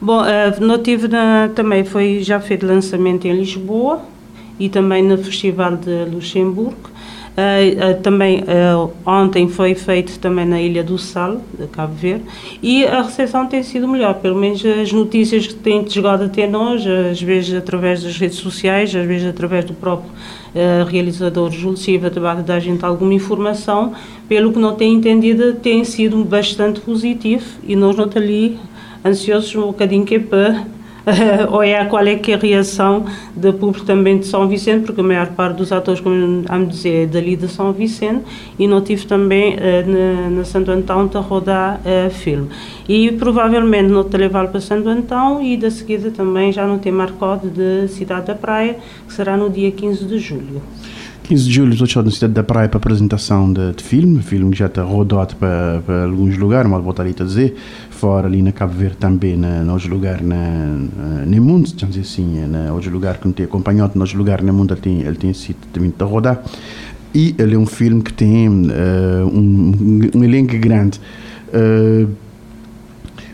Bom, 0.00 0.20
uh, 0.20 0.60
no 0.60 0.78
tive 0.78 1.06
na, 1.06 1.48
também 1.54 1.84
foi 1.84 2.24
já 2.24 2.40
feito 2.40 2.66
lançamento 2.66 3.26
em 3.26 3.36
Lisboa 3.36 4.02
e 4.58 4.68
também 4.68 5.00
no 5.04 5.16
Festival 5.16 5.76
de 5.76 6.06
Luxemburgo. 6.12 6.90
Uh, 7.32 7.92
uh, 7.92 8.02
também 8.02 8.40
uh, 8.40 8.92
ontem 9.06 9.48
foi 9.48 9.74
feito 9.74 10.18
também 10.18 10.44
na 10.44 10.60
Ilha 10.60 10.84
do 10.84 10.98
Sal, 10.98 11.40
de 11.58 11.66
Cabo 11.68 11.94
Verde, 11.94 12.24
e 12.62 12.84
a 12.84 13.00
recepção 13.00 13.46
tem 13.46 13.62
sido 13.62 13.88
melhor, 13.88 14.16
pelo 14.16 14.38
menos 14.38 14.62
as 14.66 14.92
notícias 14.92 15.46
que 15.46 15.54
têm 15.54 15.88
chegado 15.88 16.24
até 16.24 16.46
nós, 16.46 16.86
às 16.86 17.22
vezes 17.22 17.54
através 17.54 18.02
das 18.02 18.18
redes 18.18 18.36
sociais, 18.36 18.94
às 18.94 19.06
vezes 19.06 19.26
através 19.26 19.64
do 19.64 19.72
próprio 19.72 20.10
realizador 20.86 21.50
Júlio 21.50 21.78
Silva, 21.78 22.10
de 22.10 22.20
dar 22.20 22.56
a 22.56 22.60
gente 22.60 22.84
alguma 22.84 23.14
informação, 23.14 23.94
pelo 24.28 24.52
que 24.52 24.58
não 24.58 24.74
tem 24.74 24.92
entendido, 24.92 25.54
tem 25.54 25.82
sido 25.84 26.22
bastante 26.26 26.80
positivo 26.80 27.46
e 27.66 27.74
nós 27.74 27.96
não 27.96 28.10
ali 28.14 28.58
ansiosos 29.02 29.54
um 29.56 29.68
bocadinho 29.68 30.04
que 30.04 30.16
é 30.16 30.18
para 30.18 30.66
ou 31.50 31.62
é 31.62 31.84
qual 31.84 32.06
é 32.06 32.16
que 32.16 32.32
é 32.32 32.34
a 32.34 32.38
reação 32.38 33.04
do 33.34 33.52
público 33.52 33.84
também 33.84 34.18
de 34.18 34.26
São 34.26 34.46
Vicente, 34.48 34.86
porque 34.86 35.00
a 35.00 35.04
maior 35.04 35.28
parte 35.28 35.56
dos 35.56 35.72
atores, 35.72 36.00
como 36.00 36.44
a 36.48 36.58
me 36.58 36.66
dizer, 36.66 37.04
é 37.04 37.06
dali 37.06 37.36
de 37.36 37.48
São 37.48 37.72
Vicente, 37.72 38.24
e 38.58 38.66
não 38.66 38.80
tive 38.80 39.06
também 39.06 39.54
uh, 39.54 39.58
na, 39.86 40.30
na, 40.30 40.44
Santo 40.44 40.70
Antão 40.70 41.10
a 41.12 41.18
rodar 41.18 41.80
uh, 41.80 42.10
filme. 42.10 42.48
E 42.88 43.12
provavelmente 43.12 43.88
não 43.88 44.04
te 44.04 44.16
levar 44.16 44.48
para 44.48 44.60
Santo 44.60 44.88
Antão 44.88 45.42
e 45.42 45.56
da 45.56 45.70
seguida 45.70 46.10
também 46.10 46.52
já 46.52 46.66
não 46.66 46.78
tem 46.78 46.92
marcado 46.92 47.48
de 47.48 47.88
Cidade 47.88 48.26
da 48.26 48.34
Praia, 48.34 48.76
que 49.06 49.12
será 49.12 49.36
no 49.36 49.50
dia 49.50 49.70
15 49.70 50.04
de 50.04 50.18
julho. 50.18 50.62
15 51.32 51.44
de 51.48 51.50
julho 51.50 51.72
estou 51.72 52.02
na 52.02 52.10
Cidade 52.10 52.34
da 52.34 52.42
Praia 52.42 52.68
para 52.68 52.76
apresentação 52.76 53.50
de, 53.50 53.72
de 53.72 53.82
filme, 53.82 54.22
filme 54.22 54.50
que 54.50 54.58
já 54.58 54.66
está 54.66 54.82
rodado 54.82 55.34
para, 55.36 55.80
alguns 56.04 56.36
lugares, 56.36 56.70
mal 56.70 56.82
voltaria 56.82 57.14
a 57.18 57.24
dizer, 57.24 57.56
fora 57.88 58.26
ali 58.26 58.42
na 58.42 58.52
Cabo 58.52 58.74
Verde 58.74 58.98
também, 58.98 59.34
na, 59.34 59.62
nos 59.62 59.86
lugares 59.86 60.20
na, 60.20 60.36
no 60.36 61.42
mundo, 61.42 61.70
vamos 61.80 61.96
dizer 61.96 62.00
assim, 62.00 62.46
na 62.46 62.70
outros 62.70 62.92
lugares 62.92 63.18
que 63.18 63.26
não 63.26 63.32
tem 63.32 63.46
acompanhado, 63.46 63.98
nos 63.98 64.12
lugares 64.12 64.44
no 64.44 64.52
mundo 64.52 64.74
ele 64.74 64.80
tem, 64.82 65.00
ele 65.00 65.16
tem 65.16 65.32
sido 65.32 65.56
também 65.72 65.90
a 65.98 66.04
rodar. 66.04 66.42
E 67.14 67.34
ele 67.38 67.54
é 67.54 67.58
um 67.58 67.64
filme 67.64 68.02
que 68.02 68.12
tem 68.12 68.48
uh, 68.48 69.26
um, 69.26 70.10
um, 70.14 70.22
elenco 70.22 70.58
grande. 70.58 71.00
Uh, 71.48 72.10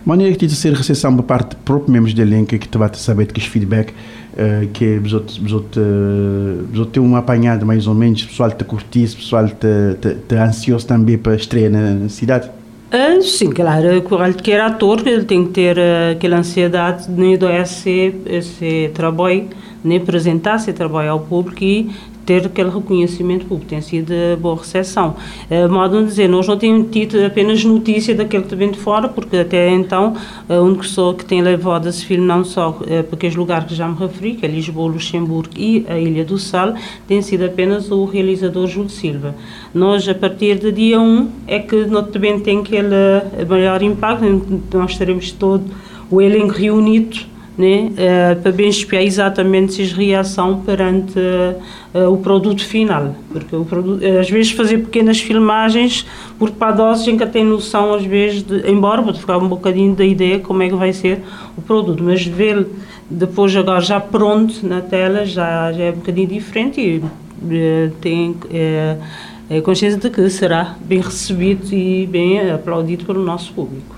maneira 0.07 0.33
que 0.35 0.39
tem 0.39 0.49
de 0.49 0.55
ser 0.55 0.73
recepção 0.73 1.17
por 1.17 1.25
parte 1.25 1.57
próprio 1.65 1.93
membros 1.93 2.15
do 2.15 2.23
elenco 2.23 2.57
que 2.57 2.69
te 2.69 2.79
vai 2.79 2.91
saber 2.95 3.27
que 3.27 3.41
os 3.41 3.47
feedback 3.47 3.93
uh, 4.39 4.69
que 4.69 4.85
é 4.85 4.99
uh, 4.99 6.87
ter 6.87 7.01
um 7.01 7.17
apanhado 7.17 7.67
mais 7.67 7.87
ou 7.87 7.95
menos 7.95 8.25
pessoal 8.25 8.51
te 8.51 8.65
curtir 8.65 9.03
pessoal 9.03 9.47
te, 9.49 9.95
te, 10.01 10.15
te 10.15 10.35
ansioso 10.37 10.87
também 10.87 11.19
para 11.19 11.35
estrear 11.35 11.71
na, 11.71 11.91
na 11.95 12.09
cidade? 12.09 12.51
Uh, 12.91 13.21
sim, 13.21 13.51
claro, 13.51 14.01
qualquer 14.03 14.61
ator 14.61 15.07
ele 15.07 15.25
tem 15.25 15.45
que 15.45 15.51
ter 15.51 15.77
uh, 15.77 16.13
aquela 16.13 16.39
ansiedade 16.39 17.07
de 17.07 17.37
do 17.37 17.49
esse, 17.49 18.15
esse 18.25 18.91
trabalho, 18.95 19.49
nem 19.85 19.99
apresentar 19.99 20.57
esse 20.57 20.73
trabalho 20.73 21.11
ao 21.11 21.21
público 21.21 21.63
e 21.63 21.91
ter 22.29 22.45
aquele 22.45 22.69
reconhecimento 22.69 23.47
público, 23.47 23.71
tem 23.71 23.81
sido 23.81 24.13
boa 24.39 24.57
recepção. 24.57 25.17
Uh, 25.51 25.67
modo 25.67 26.01
de 26.01 26.09
dizer, 26.09 26.29
nós 26.29 26.47
não 26.47 26.59
temos 26.59 26.91
tido 26.91 27.25
apenas 27.25 27.65
notícia 27.65 28.15
daquele 28.15 28.45
que 28.45 28.55
vem 28.55 28.71
de 28.71 28.79
fora, 28.79 29.09
porque 29.09 29.39
até 29.39 29.71
então 29.71 30.15
a 30.47 30.57
única 30.57 30.83
pessoa 30.83 31.15
que 31.15 31.25
tem 31.25 31.41
levado 31.41 31.89
esse 31.89 32.05
filme, 32.05 32.27
não 32.27 32.45
só 32.45 32.69
uh, 32.69 32.85
para 32.85 33.17
aqueles 33.17 33.35
lugares 33.35 33.69
que 33.69 33.75
já 33.75 33.89
me 33.89 33.97
referi, 33.97 34.35
que 34.35 34.45
é 34.45 34.49
Lisboa, 34.49 34.93
Luxemburgo 34.93 35.55
e 35.57 35.87
a 35.89 35.99
Ilha 35.99 36.23
do 36.23 36.39
Sal, 36.39 36.75
tem 37.07 37.23
sido 37.23 37.47
apenas 37.47 37.91
o 37.91 38.05
realizador 38.05 38.67
Júlio 38.67 38.91
Silva. 38.91 39.35
Nós, 39.73 40.07
a 40.07 40.15
partir 40.15 40.59
do 40.59 40.71
dia 40.71 41.01
1, 41.01 41.31
é 41.47 41.61
que 41.61 41.87
nós 41.87 42.11
também 42.11 42.39
tem 42.41 42.59
aquele 42.59 42.89
maior 43.49 43.83
impacto, 43.83 44.61
nós 44.75 44.91
estaremos 44.91 45.33
todo 45.33 45.65
o 46.11 46.21
elenco 46.21 46.53
reunido 46.53 47.38
né, 47.59 47.91
uh, 47.91 48.41
para 48.41 48.53
bem 48.53 48.69
espiar 48.69 49.03
exatamente 49.03 49.73
se 49.73 49.83
a 49.93 49.97
reação 49.97 50.61
perante 50.61 51.19
uh, 51.19 52.09
o 52.09 52.19
produto 52.19 52.65
final. 52.65 53.17
Porque 53.33 53.57
o 53.57 53.65
produto, 53.65 54.01
às 54.21 54.31
vezes 54.31 54.53
fazer 54.53 54.79
pequenas 54.79 55.19
filmagens, 55.19 56.07
porque 56.39 56.55
para 56.57 56.69
a 56.69 56.77
dose 56.77 57.05
gente 57.05 57.27
tem 57.27 57.45
noção, 57.45 57.93
às 57.93 58.05
vezes, 58.05 58.45
de, 58.45 58.71
embora 58.71 59.03
pode 59.03 59.19
ficar 59.19 59.39
um 59.39 59.49
bocadinho 59.49 59.93
da 59.97 60.05
ideia 60.05 60.39
como 60.39 60.63
é 60.63 60.69
que 60.69 60.77
vai 60.77 60.93
ser 60.93 61.21
o 61.57 61.61
produto, 61.61 62.01
mas 62.01 62.25
ver 62.25 62.65
depois 63.11 63.57
agora 63.57 63.81
já 63.81 63.99
pronto 63.99 64.65
na 64.65 64.81
tela 64.81 65.27
já, 65.27 65.73
já 65.73 65.85
é 65.85 65.91
um 65.91 65.95
bocadinho 65.95 66.29
diferente 66.29 66.81
e 66.81 66.99
uh, 66.99 67.91
tem 68.01 68.37
é, 69.51 69.61
consciência 69.63 69.99
de 69.99 70.11
que 70.11 70.31
será 70.31 70.77
bem 70.81 71.01
recebido 71.01 71.75
e 71.75 72.07
bem 72.07 72.51
aplaudido 72.51 73.05
pelo 73.05 73.25
nosso 73.25 73.53
público. 73.53 73.98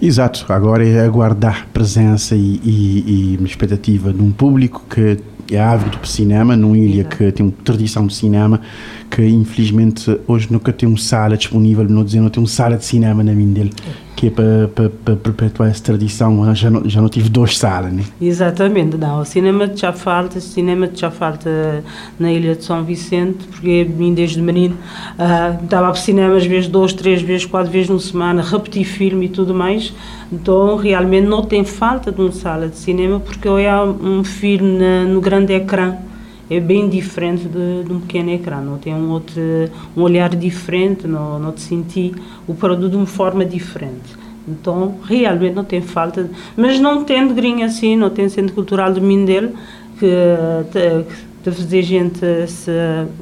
Exato, 0.00 0.44
agora 0.48 0.86
é 0.86 1.04
aguardar 1.04 1.66
presença 1.72 2.34
e, 2.34 2.60
e, 2.64 3.36
e 3.40 3.44
expectativa 3.44 4.12
de 4.12 4.22
um 4.22 4.30
público 4.30 4.84
que 4.88 5.18
é 5.50 5.60
ávido 5.60 5.98
por 5.98 6.06
cinema, 6.06 6.56
numa 6.56 6.76
ilha 6.76 7.00
Exato. 7.00 7.16
que 7.16 7.32
tem 7.32 7.46
uma 7.46 7.52
tradição 7.64 8.06
de 8.06 8.14
cinema, 8.14 8.60
que 9.10 9.24
infelizmente 9.24 10.18
hoje 10.26 10.48
nunca 10.50 10.72
tem 10.72 10.88
uma 10.88 10.98
sala 10.98 11.36
disponível, 11.36 11.84
não 11.84 12.04
dizer, 12.04 12.20
não 12.20 12.28
tem 12.28 12.42
uma 12.42 12.48
sala 12.48 12.76
de 12.76 12.84
cinema 12.84 13.22
na 13.24 13.32
minha 13.32 13.52
dele. 13.52 13.72
É 13.86 14.07
que 14.18 14.26
é 14.26 14.30
para, 14.30 14.68
para, 14.74 14.88
para 14.88 15.16
perpetuar 15.16 15.70
essa 15.70 15.84
tradição. 15.84 16.52
Já 16.52 16.68
não, 16.68 16.88
já 16.88 17.00
não 17.00 17.08
tive 17.08 17.28
duas 17.28 17.56
salas, 17.56 17.92
né? 17.92 18.02
Exatamente, 18.20 18.96
não. 18.96 19.20
O 19.20 19.24
cinema 19.24 19.70
já 19.72 19.92
falta, 19.92 20.38
o 20.38 20.40
cinema 20.40 20.90
já 20.92 21.08
falta 21.08 21.84
na 22.18 22.32
Ilha 22.32 22.56
de 22.56 22.64
São 22.64 22.82
Vicente, 22.82 23.46
porque 23.46 23.84
mim 23.84 24.12
desde 24.12 24.42
menino 24.42 24.74
uh, 24.74 25.62
estava 25.62 25.92
para 25.92 26.00
cinema 26.00 26.36
às 26.36 26.44
vezes 26.44 26.68
duas, 26.68 26.92
três 26.92 27.22
vezes, 27.22 27.46
quatro 27.46 27.70
vezes 27.70 27.88
na 27.88 28.00
semana, 28.00 28.42
repetir 28.42 28.84
filme 28.84 29.26
e 29.26 29.28
tudo 29.28 29.54
mais. 29.54 29.94
Então, 30.32 30.76
realmente 30.76 31.28
não 31.28 31.44
tem 31.44 31.64
falta 31.64 32.10
de 32.10 32.20
uma 32.20 32.32
sala 32.32 32.66
de 32.66 32.76
cinema, 32.76 33.20
porque 33.20 33.46
é 33.46 33.82
um 33.82 34.24
filme 34.24 34.80
no 35.06 35.20
grande 35.20 35.52
ecrã 35.52 35.94
é 36.50 36.60
bem 36.60 36.88
diferente 36.88 37.46
de, 37.46 37.84
de, 37.84 37.92
um 37.92 38.00
pequeno 38.00 38.30
ecrã, 38.30 38.60
não 38.60 38.78
tem 38.78 38.94
um 38.94 39.10
outro 39.10 39.40
um 39.96 40.02
olhar 40.02 40.34
diferente, 40.34 41.06
não, 41.06 41.38
não 41.38 41.52
te 41.52 41.60
senti 41.60 42.14
o 42.46 42.54
produto 42.54 42.90
de 42.90 42.96
uma 42.96 43.06
forma 43.06 43.44
diferente. 43.44 44.16
Então, 44.46 44.96
realmente 45.04 45.54
não 45.54 45.64
tem 45.64 45.82
falta, 45.82 46.24
de, 46.24 46.30
mas 46.56 46.80
não 46.80 47.04
tem 47.04 47.26
de 47.28 47.34
grinha 47.34 47.66
assim, 47.66 47.96
não 47.96 48.08
tem 48.08 48.28
centro 48.28 48.54
cultural 48.54 48.92
de 48.92 49.00
Mindelo 49.00 49.50
que 49.98 50.06
de 51.44 51.50
fazer 51.52 51.82
gente 51.82 52.46
se, 52.48 52.70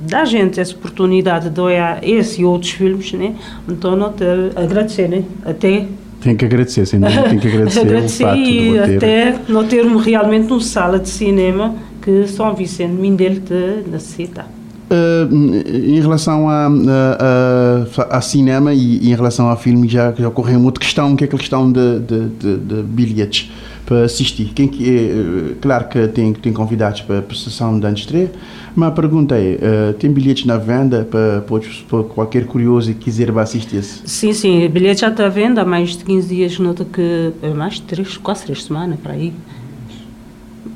dá 0.00 0.24
gente 0.24 0.58
essa 0.58 0.74
oportunidade 0.74 1.50
de 1.50 1.60
olhar 1.60 2.02
esse 2.02 2.42
e 2.42 2.44
outros 2.44 2.72
filmes, 2.72 3.12
né? 3.12 3.34
Então, 3.68 3.94
não 3.96 4.12
te 4.12 4.24
agradecer, 4.56 5.08
né? 5.08 5.24
Até 5.44 5.86
tem 6.20 6.34
que 6.34 6.44
agradecer, 6.44 6.86
sem 6.86 6.98
dúvida, 6.98 7.28
tem 7.28 7.38
que 7.38 7.46
agradecer, 7.48 7.80
agradecer 7.80 8.24
o 8.24 8.34
e 8.34 8.72
de 8.72 8.96
até 8.96 9.34
não 9.48 9.64
ter 9.66 9.84
realmente 9.84 10.50
uma 10.50 10.60
sala 10.60 10.98
de 10.98 11.08
cinema 11.08 11.74
que 12.06 12.28
São 12.28 12.54
Vicente 12.54 12.92
Mindelo 12.92 13.40
te 13.40 13.82
necessita. 13.90 14.46
Uh, 14.88 15.34
em 15.34 16.00
relação 16.00 16.48
a, 16.48 16.68
a, 16.68 18.02
a, 18.04 18.18
a 18.18 18.20
cinema 18.20 18.72
e, 18.72 19.10
em 19.10 19.14
relação 19.16 19.48
ao 19.50 19.56
filme 19.56 19.88
já, 19.88 20.14
já 20.16 20.28
ocorreu 20.28 20.60
uma 20.60 20.66
outra 20.66 20.80
questão 20.84 21.16
que 21.16 21.24
é 21.24 21.26
a 21.26 21.30
questão 21.30 21.72
de, 21.72 21.98
de, 21.98 22.28
de, 22.28 22.56
de 22.58 22.82
bilhetes 22.84 23.50
para 23.84 24.04
assistir. 24.04 24.52
Quem 24.54 24.68
que 24.68 24.88
é, 24.88 25.54
claro 25.60 25.88
que 25.88 26.06
tem, 26.06 26.32
tem 26.32 26.52
convidados 26.52 27.00
para 27.00 27.18
a 27.18 27.34
sessão 27.34 27.80
de 27.80 27.92
estreia, 27.94 28.30
mas 28.76 28.90
a 28.90 28.92
pergunta 28.92 29.34
é, 29.34 29.58
uh, 29.90 29.94
tem 29.94 30.12
bilhetes 30.12 30.44
na 30.44 30.56
venda 30.56 31.04
para, 31.10 31.40
para, 31.40 32.04
qualquer 32.04 32.46
curioso 32.46 32.92
que 32.94 33.00
quiser 33.00 33.36
assistir 33.36 33.82
-se? 33.82 34.02
Sim, 34.04 34.32
sim, 34.32 34.68
bilhetes 34.68 35.00
já 35.00 35.08
está 35.08 35.26
à 35.26 35.28
venda 35.28 35.62
há 35.62 35.64
mais 35.64 35.96
de 35.96 36.04
15 36.04 36.28
dias, 36.28 36.58
nota 36.60 36.84
que 36.84 37.32
mais 37.56 37.74
de 37.74 37.82
3, 37.82 38.18
quase 38.18 38.44
3 38.44 38.62
semanas 38.62 39.00
para 39.02 39.14
aí 39.14 39.32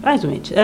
mais 0.03 0.25
ou 0.25 0.31
menos. 0.31 0.51
Uh, 0.51 0.55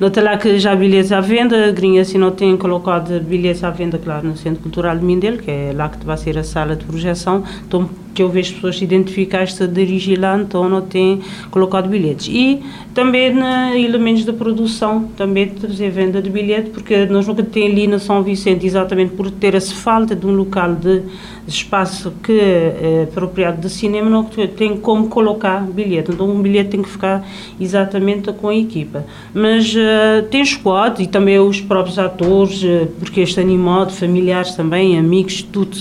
nota 0.00 0.22
lá 0.22 0.36
que 0.36 0.58
já 0.58 0.72
há 0.72 0.76
bilhetes 0.76 1.12
à 1.12 1.20
venda, 1.20 1.70
Grinha 1.72 2.02
assim 2.02 2.18
não 2.18 2.30
tem 2.30 2.56
colocado 2.56 3.20
bilhetes 3.20 3.62
à 3.64 3.70
venda, 3.70 3.98
claro, 3.98 4.28
no 4.28 4.36
Centro 4.36 4.62
Cultural 4.62 4.96
de 4.96 5.04
Mindelo, 5.04 5.38
que 5.38 5.50
é 5.50 5.72
lá 5.74 5.88
que 5.88 6.04
vai 6.04 6.16
ser 6.16 6.38
a 6.38 6.44
sala 6.44 6.74
de 6.74 6.84
projeção, 6.84 7.44
então 7.66 7.88
que 8.14 8.22
eu 8.22 8.28
vejo 8.28 8.54
pessoas 8.54 8.76
se 8.76 8.82
identificar-se 8.82 9.62
a 9.62 9.66
dirigir 9.66 10.18
lá, 10.18 10.36
então 10.36 10.68
não 10.68 10.82
tem 10.82 11.20
colocado 11.52 11.88
bilhetes. 11.88 12.26
E 12.28 12.60
também 12.92 13.32
na 13.32 13.78
elementos 13.78 14.24
da 14.24 14.32
produção, 14.32 15.04
também 15.16 15.48
trazer 15.50 15.90
venda 15.90 16.20
de 16.20 16.28
bilhete, 16.28 16.70
porque 16.70 17.06
nós 17.06 17.28
nunca 17.28 17.44
temos 17.44 17.70
ali 17.70 17.86
na 17.86 18.00
São 18.00 18.22
Vicente, 18.24 18.66
exatamente 18.66 19.14
por 19.14 19.30
ter 19.30 19.54
essa 19.54 19.72
falta 19.72 20.16
de 20.16 20.26
um 20.26 20.32
local 20.32 20.74
de 20.74 21.02
espaço 21.48 22.12
que 22.22 22.38
é 22.38 23.02
apropriado 23.04 23.60
de 23.60 23.70
cinema, 23.70 24.08
não 24.08 24.24
tem 24.24 24.76
como 24.76 25.08
colocar 25.08 25.60
bilhete. 25.60 26.10
Então 26.12 26.28
um 26.28 26.40
bilhete 26.40 26.70
tem 26.70 26.82
que 26.82 26.88
ficar 26.88 27.26
exatamente 27.60 28.32
com 28.32 28.48
a 28.48 28.54
equipa. 28.54 29.04
Mas 29.32 29.74
uh, 29.74 30.22
tem 30.30 30.44
squad 30.44 31.02
e 31.02 31.06
também 31.06 31.38
os 31.38 31.60
próprios 31.60 31.98
atores, 31.98 32.62
uh, 32.62 32.86
porque 32.98 33.20
este 33.20 33.40
animado, 33.40 33.92
familiares 33.92 34.54
também, 34.54 34.98
amigos, 34.98 35.42
tudo 35.42 35.76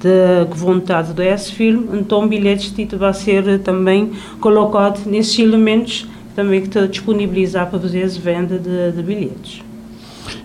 de 0.00 0.58
vontade 0.58 1.12
desse 1.12 1.52
filme, 1.52 1.88
então 1.98 2.26
bilhetes 2.26 2.72
título 2.72 3.00
vai 3.00 3.14
ser 3.14 3.60
também 3.60 4.12
colocado 4.40 5.06
nesses 5.06 5.38
elementos 5.38 6.08
também 6.34 6.60
que 6.60 6.68
está 6.68 6.86
disponibilizar 6.86 7.68
para 7.70 7.78
fazer 7.78 8.04
a 8.04 8.08
venda 8.08 8.58
de, 8.58 8.92
de 8.92 9.02
bilhetes. 9.02 9.62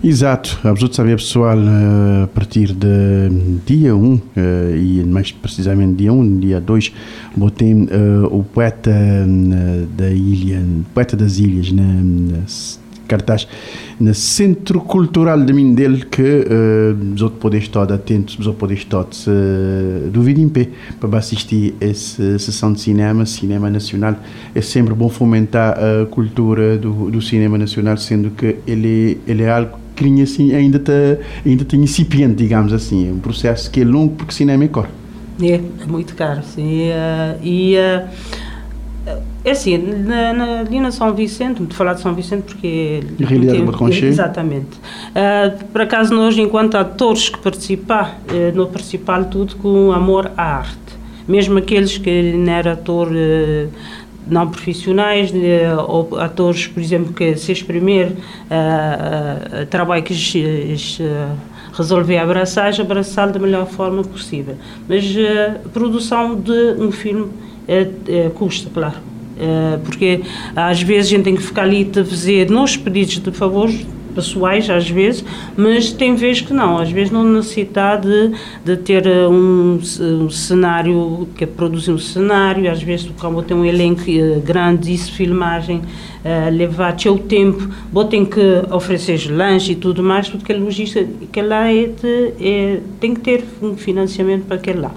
Exato, 0.03 0.59
a 0.63 0.73
saber 0.95 1.15
pessoal 1.15 1.57
eh, 1.57 2.23
a 2.23 2.27
partir 2.27 2.71
de 2.71 3.29
dia 3.65 3.95
1 3.95 4.21
eh, 4.35 4.77
e 4.77 5.03
mais 5.03 5.31
precisamente 5.31 5.95
dia 5.95 6.13
1, 6.13 6.39
dia 6.39 6.61
2, 6.61 6.93
botei 7.35 7.73
uh, 7.73 7.87
o 8.29 8.43
poeta 8.43 8.93
da 9.97 10.09
ilha, 10.11 10.63
poeta 10.93 11.17
das 11.17 11.39
ilhas, 11.39 11.71
na 11.71 11.83
cartaz 13.07 13.47
no 13.99 14.13
Centro 14.13 14.81
Cultural 14.81 15.43
de 15.43 15.53
Mindelo 15.53 16.05
que 16.05 16.21
uh, 16.21 17.13
os 17.15 17.31
podem 17.39 17.59
estar 17.59 17.91
atentos, 17.91 18.37
os 18.37 18.47
podem 18.55 18.77
estar 18.77 19.03
uh, 19.03 20.09
do 20.11 20.29
em 20.29 20.47
pé 20.47 20.69
para 20.99 21.17
assistir 21.17 21.73
essa 21.81 22.37
sessão 22.37 22.71
de 22.71 22.81
cinema, 22.81 23.25
cinema 23.25 23.69
nacional. 23.69 24.15
É 24.53 24.61
sempre 24.61 24.93
bom 24.93 25.09
fomentar 25.09 25.75
a 25.79 26.05
cultura 26.05 26.77
do, 26.77 27.09
do 27.09 27.21
cinema 27.21 27.57
nacional, 27.57 27.97
sendo 27.97 28.29
que 28.31 28.57
ele, 28.67 29.19
ele 29.25 29.43
é 29.43 29.49
algo 29.49 29.86
que 29.97 30.21
assim, 30.21 30.53
ainda 30.53 30.77
está 30.77 30.93
ainda 31.45 31.65
tá 31.65 31.75
incipiente, 31.75 32.35
digamos 32.35 32.71
assim. 32.71 33.09
É 33.09 33.11
um 33.11 33.19
processo 33.19 33.69
que 33.71 33.81
é 33.81 33.85
longo 33.85 34.15
porque 34.15 34.33
cinema 34.33 34.63
é 34.63 34.67
caro. 34.67 34.87
É, 35.41 35.55
é 35.55 35.85
muito 35.87 36.15
caro, 36.15 36.41
sim. 36.43 36.89
E 37.43 37.75
uh, 37.75 38.07
é 39.43 39.51
assim, 39.51 39.77
na, 39.77 40.33
na, 40.33 40.59
ali 40.59 40.79
na 40.79 40.91
São 40.91 41.13
Vicente, 41.13 41.59
muito 41.59 41.75
falar 41.75 41.93
de 41.93 42.01
São 42.01 42.13
Vicente 42.13 42.43
porque... 42.43 43.01
Na 43.17 43.27
realidade 43.27 43.59
tempo, 43.59 43.87
é 43.87 43.95
Exatamente. 44.05 44.77
Uh, 44.77 45.65
por 45.71 45.81
acaso 45.81 46.13
nós, 46.13 46.37
enquanto 46.37 46.75
atores 46.75 47.29
que 47.29 47.39
participar, 47.39 48.19
uh, 48.29 48.55
não 48.55 48.65
participar 48.67 49.23
tudo 49.25 49.55
com 49.55 49.91
amor 49.91 50.31
à 50.35 50.57
arte. 50.57 50.97
Mesmo 51.27 51.57
aqueles 51.57 51.97
que 51.97 52.33
não 52.33 52.53
eram 52.53 52.71
ator 52.71 53.09
não 54.29 54.49
profissionais, 54.49 55.31
ou 55.87 56.19
atores, 56.19 56.67
por 56.67 56.81
exemplo, 56.81 57.13
que 57.13 57.35
se 57.35 57.51
exprimir 57.51 58.07
uh, 58.11 59.65
trabalho 59.67 60.03
que 60.03 60.13
resolver 61.73 62.17
abraçar, 62.17 62.73
abraçar 62.79 63.31
da 63.31 63.39
melhor 63.39 63.67
forma 63.67 64.03
possível. 64.03 64.55
Mas 64.87 65.05
a 65.05 65.69
produção 65.69 66.35
de 66.35 66.75
um 66.79 66.91
filme 66.91 67.29
custa, 68.35 68.69
claro 68.73 68.95
eh, 69.39 69.79
porque 69.83 70.21
às 70.55 70.81
vezes 70.81 71.11
a 71.11 71.15
gente 71.15 71.23
tem 71.25 71.35
que 71.35 71.43
ficar 71.43 71.61
ali 71.61 71.89
a 71.91 72.03
fazer 72.03 72.49
nos 72.49 72.75
pedidos 72.75 73.19
de 73.19 73.31
favores 73.31 73.85
pessoais 74.17 74.67
às 74.67 74.89
vezes, 74.89 75.23
mas 75.55 75.91
tem 75.91 76.15
vezes 76.15 76.41
que 76.41 76.53
não, 76.53 76.79
às 76.79 76.89
vezes 76.89 77.11
não 77.11 77.23
necessita 77.23 77.95
de, 77.97 78.31
de 78.65 78.77
ter 78.77 79.05
eh, 79.05 79.27
um, 79.27 79.79
um 80.01 80.29
cenário, 80.31 81.27
que 81.35 81.43
é 81.43 81.47
produzir 81.47 81.91
um 81.91 81.99
cenário, 81.99 82.69
às 82.71 82.81
vezes 82.81 83.07
como 83.19 83.43
tem 83.43 83.55
um 83.55 83.63
elenco 83.63 84.01
eh, 84.07 84.41
grande, 84.43 84.91
isso, 84.91 85.11
filmagem, 85.13 85.77
uh, 85.77 86.49
levar 86.51 86.99
seu 86.99 87.17
tempo, 87.19 87.69
vou 87.91 88.05
tem 88.05 88.25
que 88.25 88.41
oferecer 88.71 89.29
lanche 89.31 89.73
e 89.73 89.75
tudo 89.75 90.01
mais, 90.01 90.27
porque 90.27 90.51
a 90.51 90.57
logística 90.57 91.07
que 91.31 91.41
lá 91.41 91.71
é, 91.71 91.87
de, 91.87 92.33
é, 92.41 92.79
tem 92.99 93.13
que 93.13 93.21
ter 93.21 93.45
um 93.61 93.77
financiamento 93.77 94.45
para 94.45 94.57
aquele 94.57 94.79
lá. 94.79 94.91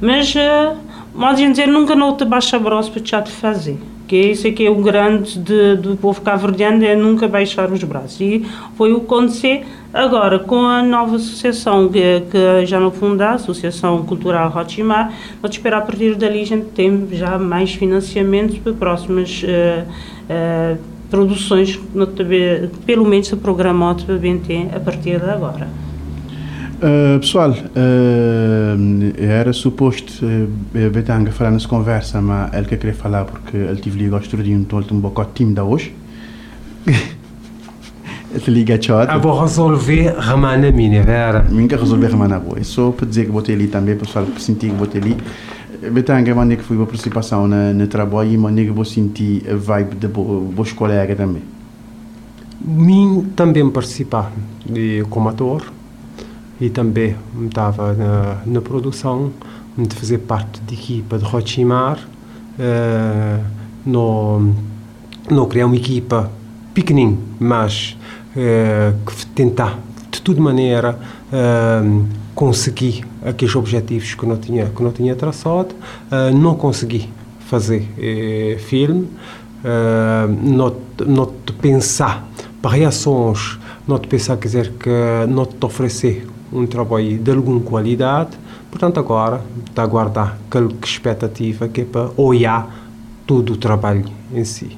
Mas 0.00 0.34
uh, 0.34 0.76
Modo 1.16 1.36
dizer, 1.36 1.66
nunca 1.66 1.96
não 1.96 2.14
te 2.14 2.26
baixa 2.26 2.58
braço 2.58 2.92
para 2.92 3.22
te 3.22 3.30
fazer. 3.30 3.78
Que 4.06 4.16
isso 4.16 4.46
é 4.46 4.52
que 4.52 4.64
é 4.64 4.70
o 4.70 4.76
grande 4.76 5.38
de, 5.38 5.76
do 5.76 5.96
povo 5.96 6.20
cabo-verdiano, 6.20 6.84
é 6.84 6.94
nunca 6.94 7.26
baixar 7.26 7.70
os 7.72 7.82
braços. 7.82 8.20
E 8.20 8.46
foi 8.76 8.92
o 8.92 9.00
que 9.00 9.06
aconteceu 9.06 9.62
agora 9.92 10.38
com 10.38 10.60
a 10.64 10.82
nova 10.82 11.16
associação 11.16 11.88
que, 11.88 12.22
que 12.30 12.66
já 12.66 12.78
não 12.78 12.90
funda, 12.90 13.30
a 13.30 13.34
Associação 13.34 14.04
Cultural 14.04 14.50
Rotimar. 14.50 15.12
Vamos 15.42 15.56
esperar 15.56 15.78
a 15.78 15.80
partir 15.80 16.14
dali 16.14 16.42
a 16.42 16.46
gente 16.46 16.66
tem 16.66 17.08
já 17.12 17.38
mais 17.38 17.74
financiamentos 17.74 18.58
para 18.58 18.72
próximas 18.72 19.42
uh, 19.42 19.88
uh, 20.30 20.78
produções, 21.10 21.80
pelo 22.84 23.06
menos 23.06 23.32
o 23.32 23.36
programa 23.36 23.94
para 23.94 24.16
BNT 24.16 24.68
a 24.74 24.80
partir 24.80 25.18
de 25.18 25.30
agora. 25.30 25.85
Uh, 26.76 27.18
pessoal, 27.20 27.52
uh, 27.52 29.14
era 29.18 29.50
suposto 29.54 30.26
uh, 30.26 30.90
Betanga 30.90 31.32
falar 31.32 31.50
nessa 31.50 31.66
conversa, 31.66 32.20
mas 32.20 32.52
ele 32.52 32.66
que 32.66 32.76
queria 32.76 32.94
falar 32.94 33.24
porque 33.24 33.56
ele 33.56 33.80
tive 33.80 33.98
ligado 33.98 34.22
ao 34.30 34.42
de 34.42 34.54
um 34.54 34.62
tolto 34.62 34.94
um 34.94 35.00
bocado 35.00 35.30
tímido 35.32 35.62
hoje. 35.62 35.94
ele 36.86 38.42
liga 38.46 38.76
tchau. 38.76 38.98
Ah, 38.98 39.16
vou 39.16 39.40
resolver 39.40 40.14
ramana 40.18 40.70
minha, 40.70 41.02
vera. 41.02 41.46
Minha 41.50 41.78
resolver 41.78 42.08
ramana 42.08 42.38
boa. 42.38 42.62
Só 42.62 42.90
para 42.90 43.06
dizer 43.06 43.24
que 43.24 43.32
botei 43.32 43.54
ali 43.54 43.68
também, 43.68 43.96
pessoal, 43.96 44.26
para 44.26 44.38
sentir 44.38 44.68
que 44.68 44.76
botei 44.76 45.00
ali. 45.00 45.16
Betanga, 45.90 46.34
maneira 46.34 46.60
que 46.60 46.68
foi 46.68 46.76
a 46.82 46.84
participação 46.84 47.48
na, 47.48 47.72
no 47.72 47.86
trabalho 47.86 48.30
e 48.30 48.36
maneira 48.36 48.70
que 48.70 48.76
vou 48.76 48.84
sentir 48.84 49.44
a 49.50 49.56
vibe 49.56 49.96
de 49.96 50.08
vos 50.08 50.72
colegas 50.72 51.16
também. 51.16 51.42
Mim 52.60 53.32
também 53.34 53.70
participar 53.70 54.30
como 55.08 55.30
ator 55.30 55.62
e 56.60 56.70
também 56.70 57.16
estava 57.46 57.92
na, 57.92 58.38
na 58.46 58.60
produção 58.60 59.32
de 59.76 59.94
fazer 59.94 60.18
parte 60.18 60.60
da 60.62 60.72
equipa 60.72 61.18
de 61.18 61.24
Rochimar 61.24 61.98
uh, 61.98 63.44
no, 63.84 64.54
no 65.30 65.46
criar 65.46 65.66
uma 65.66 65.76
equipa 65.76 66.30
pequenina 66.72 67.16
mas 67.38 67.96
uh, 68.34 69.26
tentar 69.34 69.78
de 70.10 70.22
toda 70.22 70.40
maneira 70.40 70.98
uh, 71.32 72.06
conseguir 72.34 73.04
aqueles 73.24 73.54
objetivos 73.54 74.14
que 74.14 74.26
não 74.26 74.36
tinha 74.36 74.66
que 74.66 74.82
não 74.82 74.92
tinha 74.92 75.14
traçado 75.14 75.74
uh, 75.74 76.34
não 76.34 76.54
consegui 76.54 77.08
fazer 77.40 77.86
filme 78.58 79.08
não 80.42 80.76
não 81.06 81.26
pensar 81.60 82.26
para 82.60 82.72
reações 82.72 83.56
não 83.86 84.00
te 84.00 84.08
pensar 84.08 84.36
quer 84.36 84.48
dizer 84.48 84.72
que 84.72 84.90
não 85.28 85.46
te 85.46 85.64
oferecer 85.64 86.26
um 86.52 86.66
trabalho 86.66 87.18
de 87.18 87.30
alguma 87.30 87.60
qualidade. 87.60 88.30
Portanto, 88.70 88.98
agora 88.98 89.42
está 89.68 89.82
a 89.82 89.84
aguardar 89.84 90.38
aquela 90.46 90.70
expectativa 90.82 91.68
que 91.68 91.82
é 91.82 91.84
para 91.84 92.10
olhar 92.16 92.88
todo 93.26 93.54
o 93.54 93.56
trabalho 93.56 94.04
em 94.32 94.44
si. 94.44 94.76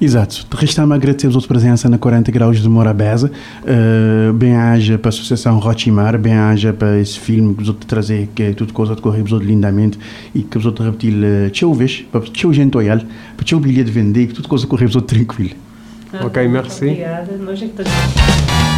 Exato. 0.00 0.46
Resta-me 0.56 0.94
agradecer 0.94 1.26
a 1.26 1.30
sua 1.30 1.42
presença 1.42 1.86
na 1.88 1.98
40 1.98 2.32
Graus 2.32 2.62
de 2.62 2.68
Morabeza. 2.68 3.30
Uh, 3.62 4.32
bem-aja 4.32 4.96
para 4.96 5.08
a 5.08 5.10
Associação 5.10 5.58
Rotimar, 5.58 6.18
bem-aja 6.18 6.72
para 6.72 6.98
esse 6.98 7.18
filme 7.18 7.54
que 7.54 7.62
vos 7.62 7.76
trazer, 7.86 8.30
que 8.34 8.42
é 8.44 8.52
tudo 8.54 8.72
coisa 8.72 8.96
de 8.96 9.02
correr 9.02 9.22
lindamente 9.42 9.98
e 10.34 10.42
que 10.42 10.56
vos 10.56 10.72
repetir 10.78 11.12
uh, 11.12 11.50
tchau 11.50 11.74
vez, 11.74 12.02
para 12.10 12.22
tchau 12.22 12.50
gente 12.50 12.74
olhar, 12.78 13.04
para 13.36 13.44
tchau 13.44 13.60
bilhete 13.60 13.84
de 13.84 13.92
vender, 13.92 14.28
que 14.28 14.34
tudo 14.34 14.48
coisa 14.48 14.66
correr 14.66 14.88
tranquilo. 15.02 15.54
Ok, 16.24 16.48
merci. 16.48 16.84
Obrigada. 16.86 17.36
Nós 17.36 17.62
é 17.62 17.66
que 17.66 18.69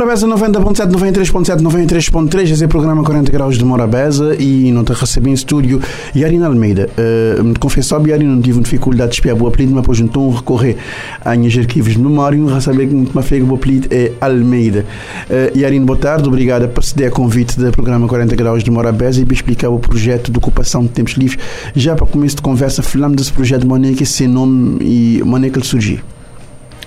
Morabeza 0.00 0.26
90.7, 0.26 0.90
93.7, 0.92 1.60
93.3, 1.60 2.52
esse 2.52 2.62
é 2.62 2.66
o 2.66 2.70
programa 2.70 3.04
40 3.04 3.30
Graus 3.30 3.58
de 3.58 3.64
Morabeza 3.66 4.34
e 4.34 4.72
não 4.72 4.82
te 4.82 4.94
recebi 4.94 5.28
em 5.28 5.34
estúdio 5.34 5.78
Yarina 6.16 6.46
Almeida. 6.46 6.88
Uh, 6.96 7.44
me 7.44 7.54
confesso, 7.54 7.94
Yari 8.06 8.24
não 8.24 8.40
tive 8.40 8.60
dificuldade 8.60 9.10
de 9.10 9.16
espiar 9.16 9.36
o 9.36 9.46
apelido, 9.46 9.74
mas 9.74 9.82
depois 9.82 10.00
então 10.00 10.30
recorrer 10.30 10.78
a 11.22 11.36
minhas 11.36 11.54
arquivos 11.58 11.92
de 11.92 11.98
memória 11.98 12.38
e 12.38 12.50
receber 12.50 12.86
que 12.86 12.94
me 12.94 13.22
fez 13.22 13.46
o 13.46 13.54
apelido 13.54 13.88
é 13.90 14.12
Almeida. 14.22 14.86
Uh, 15.28 15.58
Yarina, 15.58 15.84
boa 15.84 15.98
tarde, 15.98 16.26
obrigada 16.26 16.66
por 16.66 16.82
ceder 16.82 17.08
a 17.08 17.10
convite 17.10 17.60
do 17.60 17.70
programa 17.70 18.08
40 18.08 18.34
Graus 18.36 18.64
de 18.64 18.70
Morabeza 18.70 19.20
e 19.20 19.26
me 19.26 19.34
explicar 19.34 19.68
o 19.68 19.78
projeto 19.78 20.32
de 20.32 20.38
ocupação 20.38 20.80
de 20.80 20.88
tempos 20.88 21.12
livres. 21.12 21.38
Já 21.76 21.94
para 21.94 22.06
começo 22.06 22.36
de 22.36 22.42
conversa, 22.42 22.82
falamos 22.82 23.18
desse 23.18 23.34
projeto 23.34 23.66
de 23.68 23.94
que 23.94 24.04
esse 24.04 24.26
nome 24.26 24.78
e 24.80 25.20
ele 25.20 25.62
surgiu. 25.62 25.98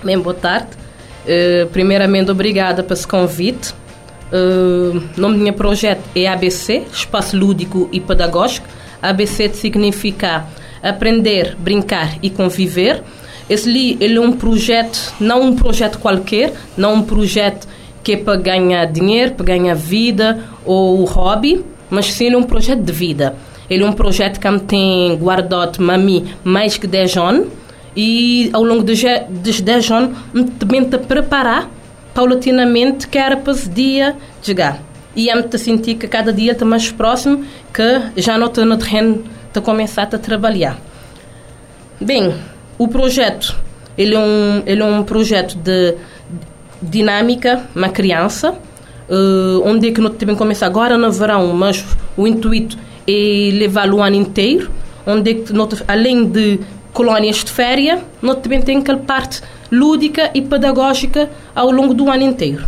Bem, 0.02 0.18
boa 0.18 0.34
tarde. 0.34 0.83
Uh, 1.24 1.66
primeiramente, 1.68 2.30
obrigada 2.30 2.82
por 2.82 2.92
esse 2.92 3.06
convite. 3.06 3.72
Uh, 4.32 5.02
o 5.16 5.20
nome 5.20 5.38
do 5.38 5.44
meu 5.44 5.52
projeto 5.52 6.02
é 6.14 6.26
ABC, 6.26 6.82
Espaço 6.92 7.36
Lúdico 7.36 7.88
e 7.92 8.00
Pedagógico. 8.00 8.66
ABC 9.00 9.52
significa 9.54 10.46
aprender, 10.82 11.56
brincar 11.58 12.18
e 12.22 12.30
conviver. 12.30 13.02
Esse 13.48 13.68
ali 13.68 13.96
ele 14.00 14.16
é 14.16 14.20
um 14.20 14.32
projeto, 14.32 15.14
não 15.20 15.42
um 15.42 15.56
projeto 15.56 15.98
qualquer, 15.98 16.52
não 16.76 16.94
um 16.94 17.02
projeto 17.02 17.66
que 18.02 18.12
é 18.12 18.16
para 18.16 18.36
ganhar 18.36 18.86
dinheiro, 18.86 19.32
para 19.32 19.46
ganhar 19.46 19.74
vida 19.74 20.42
ou 20.64 21.04
hobby, 21.04 21.64
mas 21.90 22.12
sim 22.12 22.34
um 22.34 22.42
projeto 22.42 22.82
de 22.82 22.92
vida. 22.92 23.34
Ele 23.68 23.82
é 23.82 23.86
um 23.86 23.92
projeto 23.92 24.38
que 24.38 24.50
me 24.50 24.60
tem 24.60 25.16
guardado 25.16 25.82
mami 25.82 26.34
mais 26.42 26.76
que 26.76 26.86
10 26.86 27.16
anos 27.16 27.48
e 27.96 28.50
ao 28.52 28.62
longo 28.62 28.82
dos, 28.82 29.00
dos 29.28 29.60
10 29.60 29.90
anos 29.90 30.18
me 30.32 30.44
te 30.44 30.98
preparar 30.98 31.70
paulatinamente 32.12 33.08
que 33.08 33.18
era 33.18 33.36
para 33.36 33.52
esse 33.52 33.68
dia 33.68 34.16
chegar. 34.42 34.80
E 35.16 35.28
eu 35.28 35.36
me 35.36 35.58
sentir 35.58 35.94
que 35.94 36.08
cada 36.08 36.32
dia 36.32 36.52
está 36.52 36.64
mais 36.64 36.90
próximo 36.90 37.44
que 37.72 38.20
já 38.20 38.36
não 38.36 38.48
estou 38.48 38.64
no 38.64 38.76
terreno 38.76 39.24
de 39.52 39.60
começar 39.60 40.02
a 40.02 40.18
trabalhar. 40.18 40.78
Bem, 42.00 42.34
o 42.76 42.88
projeto 42.88 43.56
ele 43.96 44.14
é 44.14 44.18
um, 44.18 44.62
ele 44.66 44.82
é 44.82 44.84
um 44.84 45.02
projeto 45.04 45.56
de 45.56 45.94
dinâmica, 46.82 47.64
uma 47.74 47.88
criança, 47.88 48.52
uh, 48.52 49.62
onde 49.64 49.88
é 49.88 49.92
que 49.92 50.00
nós 50.00 50.14
também 50.16 50.36
começa 50.36 50.66
agora 50.66 50.98
no 50.98 51.10
verão, 51.10 51.52
mas 51.52 51.84
o 52.16 52.26
intuito 52.26 52.76
é 53.06 53.50
levá-lo 53.52 53.98
o 53.98 54.02
ano 54.02 54.16
inteiro, 54.16 54.70
onde 55.06 55.30
é 55.30 55.34
que 55.34 55.52
nós, 55.52 55.82
além 55.86 56.26
de 56.26 56.60
colónias 56.94 57.44
de 57.44 57.50
férias, 57.50 58.00
nós 58.22 58.38
também 58.38 58.62
tem 58.62 58.78
aquela 58.78 58.98
parte 58.98 59.42
lúdica 59.70 60.30
e 60.32 60.40
pedagógica 60.40 61.28
ao 61.54 61.70
longo 61.70 61.92
do 61.92 62.08
ano 62.08 62.22
inteiro. 62.22 62.64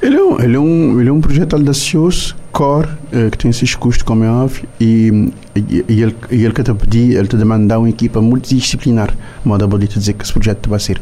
Ele 0.00 0.16
é 0.16 0.22
um, 0.22 0.40
ele 0.40 0.56
é 0.56 0.60
um, 0.60 1.00
ele 1.00 1.08
é 1.08 1.12
um 1.12 1.20
projeto 1.20 1.54
audacioso, 1.54 2.36
core, 2.52 2.88
eh, 3.12 3.28
que 3.30 3.36
tem 3.36 3.50
esses 3.50 3.74
custos, 3.74 4.04
como 4.04 4.22
é 4.22 4.30
óbvio, 4.30 4.68
e, 4.80 5.32
e, 5.56 5.84
e 5.88 6.02
ele, 6.02 6.14
e 6.30 6.44
ele 6.44 6.54
que 6.54 6.62
te 6.62 6.72
pedir, 6.72 7.16
ele 7.16 7.26
te 7.26 7.36
demanda 7.36 7.80
uma 7.80 7.90
equipa 7.90 8.20
multidisciplinar, 8.20 9.12
modo 9.44 9.64
a 9.64 9.78
te 9.80 9.98
dizer 9.98 10.12
que 10.12 10.22
esse 10.22 10.32
projeto 10.32 10.70
vai 10.70 10.78
ser. 10.78 11.00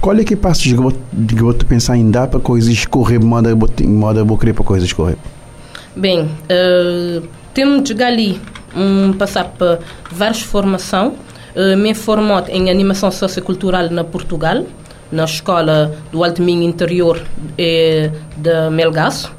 Qual 0.00 0.16
é 0.16 0.22
que 0.22 0.34
é 0.34 0.36
passo 0.36 0.62
que 0.62 1.42
você 1.42 1.64
pensar 1.64 1.96
em 1.96 2.08
dar 2.08 2.28
para 2.28 2.38
coisas 2.38 2.70
escorrer, 2.70 3.20
modo 3.20 3.48
a 3.48 3.86
modo 3.88 4.34
a 4.34 4.38
querer 4.38 4.52
para 4.52 4.64
coisas 4.64 4.86
escorrer? 4.86 5.16
Bem, 5.96 6.20
uh, 6.22 7.26
temos 7.52 7.82
de 7.82 8.02
ali 8.04 8.40
um, 8.76 9.12
passar 9.12 9.44
por 9.44 9.78
várias 10.10 10.42
formações. 10.42 11.12
Uh, 11.54 11.76
me 11.76 11.94
formou 11.94 12.44
em 12.48 12.70
animação 12.70 13.10
sociocultural 13.10 13.88
na 13.90 14.04
Portugal, 14.04 14.64
na 15.10 15.24
escola 15.24 15.96
do 16.12 16.22
Alto 16.22 16.42
Minho 16.42 16.62
Interior 16.62 17.22
eh, 17.56 18.10
de 18.36 18.70
Melgaço. 18.70 19.32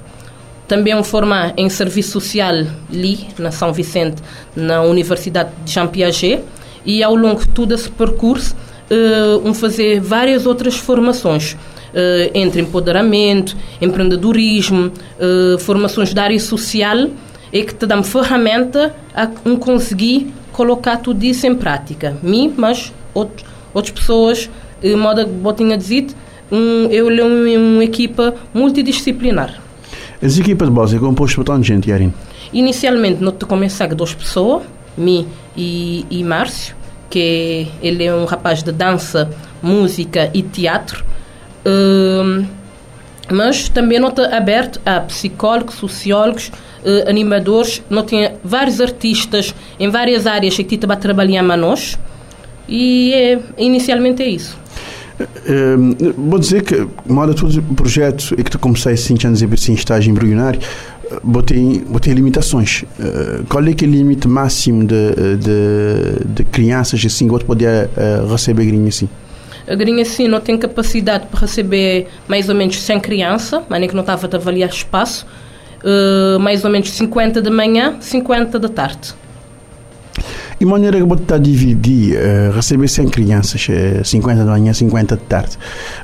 Também 0.68 0.96
me 0.96 1.04
formar 1.04 1.54
em 1.56 1.70
serviço 1.70 2.20
social 2.20 2.54
ali, 2.92 3.28
na 3.38 3.52
São 3.52 3.72
Vicente, 3.72 4.22
na 4.56 4.82
Universidade 4.82 5.52
de 5.64 5.72
Jean 5.72 5.88
Piaget. 5.88 6.44
E 6.86 7.04
ao 7.04 7.16
longo 7.16 7.42
de 7.42 7.50
todo 7.50 7.74
esse 7.74 7.90
percurso, 7.90 8.56
uh, 8.90 9.48
um 9.48 9.54
fazer 9.54 10.00
várias 10.00 10.46
outras 10.46 10.76
formações. 10.76 11.54
Uh, 11.54 12.30
entre 12.34 12.62
empoderamento, 12.62 13.56
empreendedorismo, 13.82 14.92
uh, 14.92 15.58
formações 15.60 16.14
da 16.14 16.24
área 16.24 16.40
social, 16.40 17.10
e 17.52 17.64
que 17.64 17.74
te 17.74 17.86
dão 17.86 18.04
ferramenta 18.04 18.96
a 19.14 19.28
conseguir 19.60 20.34
colocar 20.52 20.98
tudo 20.98 21.24
isso 21.24 21.46
em 21.46 21.56
prática. 21.56 22.18
Mim, 22.22 22.54
mas 22.58 22.92
outros, 23.14 23.46
outras 23.74 23.94
pessoas 23.94 24.50
de 24.82 24.96
modo 24.96 25.26
que 25.26 25.64
tinha 25.64 25.78
dito, 25.78 26.16
um, 26.52 26.86
eu 26.90 27.10
leio 27.10 27.58
uma, 27.58 27.84
equipa 27.84 28.36
multidisciplinar. 28.54 29.60
As 30.22 30.38
equipas 30.38 30.68
de 30.68 30.74
base 30.74 30.96
é 30.96 31.00
composta 31.00 31.36
por 31.36 31.44
tanta 31.44 31.64
gente, 31.64 31.90
Yarin? 31.90 32.14
Inicialmente, 32.54 33.22
nós 33.22 33.36
começamos 33.48 33.92
com 33.92 33.98
duas 33.98 34.14
pessoas, 34.14 34.64
mim 34.98 35.28
e, 35.56 36.06
e 36.10 36.24
Márcio, 36.24 36.76
que 37.10 37.68
ele 37.82 38.04
é 38.04 38.14
um 38.14 38.26
rapaz 38.26 38.64
de 38.64 38.72
dança, 38.72 39.30
música 39.62 40.30
e 40.34 40.42
teatro. 40.42 41.04
Um, 41.66 42.46
mas 43.30 43.68
também 43.68 44.00
não 44.00 44.10
está 44.10 44.36
aberto 44.36 44.80
a 44.86 45.02
psicólogos, 45.02 45.76
sociólogos, 45.76 46.52
animadores. 47.08 47.82
Não 47.90 48.04
tem 48.04 48.32
vários 48.44 48.80
artistas 48.82 49.54
em 49.80 49.90
várias 49.90 50.28
áreas 50.28 50.56
que 50.56 50.76
estão 50.76 50.92
a 50.92 50.96
trabalhar 50.96 51.44
a 51.50 51.58
nós. 51.58 51.98
E 52.68 53.14
é, 53.14 53.40
inicialmente 53.58 54.22
é 54.22 54.30
isso. 54.30 54.58
Uh, 55.20 56.14
vou 56.16 56.38
dizer 56.38 56.62
que, 56.64 56.88
moda 57.08 57.34
todo 57.34 57.58
o 57.58 57.76
projeto 57.76 58.36
e 58.38 58.44
que 58.44 58.52
tu 58.52 58.60
comecei 58.60 58.94
assim, 58.94 59.16
anos 59.26 59.42
em 59.42 59.74
estágio 59.74 60.12
embrionário, 60.12 60.60
botei, 61.24 61.84
botei 61.88 62.14
limitações. 62.14 62.84
Uh, 63.00 63.44
qual 63.50 63.66
é 63.66 63.74
que 63.74 63.86
é 63.86 63.88
o 63.88 63.92
limite 63.92 64.28
máximo 64.28 64.86
de, 64.86 65.38
de, 65.38 66.26
de 66.26 66.44
crianças 66.44 67.04
assim 67.04 67.28
que 67.28 67.46
poder 67.46 67.90
uh, 67.98 68.32
receber 68.32 68.66
grinha 68.66 68.90
assim? 68.90 69.10
A 69.68 69.76
grinha 69.76 70.04
assim 70.04 70.28
não 70.28 70.40
tem 70.40 70.58
capacidade 70.58 71.28
para 71.28 71.42
receber 71.42 72.08
mais 72.28 72.48
ou 72.48 72.56
menos 72.56 72.82
100 72.82 73.00
crianças, 73.00 73.64
mas 73.68 73.80
nem 73.80 73.90
que 73.90 73.96
não 73.96 74.02
estava 74.02 74.30
a 74.32 74.36
avaliar 74.36 74.70
espaço, 74.70 75.26
uh, 75.84 76.40
mais 76.40 76.64
ou 76.64 76.72
menos 76.72 76.90
50 76.92 77.42
de 77.42 77.50
manhã, 77.50 77.98
50 78.00 78.60
da 78.60 78.70
tarde. 78.70 79.16
E 80.60 80.66
maneira 80.66 80.98
que 80.98 81.04
você 81.04 81.22
está 81.22 81.36
a 81.36 81.38
dividir, 81.38 82.18
uh, 82.18 82.52
receber 82.52 82.88
100 82.88 83.10
crianças, 83.10 83.68
uh, 83.70 84.04
50 84.04 84.44
de 84.44 84.50
manhã, 84.50 84.74
50 84.74 85.16
de 85.16 85.24
tarde, 85.24 85.58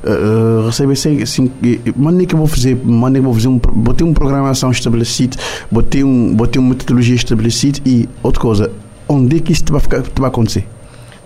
uh, 0.04 0.66
receber 0.66 0.94
100, 0.94 1.26
100 1.26 1.52
maneira 1.96 2.26
que 2.26 2.36
vou 2.36 2.46
fazer, 2.46 2.76
maneira 2.84 3.20
que 3.20 3.24
vou 3.26 3.34
fazer 3.34 3.48
um, 3.48 3.58
vou 3.58 3.94
ter 3.94 4.04
uma 4.04 4.14
programação 4.14 4.70
estabelecida, 4.70 5.36
vou 5.72 5.82
ter, 5.82 6.04
um, 6.04 6.36
vou 6.36 6.46
ter 6.46 6.60
uma 6.60 6.68
metodologia 6.68 7.16
estabelecida 7.16 7.80
e 7.84 8.08
outra 8.22 8.40
coisa, 8.40 8.70
onde 9.08 9.38
é 9.38 9.40
que 9.40 9.52
isso 9.52 9.64
vai, 9.70 9.80
ficar, 9.80 10.02
vai 10.02 10.28
acontecer? 10.28 10.64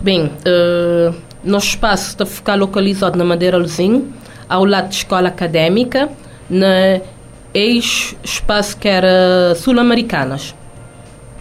Bem, 0.00 0.24
uh, 0.24 1.14
nosso 1.44 1.66
espaço 1.66 2.10
está 2.10 2.24
a 2.24 2.26
ficar 2.26 2.54
localizado 2.54 3.18
na 3.18 3.24
Madeira 3.24 3.58
Luzinho, 3.58 4.06
ao 4.48 4.64
lado 4.64 4.84
da 4.84 4.90
escola 4.90 5.28
académica, 5.28 6.08
na 6.48 7.00
ex-espaço 7.54 8.76
que 8.76 8.88
era 8.88 9.54
Sul-Americanas. 9.56 10.54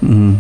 Uhum. 0.02 0.38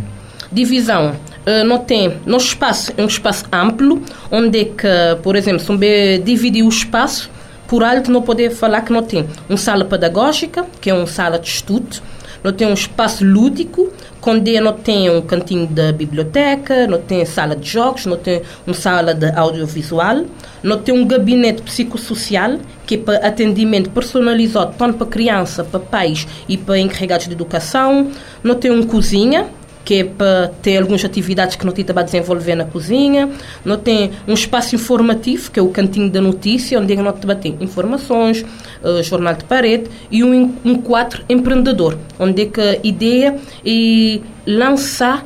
Divisão 0.51 1.15
Uh, 1.47 1.63
não 1.63 1.77
tem 1.77 2.17
nosso 2.25 2.47
espaço 2.47 2.91
é 2.97 3.01
um 3.01 3.05
espaço 3.05 3.45
amplo 3.53 4.01
onde 4.29 4.59
é 4.59 4.65
que 4.65 4.87
por 5.23 5.33
exemplo 5.33 5.61
se 5.61 5.71
um 5.71 5.77
dividir 5.77 6.61
o 6.61 6.67
espaço 6.67 7.31
por 7.69 7.85
alto 7.85 8.11
não 8.11 8.21
poder 8.21 8.49
falar 8.49 8.81
que 8.81 8.91
não 8.91 9.01
tem 9.01 9.25
uma 9.47 9.57
sala 9.57 9.85
pedagógica 9.85 10.65
que 10.81 10.89
é 10.89 10.93
uma 10.93 11.07
sala 11.07 11.39
de 11.39 11.47
estudo 11.47 12.01
não 12.43 12.51
tem 12.51 12.67
um 12.67 12.73
espaço 12.73 13.25
lúdico 13.25 13.91
onde 14.27 14.59
não 14.59 14.73
tem 14.73 15.09
um 15.09 15.21
cantinho 15.21 15.65
da 15.65 15.93
biblioteca 15.93 16.85
não 16.85 16.99
tem 16.99 17.23
sala 17.23 17.55
de 17.55 17.69
jogos 17.69 18.05
não 18.05 18.17
tem 18.17 18.41
uma 18.65 18.73
sala 18.73 19.13
de 19.13 19.31
audiovisual 19.31 20.25
não 20.61 20.77
tem 20.79 20.93
um 20.93 21.07
gabinete 21.07 21.61
psicossocial 21.61 22.57
que 22.85 22.95
é 22.95 22.97
para 22.97 23.27
atendimento 23.27 23.89
personalizado 23.89 24.75
tanto 24.77 24.97
para 24.97 25.07
criança 25.07 25.63
para 25.63 25.79
pais 25.79 26.27
e 26.47 26.57
para 26.57 26.79
encarregados 26.79 27.27
de 27.27 27.33
educação. 27.33 28.11
Não 28.43 28.55
tem 28.55 28.71
uma 28.71 28.85
cozinha 28.85 29.47
que 29.87 30.01
é 30.01 30.03
para 30.03 30.51
ter 30.61 30.79
algumas 30.79 31.05
atividades 31.05 31.55
que 31.55 31.65
tem 31.71 31.85
para 31.85 32.03
desenvolver 32.03 32.55
na 32.55 32.65
cozinha. 32.65 33.29
Não 33.63 33.77
tem 33.77 34.11
um 34.27 34.33
espaço 34.33 34.75
informativo, 34.75 35.49
que 35.49 35.57
é 35.57 35.63
o 35.63 35.69
cantinho 35.69 36.09
da 36.09 36.19
notícia, 36.19 36.77
onde 36.77 36.93
nós 36.97 37.15
tem 37.39 37.55
informações, 37.61 38.43
uh, 38.83 39.01
jornal 39.01 39.35
de 39.35 39.45
parede, 39.45 39.85
e 40.11 40.25
um, 40.25 40.53
um 40.65 40.75
quadro 40.81 41.23
empreendedor, 41.29 41.97
onde 42.19 42.41
é 42.41 42.45
que 42.47 42.59
a 42.59 42.77
ideia 42.83 43.37
é 43.65 44.19
lançar 44.45 45.25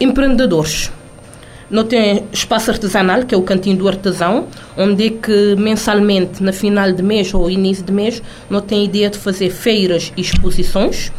empreendedores. 0.00 0.90
Não 1.70 1.84
tem 1.84 2.24
espaço 2.32 2.70
artesanal, 2.70 3.26
que 3.26 3.34
é 3.34 3.38
o 3.38 3.42
cantinho 3.42 3.76
do 3.76 3.86
artesão, 3.86 4.46
onde 4.78 5.08
é 5.08 5.10
que 5.10 5.56
mensalmente, 5.56 6.42
na 6.42 6.54
final 6.54 6.90
de 6.90 7.02
mês 7.02 7.34
ou 7.34 7.50
início 7.50 7.84
de 7.84 7.92
mês, 7.92 8.22
não 8.48 8.62
tem 8.62 8.82
ideia 8.82 9.10
de 9.10 9.18
fazer 9.18 9.50
feiras 9.50 10.10
e 10.16 10.22
exposições. 10.22 11.12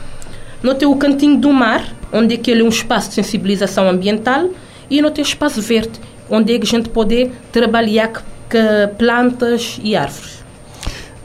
Não 0.63 0.73
tem 0.73 0.87
o 0.87 0.95
cantinho 0.95 1.37
do 1.37 1.53
mar, 1.53 2.00
onde 2.11 2.35
é 2.35 2.37
que 2.37 2.51
ele 2.51 2.61
é 2.61 2.63
um 2.63 2.69
espaço 2.69 3.09
de 3.09 3.15
sensibilização 3.15 3.89
ambiental 3.89 4.49
e 4.89 5.01
não 5.01 5.11
tem 5.11 5.23
espaço 5.23 5.61
verde, 5.61 5.99
onde 6.29 6.53
é 6.53 6.59
que 6.59 6.65
a 6.65 6.69
gente 6.69 6.89
pode 6.89 7.31
trabalhar 7.51 8.09
com 8.09 8.95
plantas 8.97 9.79
e 9.83 9.95
árvores. 9.95 10.41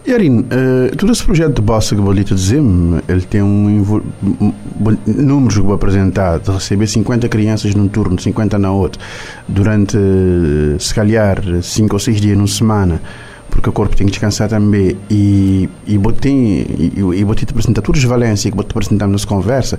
Yarin, 0.07 0.41
uh, 0.41 0.97
todo 0.97 1.11
esse 1.11 1.25
projeto 1.25 1.57
de 1.57 1.63
Bossa 1.63 1.97
que 1.97 2.01
vou 2.01 2.15
dizer, 2.15 2.63
ele 3.09 3.23
tem 3.23 3.43
um, 3.43 4.01
um, 4.23 4.53
números 5.05 5.57
que 5.57 5.63
vou 5.65 5.75
apresentar, 5.75 6.39
de 6.39 6.49
receber 6.49 6.87
50 6.87 7.29
crianças 7.29 7.75
num 7.75 7.89
turno, 7.89 8.21
50 8.21 8.57
na 8.57 8.71
outro, 8.71 9.03
durante, 9.49 9.99
se 10.79 10.95
calhar, 10.95 11.43
5 11.61 11.93
ou 11.93 11.99
6 11.99 12.21
dias 12.21 12.37
numa 12.37 12.47
semana, 12.47 13.03
porque 13.51 13.69
o 13.69 13.73
corpo 13.73 13.97
tem 13.97 14.07
que 14.07 14.13
descansar 14.13 14.49
também. 14.49 14.97
E 15.11 15.69
e 15.87 15.97
botei 15.99 16.33
e, 16.33 16.93
e 16.97 17.25
botei 17.25 17.45
te 17.45 17.51
apresentar 17.51 17.83
todas 17.83 18.03
as 18.03 18.09
valências 18.09 18.51
que 18.51 18.57
botei 18.57 18.71
apresentar 18.71 19.07
nessa 19.07 19.27
conversa. 19.27 19.79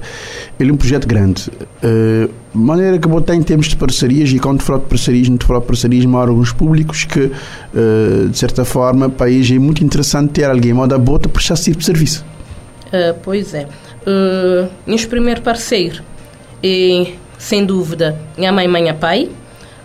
Ele 0.59 0.69
é 0.71 0.73
um 0.73 0.77
projeto 0.77 1.07
grande. 1.07 1.49
Uh, 1.83 2.29
maneira 2.53 2.97
que 2.97 3.07
botei 3.07 3.35
em 3.35 3.43
termos 3.43 3.67
de 3.67 3.75
parcerias 3.75 4.31
e 4.31 4.39
quando 4.39 4.61
falo 4.61 4.79
de 4.79 4.85
parcerias 4.85 5.29
não 5.29 5.37
falo 5.37 5.59
de 5.59 5.67
parcerias 5.67 6.05
mas 6.05 6.21
órgãos 6.21 6.51
públicos 6.51 7.03
que 7.03 7.19
uh, 7.19 8.29
de 8.29 8.37
certa 8.37 8.65
forma 8.65 9.09
país 9.09 9.49
é 9.51 9.59
muito 9.59 9.83
interessante 9.83 10.31
ter 10.31 10.45
alguém 10.45 10.73
moda 10.73 10.95
a 10.95 10.97
bota 10.97 11.29
para 11.29 11.41
esse 11.41 11.71
de 11.71 11.85
serviço. 11.85 12.25
Uh, 12.87 13.17
pois 13.21 13.53
é. 13.53 13.67
Uh, 14.07 14.69
nosso 14.85 15.07
primeiro 15.09 15.41
parceiro 15.41 16.01
é 16.63 17.13
sem 17.37 17.65
dúvida 17.65 18.17
minha 18.37 18.51
mãe 18.51 18.67
mãe 18.67 18.93
pai. 18.93 19.29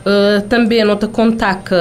Uh, 0.07 0.43
também 0.49 0.85
nota 0.85 1.07
contar 1.07 1.63
que 1.63 1.75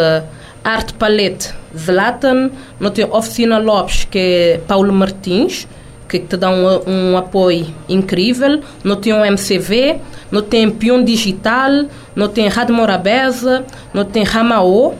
Arte 0.63 0.93
Palette 0.93 1.60
Zlatan, 1.77 2.51
não 2.79 2.91
tem 2.91 3.05
Oficina 3.05 3.57
Lopes, 3.57 4.05
que 4.05 4.19
é 4.19 4.61
Paulo 4.67 4.91
Martins, 4.91 5.67
que 6.07 6.19
te 6.19 6.35
dá 6.35 6.49
um, 6.49 6.89
um 6.89 7.17
apoio 7.17 7.67
incrível, 7.87 8.61
não 8.83 8.97
tem 8.97 9.13
o 9.13 9.23
MCV, 9.23 9.97
não 10.29 10.41
tem 10.41 10.69
Pion 10.69 11.03
Digital, 11.03 11.85
não 12.13 12.27
tem 12.27 12.49
Rádio 12.49 12.75
Morabeza, 12.75 13.65
não 13.93 14.03
tem 14.03 14.23
Ramaô 14.23 14.93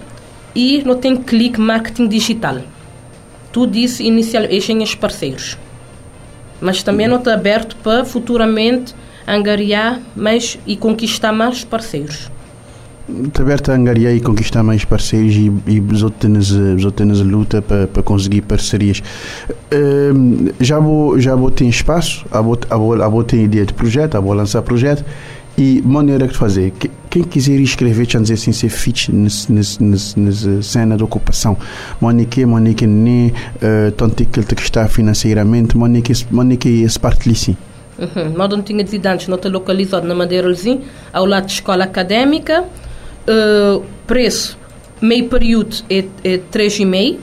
e 0.55 0.82
não 0.86 0.95
tem 0.95 1.17
Clique 1.17 1.59
Marketing 1.59 2.07
Digital. 2.07 2.59
Tudo 3.51 3.78
isso 3.78 4.01
inicialmente 4.01 4.72
em 4.72 4.97
parceiros. 4.97 5.57
Mas 6.61 6.82
também 6.82 7.07
não 7.07 7.17
está 7.17 7.34
aberto 7.34 7.76
para 7.78 8.05
futuramente 8.05 8.95
angariar 9.28 9.99
mais 10.15 10.57
e 10.65 10.78
conquistar 10.78 11.34
mais 11.34 11.65
parceiros. 11.65 12.32
Aberta 13.39 13.74
a 13.74 13.76
angariar 13.76 14.14
e 14.14 14.20
conquistar 14.20 14.64
mais 14.64 14.86
parceiros 14.86 15.36
e, 15.36 15.52
e 15.68 15.82
têm 16.91 17.12
luta 17.24 17.62
para, 17.62 17.88
para 17.88 18.04
conseguir 18.04 18.41
parcerias. 18.41 19.02
Uh, 19.74 20.54
já 20.60 20.80
vou 20.80 21.20
já 21.20 21.36
vou 21.36 21.52
ter 21.52 21.66
espaço, 21.66 22.26
já 22.32 22.41
vou, 22.41 22.58
já 22.68 22.76
vou, 22.76 22.97
já 22.97 23.08
vou 23.08 23.24
ter 23.24 23.43
ideia 23.43 23.66
de 23.66 23.74
projeto, 23.74 24.14
já 24.14 24.20
vou 24.20 24.34
lançar 24.34 24.62
projeto 24.62 25.04
e 25.58 25.82
maneira 25.86 26.28
de 26.28 26.38
fazer. 26.38 26.74
Quem 27.10 27.24
quiser 27.24 27.60
escrever, 27.60 28.10
já 28.10 28.20
dizer 28.20 28.36
assim, 28.36 28.52
ser 28.52 28.70
fit 28.70 29.12
nessa 29.12 30.62
cena 30.62 30.95
de 30.95 31.04
ocupação, 31.04 31.58
Monique, 31.99 32.45
Monique, 32.45 32.88
nem 32.88 33.28
uh, 33.30 33.91
tanto 33.97 34.26
que 34.26 34.39
ele 34.39 34.47
está 34.60 34.88
financeiramente, 34.88 35.78
Monique, 35.78 36.14
Monique, 36.32 36.70
esse 36.84 36.99
parte 36.99 37.28
ali 37.28 37.36
sim. 37.36 37.58
Uhum. 37.99 38.32
Nós 38.36 38.49
não 38.49 38.62
tínhamos 38.62 38.91
antes, 39.06 39.28
não 39.28 39.36
está 39.36 39.49
localizado 39.49 40.08
na 40.08 40.16
Madeiralzinho, 40.16 40.82
ao 41.12 41.26
lado 41.26 41.47
de 41.47 41.54
escola 41.54 41.84
académica. 41.84 42.66
Uh, 43.28 43.84
preço, 44.07 44.57
meio 44.99 45.30
período 45.30 45.78
é, 45.89 45.99
é 46.24 46.38
3,5 46.38 47.19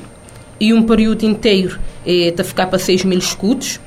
e 0.60 0.72
um 0.72 0.82
período 0.82 1.24
inteiro 1.24 1.78
é 2.06 2.32
a 2.38 2.44
ficar 2.44 2.68
para 2.68 2.78
6 2.78 3.04
mil 3.04 3.18
escudos. 3.18 3.80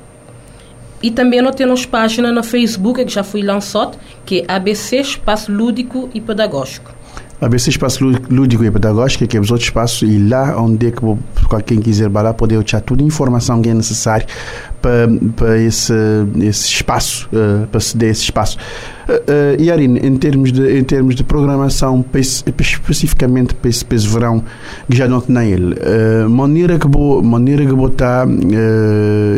e 1.02 1.12
também 1.12 1.42
nós 1.42 1.56
temos 1.56 1.86
página 1.86 2.32
na 2.32 2.42
Facebook 2.42 3.06
que 3.06 3.14
já 3.14 3.24
foi 3.24 3.44
lançada, 3.44 3.98
que 4.26 4.44
é 4.48 4.52
ABC 4.52 4.98
Espaço 4.98 5.52
Lúdico 5.52 6.10
e 6.14 6.20
Pedagógico. 6.20 6.97
ABC 7.40 7.70
Espaço 7.70 8.04
Lúdico 8.32 8.64
e 8.64 8.72
Pedagógico, 8.72 9.28
que 9.28 9.38
é 9.38 9.40
os 9.40 9.52
outros 9.52 9.68
espaços, 9.68 10.10
e 10.10 10.18
lá 10.18 10.60
onde 10.60 10.88
é 10.88 10.92
que 10.92 11.00
quem 11.66 11.80
quiser 11.80 12.12
lá 12.12 12.34
poder 12.34 12.58
achar 12.58 12.82
toda 12.82 13.04
a 13.04 13.06
informação 13.06 13.62
que 13.62 13.70
é 13.70 13.74
necessária 13.76 14.26
para, 14.82 15.08
para 15.36 15.58
esse, 15.60 15.94
esse 16.40 16.68
espaço, 16.68 17.30
uh, 17.32 17.68
para 17.68 17.80
ceder 17.80 18.10
esse 18.10 18.24
espaço. 18.24 18.58
Uh, 19.08 19.60
uh, 19.60 19.64
Yarin, 19.64 19.98
em 19.98 20.18
termos 20.18 20.52
de, 20.52 20.80
em 20.80 20.84
termos 20.84 21.14
de 21.14 21.24
programação, 21.24 22.02
para 22.02 22.20
esse, 22.20 22.44
especificamente 22.60 23.54
para 23.54 23.70
esse, 23.70 23.86
para 23.86 23.96
esse 23.96 24.08
verão, 24.08 24.44
que 24.90 24.98
já 24.98 25.08
não 25.08 25.22
tem 25.22 25.52
ele, 25.52 25.76
uh, 25.76 26.28
maneira 26.28 26.80
que 26.80 26.88
vou, 26.88 27.22
maneira 27.22 27.64
que 27.64 27.74
vou 27.74 27.88
estar 27.88 28.28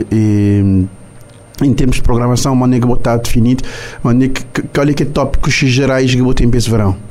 e, 0.09 0.85
em 1.61 1.73
termos 1.73 1.97
de 1.97 2.01
programação, 2.01 2.55
maneira 2.55 2.87
que 2.87 2.93
está 2.93 3.17
definido, 3.17 3.63
maneira 4.01 4.33
que, 4.33 4.61
qual 4.61 4.87
é 4.87 4.93
que 4.93 5.03
tópicos 5.03 5.53
gerais 5.53 6.15
que 6.15 6.33
tem 6.33 6.49
para 6.49 6.57
esse 6.57 6.69
verão? 6.69 7.08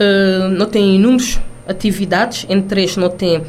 Uh, 0.00 0.48
não 0.50 0.66
tem 0.66 0.96
inúmeras 0.96 1.40
atividades, 1.66 2.46
entre 2.48 2.82
eles 2.82 2.96
não 2.96 3.10
tem 3.10 3.38
uh, 3.38 3.44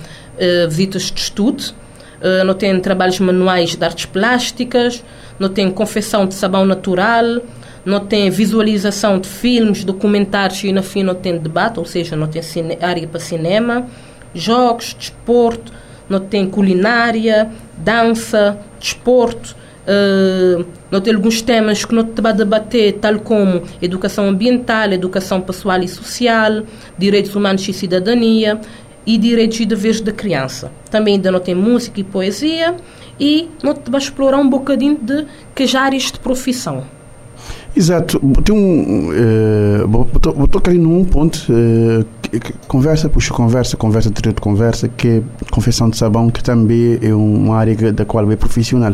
visitas 0.68 1.04
de 1.04 1.20
estudo, 1.20 1.62
uh, 1.62 2.44
não 2.44 2.54
tem 2.54 2.78
trabalhos 2.80 3.20
manuais 3.20 3.76
de 3.76 3.84
artes 3.86 4.06
plásticas, 4.06 5.04
não 5.40 5.50
tem 5.50 5.70
confecção 5.72 6.26
de 6.26 6.34
sabão 6.34 6.66
natural, 6.66 7.42
não 7.86 8.00
tem 8.02 8.30
visualização 8.30 9.20
de 9.20 9.30
filmes, 9.30 9.84
documentários 9.84 10.64
e 10.64 10.72
na 10.72 10.82
fim 10.82 11.04
não 11.04 11.16
tem 11.16 11.38
debate, 11.38 11.80
ou 11.80 11.86
seja, 11.86 12.16
não 12.16 12.28
tem 12.28 12.42
área 12.82 13.08
para 13.08 13.20
cinema, 13.20 13.88
jogos, 14.34 14.96
desporto, 14.98 15.72
não 16.10 16.20
tem 16.20 16.50
culinária, 16.50 17.50
dança, 17.78 18.60
desporto, 18.80 19.56
Uh, 19.88 20.66
nós 20.92 21.02
temos 21.02 21.18
alguns 21.18 21.42
temas 21.42 21.84
que 21.84 21.96
nós 21.96 22.06
vamos 22.16 22.38
debater, 22.38 22.94
tal 23.00 23.20
como 23.20 23.64
educação 23.82 24.28
ambiental, 24.28 24.92
educação 24.92 25.42
pessoal 25.42 25.80
e 25.80 25.88
social, 25.88 26.64
direitos 26.98 27.36
humanos 27.36 27.68
e 27.68 27.74
cidadania 27.74 28.60
e 29.06 29.18
direitos 29.18 29.60
e 29.60 29.66
deveres 29.66 30.02
da 30.02 30.12
criança. 30.12 30.72
Também 30.92 31.16
ainda 31.16 31.32
não 31.32 31.40
tem 31.40 31.56
música 31.56 32.00
e 32.00 32.04
poesia 32.04 32.76
e 33.20 33.50
nós 33.64 33.78
vamos 33.84 34.04
explorar 34.04 34.38
um 34.38 34.50
bocadinho 34.50 34.98
de 35.02 35.26
que 35.56 35.76
áreas 35.76 36.04
de 36.04 36.20
profissão. 36.20 36.84
Exato. 37.76 38.20
Tem 38.44 38.56
um. 38.56 39.10
Uh, 39.10 39.88
vou, 39.88 40.48
tocar 40.48 40.74
num 40.74 41.06
ponto. 41.06 41.40
Uh, 41.50 42.06
conversa, 42.68 43.10
puxa 43.10 43.34
conversa, 43.34 43.78
conversa, 43.78 44.10
de 44.10 44.34
conversa, 44.34 44.88
que 44.88 45.08
é 45.08 45.22
confecção 45.52 45.90
de 45.90 45.98
sabão, 45.98 46.30
que 46.30 46.44
também 46.44 47.00
é 47.02 47.14
uma 47.14 47.58
área 47.58 47.92
da 47.92 48.06
qual 48.06 48.30
é 48.32 48.36
profissional. 48.36 48.94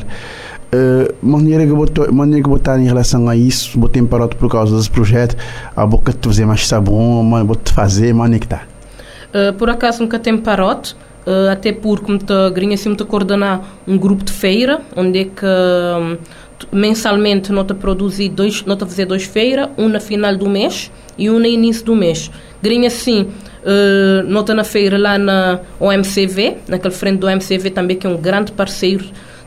Uh, 0.73 1.13
maneira 1.21 1.65
que 1.65 1.71
botou 1.71 2.11
maneira 2.11 2.43
que 2.43 2.49
botar 2.49 2.79
em 2.79 2.85
relação 2.85 3.29
a 3.29 3.35
isso 3.35 3.79
em 3.93 4.05
parado 4.05 4.35
por 4.35 4.49
causa 4.49 4.75
desse 4.75 4.89
projeto. 4.89 5.35
A 5.75 5.85
boca 5.85 6.11
de 6.11 6.19
fazer 6.27 6.45
mais 6.45 6.67
sabão 6.67 7.23
mano 7.23 7.45
vou 7.45 7.55
te 7.55 7.71
fazer 7.71 8.13
maneira 8.13 8.41
que 8.41 8.47
tá. 8.47 8.63
Uh, 9.33 9.53
por 9.53 9.69
acaso 9.69 10.01
nunca 10.01 10.17
tem 10.19 10.37
parote 10.37 10.95
uh, 11.25 11.51
até 11.51 11.71
porque 11.71 12.11
me 12.11 12.19
tá 12.19 12.49
grinha 12.49 12.75
assim 12.75 12.89
me 12.89 12.97
coordenar 12.97 13.61
um 13.87 13.97
grupo 13.97 14.23
de 14.23 14.33
feira 14.33 14.81
onde 14.95 15.19
é 15.19 15.23
que 15.25 15.45
um, 15.45 16.17
mensalmente 16.71 17.51
nota 17.51 17.73
produzir 17.73 18.29
dois 18.29 18.63
nota 18.65 18.85
fazer 18.85 19.05
dois 19.05 19.23
feiras 19.23 19.69
um 19.77 19.87
na 19.87 19.99
final 19.99 20.35
do 20.35 20.49
mês 20.49 20.91
e 21.17 21.29
um 21.29 21.39
no 21.39 21.45
início 21.45 21.85
do 21.85 21.95
mês. 21.95 22.31
Grinha 22.61 22.87
assim 22.87 23.21
uh, 23.21 24.27
nota 24.27 24.53
na 24.53 24.63
feira 24.63 24.97
lá 24.97 25.17
na 25.17 25.59
OMCV 25.79 26.57
naquele 26.67 26.93
frente 26.93 27.19
do 27.19 27.27
OMCV 27.27 27.69
também 27.69 27.97
que 27.97 28.07
é 28.07 28.09
um 28.09 28.17
grande 28.17 28.51
parceiro 28.51 29.05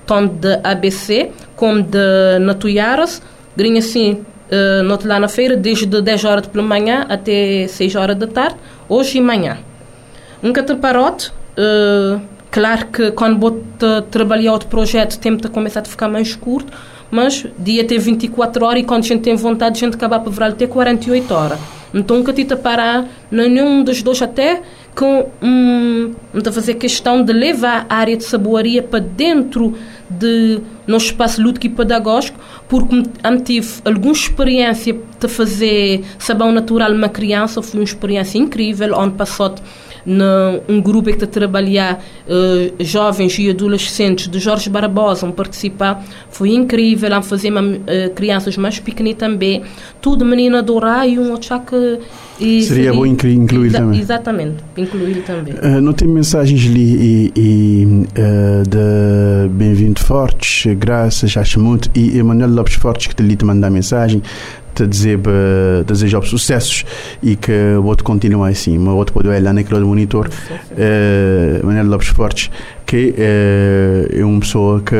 tanto 0.08 0.34
de 0.36 0.58
ABC 0.64 1.30
como 1.54 1.82
de 1.82 2.38
Natuiaras. 2.40 3.22
Grinha 3.54 3.80
assim, 3.80 4.24
uh, 4.50 4.82
noto 4.82 5.06
lá 5.06 5.20
na 5.20 5.28
feira, 5.28 5.56
desde 5.56 5.86
10 5.86 6.24
horas 6.24 6.46
pela 6.46 6.64
manhã 6.64 7.04
até 7.08 7.68
6 7.68 7.94
horas 7.94 8.16
da 8.16 8.26
tarde, 8.26 8.56
hoje 8.88 9.18
e 9.18 9.20
manhã. 9.20 9.58
Um 10.42 10.52
cataparote, 10.52 11.30
uh, 11.30 12.20
claro 12.50 12.86
que 12.86 13.10
quando 13.12 13.38
vou 13.38 13.62
trabalhar 14.10 14.52
outro 14.52 14.68
projeto, 14.68 15.12
o 15.12 15.18
tempo 15.18 15.48
começar 15.50 15.80
a 15.80 15.84
ficar 15.84 16.08
mais 16.08 16.34
curto, 16.34 16.72
mas 17.10 17.46
dia 17.58 17.84
tem 17.84 17.98
24 17.98 18.64
horas 18.64 18.82
e 18.82 18.84
quando 18.84 19.04
a 19.04 19.06
gente 19.06 19.22
tem 19.22 19.34
vontade, 19.34 19.78
a 19.78 19.80
gente 19.80 19.94
acaba 19.94 20.20
por 20.20 20.32
virar 20.32 20.48
até 20.48 20.66
48 20.66 21.34
horas. 21.34 21.58
Então, 21.92 22.18
nunca 22.18 22.32
tive 22.32 22.54
parar 22.56 23.06
nenhum 23.30 23.82
dos 23.82 24.02
dois 24.02 24.20
até 24.20 24.60
com 24.94 25.30
um, 25.40 26.12
a 26.34 26.52
fazer 26.52 26.74
questão 26.74 27.22
de 27.22 27.32
levar 27.32 27.86
a 27.88 27.96
área 27.96 28.16
de 28.16 28.24
saboaria 28.24 28.82
para 28.82 28.98
dentro 28.98 29.74
de 30.10 30.60
no 30.86 30.96
espaço 30.96 31.42
lúdico 31.42 31.66
e 31.66 31.68
pedagógico, 31.68 32.38
porque 32.68 33.02
tive 33.44 33.68
alguma 33.84 34.12
experiência 34.12 34.96
de 35.20 35.28
fazer 35.28 36.04
sabão 36.18 36.50
natural 36.52 36.92
uma 36.92 37.08
criança, 37.08 37.62
foi 37.62 37.80
uma 37.80 37.84
experiência 37.84 38.38
incrível, 38.38 38.94
onde 38.96 39.14
passou 39.14 39.54
num 40.08 40.80
grupo 40.80 41.10
que 41.10 41.16
está 41.16 41.26
a 41.26 41.28
trabalhar 41.28 42.02
uh, 42.26 42.82
jovens 42.82 43.38
e 43.38 43.50
adolescentes 43.50 44.26
de 44.26 44.38
Jorge 44.38 44.70
Barbosa, 44.70 45.26
um 45.26 45.32
participar, 45.32 46.02
foi 46.30 46.54
incrível, 46.54 47.14
a 47.14 47.20
fazer 47.20 47.52
uh, 47.52 48.10
crianças 48.14 48.56
mais 48.56 48.78
pequeninas 48.78 49.18
também, 49.18 49.62
tudo 50.00 50.24
menina 50.24 50.60
adorar 50.60 51.06
e 51.06 51.18
um 51.18 51.36
que 51.36 51.98
e 52.40 52.62
seria, 52.62 52.62
seria 52.62 52.92
bom 52.92 53.04
incluir 53.04 53.66
exa 53.66 53.78
também. 53.78 54.00
Exatamente, 54.00 54.56
incluir 54.76 55.22
também. 55.24 55.54
Uh, 55.54 55.80
não 55.80 55.92
tem 55.92 56.08
mensagens 56.08 56.64
ali 56.66 56.94
e, 56.94 57.32
e 57.36 57.84
uh, 57.84 58.62
de 58.68 59.48
Bem-vindo 59.50 60.00
Fortes, 60.00 60.72
graças, 60.76 61.36
acho 61.36 61.60
muito, 61.60 61.90
e 61.94 62.18
Emanuel 62.18 62.50
Lopes 62.50 62.74
Fortes 62.74 63.08
que 63.08 63.14
te 63.14 63.22
ali 63.22 63.36
te 63.36 63.44
mandar 63.44 63.70
mensagem 63.70 64.22
te 64.78 64.86
dizer 64.86 65.18
desejar 65.86 66.22
sucessos 66.22 66.84
e 67.22 67.36
que 67.36 67.52
o 67.78 67.84
outro 67.84 68.04
continue 68.04 68.50
assim. 68.50 68.78
O 68.78 68.96
outro 68.96 69.14
pode 69.14 69.28
olhar 69.28 69.52
naquele 69.52 69.80
monitor, 69.80 70.28
uh, 70.28 71.66
Manuel 71.66 71.86
Lopes 71.86 72.08
Fortes, 72.08 72.50
que 72.86 73.14
uh, 73.18 74.18
é 74.18 74.24
uma 74.24 74.40
pessoa 74.40 74.80
que, 74.80 74.94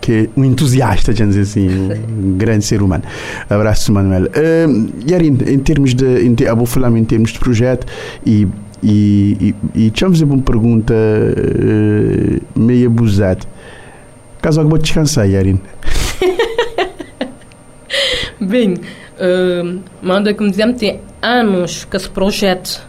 que 0.00 0.12
é 0.12 0.28
um 0.40 0.44
entusiasta, 0.44 1.12
dizer 1.12 1.40
assim, 1.40 1.68
um 1.68 2.36
grande 2.38 2.64
ser 2.64 2.82
humano. 2.82 3.02
Abraço, 3.48 3.92
Manuel. 3.92 4.24
Uh, 4.24 5.10
Yarin, 5.10 5.38
em 5.46 5.58
termos 5.58 5.94
de, 5.94 6.26
em, 6.26 6.36
eu 6.40 6.56
vou 6.56 6.66
falar 6.66 6.90
em 6.96 7.04
termos 7.04 7.32
de 7.32 7.38
projeto 7.38 7.86
e 8.24 8.46
e, 8.86 9.54
e, 9.74 9.86
e 9.86 9.90
deixa 9.90 10.06
uma 10.26 10.42
pergunta 10.42 10.92
uh, 10.92 12.60
meio 12.60 12.88
abusada. 12.88 13.40
Caso 14.42 14.62
vou 14.62 14.76
descansar, 14.78 15.26
Yarin. 15.26 15.58
Bem, 18.40 18.74
uh, 18.74 19.80
manda 20.02 20.34
que 20.34 20.42
me 20.42 20.50
dizemos, 20.50 20.78
tem 20.78 21.00
anos 21.22 21.84
que 21.84 21.96
esse 21.96 22.10
projeto 22.10 22.82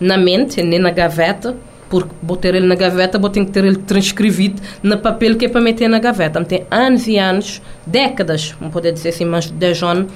na 0.00 0.16
mente, 0.16 0.62
nem 0.62 0.78
na 0.78 0.90
gaveta, 0.90 1.56
porque 1.90 2.10
vou 2.22 2.36
ter 2.36 2.54
ele 2.54 2.66
na 2.66 2.74
gaveta, 2.74 3.18
vou 3.18 3.30
ter 3.30 3.44
que 3.44 3.50
ter 3.50 3.64
ele 3.64 3.76
transcrevido 3.76 4.60
no 4.82 4.98
papel 4.98 5.36
que 5.36 5.46
é 5.46 5.48
para 5.48 5.60
meter 5.60 5.88
na 5.88 5.98
gaveta. 5.98 6.44
Tem 6.44 6.64
anos 6.70 7.06
e 7.06 7.18
anos, 7.18 7.60
décadas, 7.86 8.54
vamos 8.58 8.72
poder 8.72 8.92
dizer 8.92 9.10
assim, 9.10 9.24
mais 9.24 9.46
de 9.46 9.52
10 9.52 9.82
anos, 9.82 10.12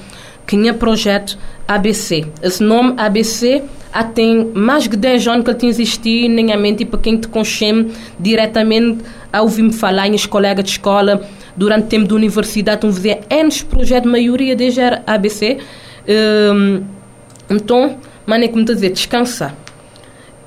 que 0.47 0.57
tinha 0.57 0.72
projeto 0.72 1.39
ABC. 1.66 2.24
Esse 2.43 2.62
nome 2.62 2.95
ABC 2.97 3.62
há 3.93 4.05
tem 4.05 4.51
mais 4.55 4.89
de 4.89 4.97
10 4.97 5.29
anos 5.29 5.45
que 5.45 5.51
ele 5.51 5.59
tem 5.59 5.68
existido 5.68 6.35
nem 6.35 6.53
a 6.53 6.57
mente 6.57 6.85
para 6.85 7.01
quem 7.01 7.16
te 7.16 7.29
consome 7.29 7.93
diretamente 8.18 9.05
a 9.33 9.43
ouvir-me 9.43 9.72
falar 9.72 10.09
em 10.09 10.18
colegas 10.26 10.64
de 10.64 10.70
escola 10.70 11.22
durante 11.59 11.84
o 11.84 11.88
tempo 11.88 12.06
da 12.06 12.14
universidade, 12.14 12.86
um 12.86 12.92
fazer 12.92 13.20
N 13.28 13.50
projetos, 13.64 14.11
maioria 14.11 14.54
deles 14.54 14.78
era 14.78 15.02
ABC. 15.06 15.59
Um, 16.09 16.82
então, 17.50 17.98
mano, 18.24 18.44
é 18.44 18.48
como 18.48 18.64
te 18.64 18.74
dizer, 18.74 18.90
descansar. 18.90 19.54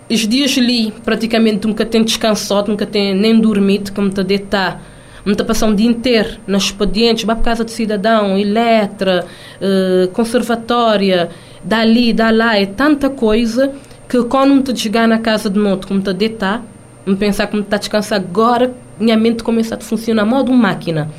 os 0.09 0.28
dias 0.28 0.57
ali, 0.57 0.93
praticamente, 1.03 1.68
nunca 1.68 1.86
tenho 1.86 2.05
descansado, 2.05 2.72
nunca 2.72 2.86
tenho 2.86 3.16
nem 3.16 3.39
dormido, 3.39 3.91
como 3.91 4.09
te 4.09 4.24
deitar. 4.24 4.82
Muita 5.26 5.43
passar 5.43 5.68
um 5.68 5.76
dia 5.76 5.88
inteiro 5.88 6.38
nos 6.47 6.64
expedientes, 6.64 7.26
vai 7.26 7.36
para 7.36 7.45
casa 7.45 7.66
de 7.66 7.72
cidadão, 7.72 8.38
eletra, 8.38 9.26
uh, 9.62 10.07
conservatória, 10.09 11.30
dali, 11.64 12.12
da 12.12 12.32
lá, 12.32 12.57
é 12.57 12.66
tanta 12.66 13.09
coisa 13.09 13.72
que 14.09 14.24
quando 14.24 14.55
me 14.55 14.78
chegar 14.78 15.07
na 15.07 15.20
casa 15.20 15.49
de 15.49 15.59
noite, 15.59 15.86
como 15.86 16.01
te 16.01 16.12
deitar, 16.14 16.64
me 17.05 17.16
pensar 17.16 17.47
como 17.47 17.62
está 17.62 17.78
descansar 17.78 18.20
agora, 18.20 18.74
minha 19.02 19.18
mente 19.18 19.43
começa 19.43 19.76
a 19.76 19.80
funcionar 19.80 20.26
modo 20.26 20.54
máquina. 20.54 21.10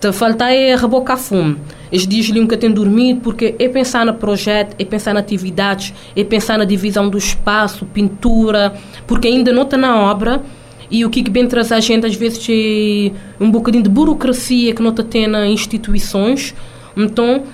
Te 0.00 0.12
falta 0.12 0.52
é 0.52 0.76
rebocar 0.76 1.18
fumo. 1.18 1.56
Os 1.92 2.06
dias 2.06 2.28
nunca 2.30 2.56
tenho 2.56 2.72
dormido 2.72 3.20
porque 3.20 3.54
é 3.58 3.68
pensar 3.68 4.06
no 4.06 4.14
projeto, 4.14 4.76
é 4.78 4.84
pensar 4.84 5.12
na 5.12 5.20
atividades, 5.20 5.92
é 6.16 6.22
pensar 6.22 6.56
na 6.58 6.64
divisão 6.64 7.08
do 7.08 7.18
espaço, 7.18 7.84
pintura, 7.86 8.74
porque 9.06 9.26
ainda 9.28 9.52
não 9.52 9.62
está 9.62 9.76
na 9.76 9.96
obra 9.96 10.42
e 10.90 11.04
o 11.04 11.10
que 11.10 11.28
bem 11.28 11.46
traz 11.46 11.70
a 11.70 11.80
gente 11.80 12.06
às 12.06 12.14
vezes 12.14 12.46
é 12.48 13.12
um 13.42 13.50
bocadinho 13.50 13.82
de 13.82 13.90
burocracia 13.90 14.74
que 14.74 14.82
não 14.82 14.90
está 14.90 15.02
tendo 15.02 15.32
nas 15.32 15.48
instituições. 15.48 16.54
Então, 16.96 17.44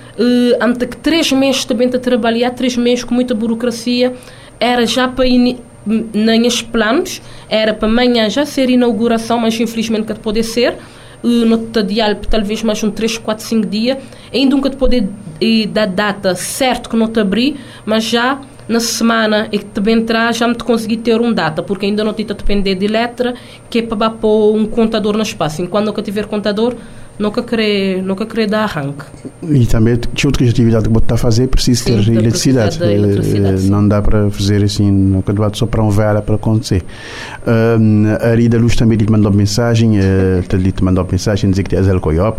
que 0.89 0.97
três 0.99 1.31
meses 1.33 1.65
também 1.65 1.89
a 1.89 1.99
trabalhar, 1.99 2.51
três 2.51 2.77
meses 2.77 3.05
com 3.05 3.15
muita 3.15 3.35
burocracia, 3.35 4.15
era 4.61 4.87
já 4.87 5.09
para 5.09 5.27
nos 5.87 6.63
planos, 6.63 7.21
era 7.49 7.75
para 7.75 7.89
amanhã 7.89 8.29
já 8.31 8.47
ser 8.47 8.71
inauguração, 8.71 9.39
mas 9.39 9.59
infelizmente 9.61 10.13
que 10.13 10.21
pode 10.21 10.43
ser. 10.43 10.77
No 11.23 11.57
diário 11.83 12.19
talvez 12.29 12.63
mais 12.63 12.83
um 12.83 12.91
3, 12.91 13.17
4, 13.17 13.45
5 13.45 13.67
dias, 13.67 13.99
ainda 14.33 14.55
nunca 14.55 14.69
te 14.69 14.77
poder 14.77 15.09
dar 15.71 15.87
data 15.87 16.35
certo 16.35 16.91
que 16.91 16.97
não 16.97 17.09
te 17.09 17.19
abri, 17.19 17.57
mas 17.87 18.05
já 18.05 18.41
na 18.69 18.81
semana 18.81 19.49
e 19.53 19.59
que 19.59 19.65
te 19.65 19.91
entrar 19.91 20.33
já 20.35 20.47
me 20.47 20.55
te 20.55 20.65
consegui 20.65 20.97
ter 20.97 21.21
um 21.21 21.33
data, 21.33 21.63
porque 21.63 21.87
ainda 21.87 22.05
não 22.05 22.13
te 22.13 22.25
depender 22.25 22.75
de 22.75 22.87
letra, 22.87 23.35
que 23.71 23.79
é 23.79 23.83
para 23.83 24.11
pôr 24.11 24.55
um 24.55 24.67
contador 24.67 25.17
no 25.17 25.23
espaço. 25.23 25.63
Enquanto 25.63 25.87
nunca 25.87 26.03
tiver 26.03 26.27
contador, 26.27 26.75
nunca 27.19 27.43
querer, 27.43 28.03
nunca 28.03 28.27
querer 28.27 28.47
dar 28.47 28.65
arranque. 28.65 29.05
E 29.43 29.67
também 29.67 29.97
tinha 29.97 30.29
outra 30.29 30.47
atividade 30.49 30.89
que 30.89 30.99
está 30.99 31.15
a 31.15 31.19
fazer, 31.19 31.49
precisa 31.49 31.85
ter 31.85 32.09
eletricidade. 32.09 32.83
eletricidade. 32.83 33.71
Não 33.71 33.87
dá 33.87 34.03
para 34.03 34.31
fazer 34.31 34.63
assim, 34.65 34.91
nunca 34.91 35.33
dá 35.33 35.51
só 35.53 35.67
para 35.67 35.83
um 35.83 35.91
vela 35.91 36.21
para 36.23 36.35
acontecer. 36.35 36.83
Uh, 37.47 38.33
a 38.33 38.35
Rida 38.35 38.59
Luz 38.59 38.77
também 38.77 38.99
lhe 38.99 39.09
mandou 39.09 39.33
mensagem, 39.33 39.99
uh, 39.99 40.73
te 40.73 40.85
mandou 40.85 41.07
mensagem, 41.11 41.51
dizer 41.51 41.63
que 41.63 41.77
é 41.77 41.83
Zel 41.83 42.01
Coiop. 42.01 42.39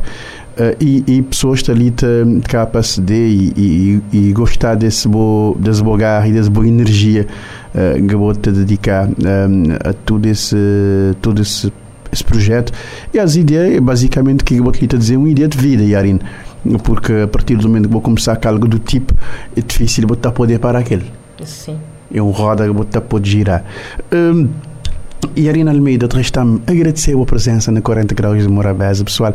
Uh, 0.58 0.74
e, 0.80 1.04
e, 1.06 1.22
pessoas 1.22 1.62
que 1.62 1.70
ali 1.70 1.92
te 1.92 2.06
capacidade 2.48 3.14
e, 3.14 4.02
e, 4.14 4.30
e 4.30 4.32
gostar 4.32 4.76
desse 4.76 5.06
bo, 5.06 5.58
desse 5.60 5.84
bogar 5.84 6.26
e 6.30 6.32
dessa 6.32 6.50
boa 6.50 6.66
energia 6.66 7.28
uh, 7.74 8.08
que 8.08 8.16
vou 8.16 8.34
te 8.34 8.52
dedicar 8.52 9.06
um, 9.06 9.74
a 9.84 9.92
todo 9.92 10.26
esse, 10.28 10.56
todo 11.22 11.42
esse 11.42 11.70
esse 12.16 12.24
projeto. 12.24 12.74
E 13.14 13.20
as 13.20 13.36
ideias, 13.36 13.80
basicamente, 13.80 14.44
que 14.44 14.56
eu 14.56 14.64
vou 14.64 14.72
te 14.72 14.88
dizer, 14.88 15.18
uma 15.18 15.30
ideia 15.30 15.48
de 15.48 15.58
vida, 15.58 15.84
Yarin. 15.84 16.20
Porque 16.84 17.14
a 17.14 17.28
partir 17.28 17.56
do 17.56 17.68
momento 17.68 17.86
que 17.88 17.94
vou 17.94 18.02
começar 18.02 18.36
com 18.38 18.48
algo 18.48 18.68
do 18.68 18.80
tipo, 18.80 19.14
é 19.56 19.62
difícil 19.62 20.08
botar 20.08 20.32
poder 20.32 20.60
para 20.60 20.80
aquele. 20.80 21.12
Sim. 21.44 21.78
É 22.14 22.22
um 22.22 22.32
roda 22.32 22.66
que 22.66 22.74
botar 22.74 23.02
pode 23.02 23.30
girar. 23.30 23.64
Um, 24.12 24.50
e 25.36 25.50
Arina 25.50 25.72
Almeida, 25.72 26.08
resta-me 26.12 26.62
agradecer 26.68 27.20
a 27.20 27.26
presença 27.26 27.72
na 27.72 27.82
40 27.82 28.14
Graus 28.14 28.42
de 28.44 28.48
Morabeza, 28.48 29.04
pessoal. 29.04 29.34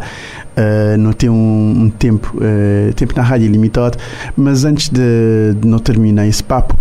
Uh, 0.57 0.97
não 0.99 1.13
tem 1.13 1.29
um, 1.29 1.85
um 1.85 1.91
tempo, 1.91 2.37
uh, 2.37 2.93
tempo 2.95 3.15
na 3.17 3.23
rádio 3.23 3.51
limitado, 3.51 3.99
mas 4.37 4.65
antes 4.65 4.89
de, 4.89 5.55
de 5.61 5.67
não 5.67 5.79
terminar 5.79 6.27
esse 6.27 6.43
papo, 6.43 6.79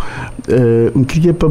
uh, 0.47 1.05
queria 1.05 1.33
para 1.33 1.49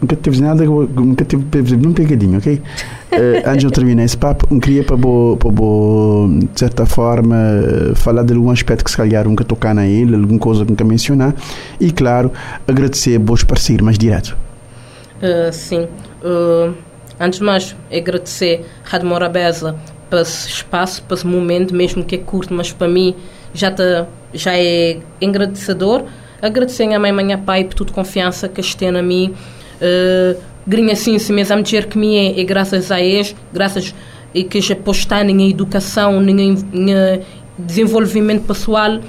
nunca 0.00 0.16
teve 0.16 0.40
nada, 0.40 0.64
nunca 0.64 1.24
teve 1.24 1.74
um 1.74 1.92
pegadinho, 1.92 2.38
ok? 2.38 2.54
Uh, 2.54 3.42
antes 3.46 3.60
de 3.60 3.66
eu 3.66 3.70
terminar 3.70 4.04
esse 4.04 4.16
papo, 4.16 4.58
queria 4.60 4.84
para 4.84 4.96
bo, 4.96 5.36
para 5.36 5.50
bo, 5.50 6.28
de 6.52 6.58
certa 6.58 6.86
forma, 6.86 7.36
falar 7.94 8.22
de 8.22 8.34
algum 8.34 8.50
aspecto 8.50 8.84
que 8.84 8.90
se 8.90 8.96
calhar 8.96 9.24
nunca 9.24 9.44
tocar 9.44 9.74
na 9.74 9.86
ele, 9.86 10.14
alguma 10.14 10.38
coisa 10.38 10.64
que 10.64 10.70
nunca 10.70 10.84
mencionar, 10.84 11.34
e 11.80 11.90
claro, 11.90 12.32
agradecer 12.66 13.16
a 13.16 13.24
vos 13.24 13.42
parceiros 13.42 13.84
mais 13.84 13.98
direto. 13.98 14.36
Uh, 15.22 15.52
sim. 15.52 15.86
Uh, 16.22 16.74
antes 17.18 17.40
de 17.40 17.44
mais, 17.44 17.76
agradecer 17.92 18.64
a 18.84 18.90
Rádio 18.90 19.08
Morabeza 19.08 19.74
para 20.08 20.22
esse 20.22 20.48
espaço, 20.48 21.02
para 21.02 21.16
esse 21.16 21.26
momento, 21.26 21.74
mesmo 21.74 22.04
que 22.04 22.14
é 22.14 22.18
curto, 22.18 22.54
mas 22.54 22.72
para 22.72 22.88
mim 22.88 23.14
já, 23.52 23.70
tá, 23.70 24.06
já 24.32 24.56
é 24.56 24.98
engrandecedor. 25.20 26.04
Agradecer 26.40 26.84
a 26.84 26.86
minha 26.86 27.00
mãe 27.00 27.10
e 27.10 27.12
a 27.12 27.24
minha 27.24 27.38
pai 27.38 27.64
por 27.64 27.74
tudo 27.74 27.92
confiança 27.92 28.48
que 28.48 28.76
têm 28.76 28.92
na 28.92 29.02
mim 29.02 29.34
Uh, 29.80 30.40
grinha 30.66 30.92
assim, 30.92 31.18
se 31.18 31.32
mesmo 31.32 31.62
dizer 31.62 31.86
que 31.86 31.96
me 31.96 32.16
é, 32.16 32.40
é 32.40 32.44
graças 32.44 32.90
a 32.90 33.00
eles, 33.00 33.34
graças 33.52 33.94
e 34.34 34.44
que 34.44 34.60
já 34.60 34.74
apostar 34.74 35.28
em 35.28 35.50
educação, 35.50 36.22
em, 36.22 36.54
em 36.72 37.22
desenvolvimento 37.58 38.46
pessoal. 38.46 39.00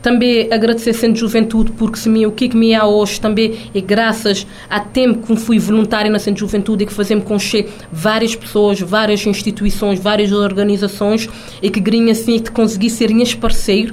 Também 0.00 0.50
agradecer 0.52 0.90
a 0.90 0.94
Centro 0.94 1.18
Juventude, 1.18 1.72
porque 1.72 1.98
se 1.98 2.08
me, 2.08 2.24
o 2.24 2.30
que, 2.30 2.44
é 2.44 2.48
que 2.48 2.56
me 2.56 2.72
há 2.72 2.86
hoje 2.86 3.20
também 3.20 3.58
é 3.74 3.80
graças 3.80 4.46
a 4.70 4.78
tempo 4.78 5.26
que 5.26 5.36
fui 5.36 5.58
voluntário 5.58 6.10
na 6.10 6.20
Centro 6.20 6.40
Juventude 6.40 6.84
e 6.84 6.86
que 6.86 6.92
fazemos 6.92 7.24
conhecer 7.24 7.68
várias 7.90 8.36
pessoas, 8.36 8.80
várias 8.80 9.26
instituições, 9.26 9.98
várias 9.98 10.30
organizações 10.30 11.28
e 11.60 11.68
que 11.68 11.80
grinha 11.80 12.12
assim 12.12 12.38
que 12.38 12.52
consegui 12.52 12.88
ser 12.88 13.12
minhas 13.12 13.34
parceiro. 13.34 13.92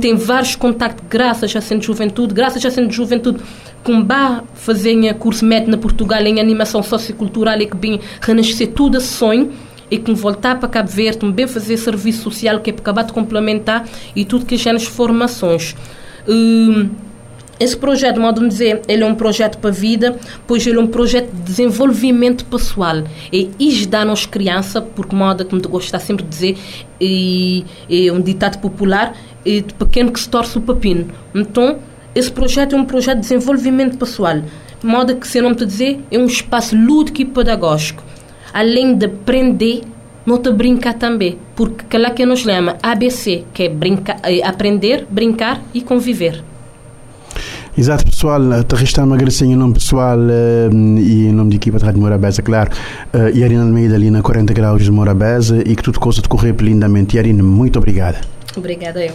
Tem 0.00 0.14
vários 0.14 0.54
contactos 0.54 1.04
graças 1.10 1.54
à 1.54 1.60
Centro 1.60 1.88
Juventude, 1.88 2.32
graças 2.32 2.64
à 2.64 2.70
Centro 2.70 2.92
Juventude 2.92 3.42
com 3.84 4.02
bar 4.02 4.42
fazer 4.54 5.14
curso 5.14 5.44
médio 5.44 5.70
na 5.70 5.76
Portugal 5.76 6.22
em 6.22 6.40
animação 6.40 6.82
sociocultural 6.82 7.60
e 7.60 7.66
que 7.66 7.76
bem 7.76 8.00
renascer 8.20 8.72
tudo 8.72 8.96
esse 8.96 9.08
sonho 9.08 9.52
e 9.90 9.98
que 9.98 10.12
voltar 10.14 10.58
para 10.58 10.68
Cabo 10.68 10.88
Verde, 10.88 11.18
também 11.18 11.46
fazer 11.46 11.76
serviço 11.76 12.22
social 12.22 12.58
que 12.60 12.70
é 12.70 12.72
para 12.72 12.82
acabar 12.82 13.02
de 13.04 13.12
complementar 13.12 13.86
e 14.16 14.24
tudo 14.24 14.46
que 14.46 14.56
já 14.56 14.72
nas 14.72 14.84
formações. 14.84 15.76
Hum, 16.26 16.88
esse 17.60 17.76
projeto, 17.76 18.20
modo 18.20 18.40
de 18.40 18.48
dizer, 18.48 18.82
ele 18.88 19.04
é 19.04 19.06
um 19.06 19.14
projeto 19.14 19.58
para 19.58 19.70
a 19.70 19.72
vida, 19.72 20.18
pois 20.46 20.66
ele 20.66 20.76
é 20.76 20.80
um 20.80 20.86
projeto 20.86 21.30
de 21.30 21.42
desenvolvimento 21.42 22.44
pessoal. 22.46 23.04
E 23.32 23.50
isso 23.60 23.88
dá-nos 23.88 24.26
criança, 24.26 24.82
porque 24.82 25.14
moda, 25.14 25.44
como 25.44 25.62
tu 25.62 25.68
gostas 25.68 26.02
sempre 26.02 26.24
dizer, 26.24 26.56
e, 27.00 27.64
é 27.88 28.10
um 28.10 28.20
ditado 28.20 28.58
popular, 28.58 29.16
e 29.44 29.60
de 29.60 29.72
pequeno 29.74 30.10
que 30.10 30.18
se 30.18 30.28
torce 30.28 30.58
o 30.58 30.60
papino. 30.60 31.06
Então, 31.32 31.78
esse 32.14 32.30
projeto 32.30 32.76
é 32.76 32.78
um 32.78 32.84
projeto 32.84 33.16
de 33.16 33.28
desenvolvimento 33.28 33.98
pessoal, 33.98 34.40
de 34.80 34.86
modo 34.86 35.16
que, 35.16 35.26
se 35.26 35.38
eu 35.38 35.42
não 35.42 35.54
te 35.54 35.66
dizer, 35.66 36.00
é 36.10 36.18
um 36.18 36.26
espaço 36.26 36.76
lúdico 36.76 37.20
e 37.22 37.24
pedagógico. 37.24 38.02
Além 38.52 38.94
de 38.94 39.06
aprender, 39.06 39.82
não 40.24 40.38
te 40.38 40.50
brincar 40.52 40.94
também, 40.94 41.38
porque 41.56 41.84
aquela 41.84 42.10
que 42.10 42.24
nos 42.24 42.40
chama 42.40 42.76
ABC, 42.82 43.44
que 43.52 43.64
é 43.64 43.68
brincar, 43.68 44.18
é 44.22 44.46
aprender, 44.46 45.06
brincar 45.10 45.60
e 45.74 45.80
conviver. 45.80 46.42
Exato, 47.76 48.04
pessoal. 48.04 48.40
Te 48.62 48.76
resta-me 48.76 49.14
agradecer 49.14 49.46
em 49.46 49.56
nome 49.56 49.74
pessoal 49.74 50.16
uh, 50.16 50.98
e 51.00 51.26
em 51.26 51.32
nome 51.32 51.50
da 51.50 51.56
equipa 51.56 51.78
de 51.78 51.84
Rádio 51.84 52.00
Morabeza, 52.00 52.40
claro. 52.40 52.70
Uh, 53.12 53.36
Yarina 53.36 53.64
Almeida 53.64 53.96
ali 53.96 54.12
na 54.12 54.22
40 54.22 54.54
Graus 54.54 54.84
de 54.84 54.92
Morabeza 54.92 55.60
e 55.66 55.74
que 55.74 55.82
tudo 55.82 55.98
coisa 55.98 56.22
decorrer 56.22 56.54
lindamente. 56.60 57.16
Yarina, 57.16 57.42
muito 57.42 57.76
obrigada. 57.76 58.20
Obrigada 58.56 59.04
eu. 59.04 59.14